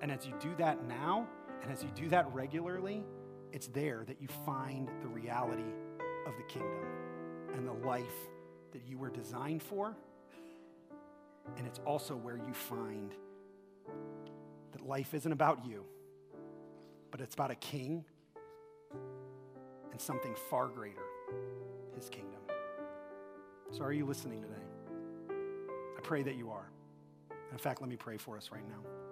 And 0.02 0.12
as 0.12 0.26
you 0.26 0.34
do 0.40 0.54
that 0.58 0.86
now, 0.86 1.26
and 1.64 1.72
as 1.72 1.82
you 1.82 1.88
do 1.94 2.10
that 2.10 2.30
regularly, 2.34 3.02
it's 3.50 3.68
there 3.68 4.04
that 4.06 4.20
you 4.20 4.28
find 4.44 4.90
the 5.00 5.08
reality 5.08 5.64
of 6.26 6.36
the 6.36 6.42
kingdom 6.42 6.84
and 7.54 7.66
the 7.66 7.72
life 7.86 8.04
that 8.72 8.82
you 8.86 8.98
were 8.98 9.08
designed 9.08 9.62
for. 9.62 9.96
And 11.56 11.66
it's 11.66 11.80
also 11.86 12.16
where 12.16 12.36
you 12.36 12.52
find 12.52 13.14
that 14.72 14.86
life 14.86 15.14
isn't 15.14 15.32
about 15.32 15.64
you, 15.64 15.86
but 17.10 17.22
it's 17.22 17.34
about 17.34 17.50
a 17.50 17.54
king 17.54 18.04
and 19.90 19.98
something 19.98 20.34
far 20.50 20.68
greater 20.68 21.00
his 21.96 22.10
kingdom. 22.10 22.40
So, 23.70 23.84
are 23.84 23.92
you 23.92 24.04
listening 24.04 24.42
today? 24.42 24.54
I 25.96 26.00
pray 26.02 26.22
that 26.24 26.34
you 26.34 26.50
are. 26.50 26.68
In 27.52 27.58
fact, 27.58 27.80
let 27.80 27.88
me 27.88 27.96
pray 27.96 28.18
for 28.18 28.36
us 28.36 28.50
right 28.52 28.68
now. 28.68 29.03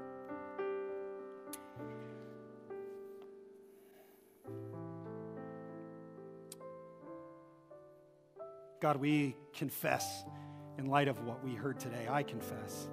God, 8.82 8.96
we 8.96 9.36
confess 9.54 10.24
in 10.76 10.86
light 10.86 11.06
of 11.06 11.24
what 11.24 11.44
we 11.44 11.54
heard 11.54 11.78
today. 11.78 12.08
I 12.10 12.24
confess 12.24 12.88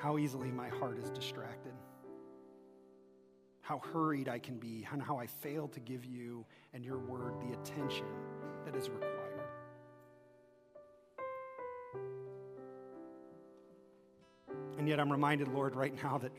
how 0.00 0.18
easily 0.18 0.50
my 0.50 0.68
heart 0.70 0.98
is 0.98 1.08
distracted, 1.10 1.70
how 3.60 3.78
hurried 3.92 4.28
I 4.28 4.40
can 4.40 4.58
be, 4.58 4.84
and 4.90 5.00
how 5.00 5.16
I 5.16 5.28
fail 5.28 5.68
to 5.68 5.78
give 5.78 6.04
you 6.04 6.44
and 6.74 6.84
your 6.84 6.98
word 6.98 7.34
the 7.40 7.52
attention 7.52 8.06
that 8.64 8.74
is 8.74 8.90
required. 8.90 9.14
And 14.78 14.88
yet 14.88 14.98
I'm 14.98 15.12
reminded, 15.12 15.46
Lord, 15.46 15.76
right 15.76 15.94
now 16.02 16.18
that 16.18 16.32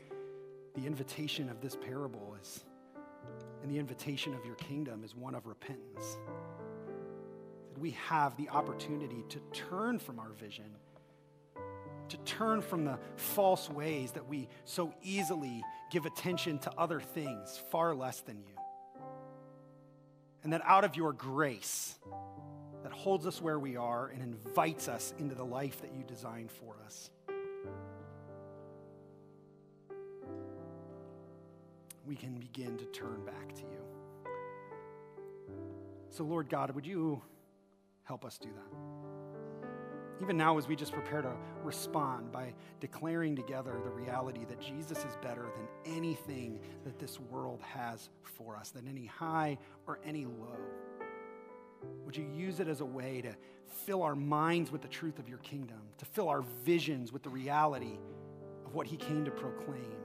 the 0.74 0.86
invitation 0.86 1.48
of 1.48 1.62
this 1.62 1.76
parable 1.76 2.36
is, 2.42 2.62
and 3.62 3.70
the 3.70 3.78
invitation 3.78 4.34
of 4.34 4.44
your 4.44 4.56
kingdom 4.56 5.02
is 5.02 5.16
one 5.16 5.34
of 5.34 5.46
repentance. 5.46 6.18
We 7.80 7.92
have 8.08 8.36
the 8.36 8.50
opportunity 8.50 9.24
to 9.30 9.38
turn 9.54 9.98
from 9.98 10.18
our 10.18 10.28
vision, 10.28 10.66
to 12.10 12.16
turn 12.18 12.60
from 12.60 12.84
the 12.84 12.98
false 13.16 13.70
ways 13.70 14.12
that 14.12 14.28
we 14.28 14.48
so 14.66 14.92
easily 15.02 15.64
give 15.90 16.04
attention 16.04 16.58
to 16.58 16.72
other 16.76 17.00
things 17.00 17.62
far 17.70 17.94
less 17.94 18.20
than 18.20 18.36
you. 18.36 18.52
And 20.44 20.52
that 20.52 20.60
out 20.66 20.84
of 20.84 20.94
your 20.94 21.14
grace, 21.14 21.98
that 22.82 22.92
holds 22.92 23.26
us 23.26 23.40
where 23.40 23.58
we 23.58 23.76
are 23.76 24.08
and 24.08 24.22
invites 24.22 24.86
us 24.86 25.14
into 25.18 25.34
the 25.34 25.44
life 25.44 25.80
that 25.80 25.94
you 25.94 26.04
designed 26.04 26.50
for 26.50 26.76
us. 26.84 27.10
We 32.06 32.14
can 32.14 32.34
begin 32.34 32.76
to 32.76 32.84
turn 32.86 33.24
back 33.24 33.54
to 33.54 33.62
you. 33.62 34.34
So, 36.10 36.24
Lord 36.24 36.50
God, 36.50 36.74
would 36.74 36.86
you 36.86 37.22
help 38.04 38.24
us 38.24 38.38
do 38.38 38.48
that? 38.48 39.00
Even 40.22 40.36
now, 40.36 40.58
as 40.58 40.68
we 40.68 40.76
just 40.76 40.92
prepare 40.92 41.22
to 41.22 41.32
respond 41.64 42.30
by 42.30 42.52
declaring 42.78 43.34
together 43.34 43.80
the 43.82 43.90
reality 43.90 44.44
that 44.44 44.60
Jesus 44.60 44.98
is 44.98 45.16
better 45.22 45.46
than 45.56 45.96
anything 45.96 46.60
that 46.84 46.98
this 46.98 47.18
world 47.18 47.60
has 47.62 48.10
for 48.22 48.54
us, 48.54 48.68
than 48.70 48.86
any 48.86 49.06
high 49.06 49.56
or 49.86 49.98
any 50.04 50.26
low. 50.26 50.58
Would 52.04 52.16
you 52.16 52.26
use 52.36 52.60
it 52.60 52.68
as 52.68 52.82
a 52.82 52.84
way 52.84 53.22
to 53.22 53.34
fill 53.86 54.02
our 54.02 54.14
minds 54.14 54.70
with 54.70 54.82
the 54.82 54.88
truth 54.88 55.18
of 55.18 55.28
your 55.28 55.38
kingdom, 55.38 55.80
to 55.96 56.04
fill 56.04 56.28
our 56.28 56.42
visions 56.64 57.12
with 57.12 57.22
the 57.22 57.30
reality 57.30 57.98
of 58.66 58.74
what 58.74 58.86
he 58.86 58.98
came 58.98 59.24
to 59.24 59.30
proclaim? 59.30 59.96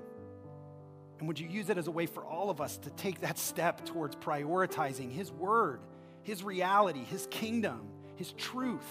And 1.20 1.28
would 1.28 1.40
you 1.40 1.48
use 1.48 1.70
it 1.70 1.78
as 1.78 1.88
a 1.88 1.92
way 1.92 2.06
for 2.06 2.24
all 2.26 2.50
of 2.50 2.62
us 2.62 2.78
to 2.78 2.90
take 2.92 3.22
that 3.22 3.38
step 3.38 3.86
towards 3.86 4.16
prioritizing 4.16 5.12
his 5.12 5.32
word, 5.32 5.82
his 6.26 6.44
reality, 6.44 7.06
his 7.06 7.28
kingdom, 7.32 7.88
his 8.18 8.34
truth? 8.34 8.84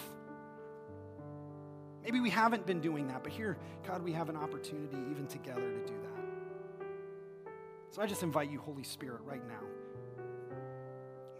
Maybe 2.03 2.21
we 2.21 2.31
haven't 2.31 2.67
been 2.67 2.81
doing 2.81 3.09
that, 3.09 3.23
but 3.23 3.33
here, 3.33 3.59
God, 3.87 4.03
we 4.03 4.13
have 4.13 4.29
an 4.31 4.37
opportunity 4.37 4.97
even 5.11 5.27
together 5.27 5.61
to 5.61 5.87
do 5.87 5.95
that. 6.03 7.55
So 7.91 8.01
I 8.01 8.07
just 8.07 8.23
invite 8.23 8.51
you, 8.51 8.59
Holy 8.59 8.83
Spirit, 8.83 9.21
right 9.25 9.47
now 9.47 9.61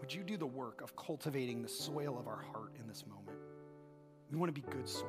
would 0.05 0.13
you 0.13 0.21
do 0.21 0.37
the 0.37 0.45
work 0.45 0.81
of 0.81 0.95
cultivating 0.95 1.63
the 1.63 1.67
soil 1.67 2.15
of 2.19 2.27
our 2.27 2.45
heart 2.53 2.75
in 2.79 2.87
this 2.87 3.05
moment? 3.07 3.39
We 4.31 4.37
want 4.37 4.53
to 4.53 4.61
be 4.61 4.67
good 4.69 4.87
soil. 4.87 5.07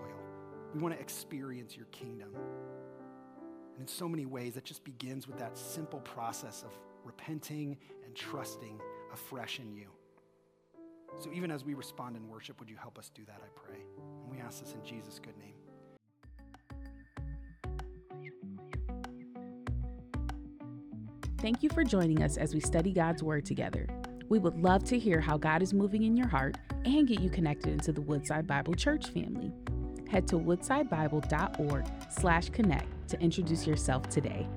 We 0.72 0.80
want 0.80 0.94
to 0.94 1.00
experience 1.02 1.76
your 1.76 1.84
kingdom. 1.86 2.30
And 3.74 3.82
in 3.82 3.86
so 3.86 4.08
many 4.08 4.24
ways, 4.24 4.56
it 4.56 4.64
just 4.64 4.84
begins 4.84 5.26
with 5.26 5.36
that 5.36 5.58
simple 5.58 6.00
process 6.00 6.62
of 6.62 6.70
repenting 7.04 7.76
and 8.06 8.14
trusting 8.14 8.80
afresh 9.12 9.58
in 9.58 9.74
you. 9.74 9.88
So 11.18 11.30
even 11.32 11.50
as 11.50 11.64
we 11.64 11.74
respond 11.74 12.16
in 12.16 12.28
worship, 12.28 12.60
would 12.60 12.68
you 12.68 12.76
help 12.76 12.98
us 12.98 13.10
do 13.14 13.24
that, 13.26 13.40
I 13.42 13.48
pray? 13.54 13.78
And 14.22 14.30
we 14.30 14.38
ask 14.38 14.60
this 14.60 14.74
in 14.74 14.84
Jesus' 14.84 15.18
good 15.18 15.36
name. 15.38 15.54
Thank 21.38 21.62
you 21.62 21.70
for 21.70 21.84
joining 21.84 22.22
us 22.22 22.36
as 22.36 22.54
we 22.54 22.60
study 22.60 22.92
God's 22.92 23.22
Word 23.22 23.44
together. 23.46 23.86
We 24.28 24.38
would 24.38 24.58
love 24.58 24.84
to 24.84 24.98
hear 24.98 25.20
how 25.20 25.36
God 25.36 25.62
is 25.62 25.72
moving 25.72 26.02
in 26.02 26.16
your 26.16 26.26
heart 26.26 26.56
and 26.84 27.06
get 27.06 27.20
you 27.20 27.30
connected 27.30 27.72
into 27.72 27.92
the 27.92 28.00
Woodside 28.00 28.46
Bible 28.46 28.74
Church 28.74 29.08
family. 29.08 29.52
Head 30.08 30.26
to 30.28 30.36
woodsidebible.org 30.36 31.86
slash 32.10 32.50
connect 32.50 33.08
to 33.08 33.20
introduce 33.20 33.66
yourself 33.66 34.08
today. 34.08 34.48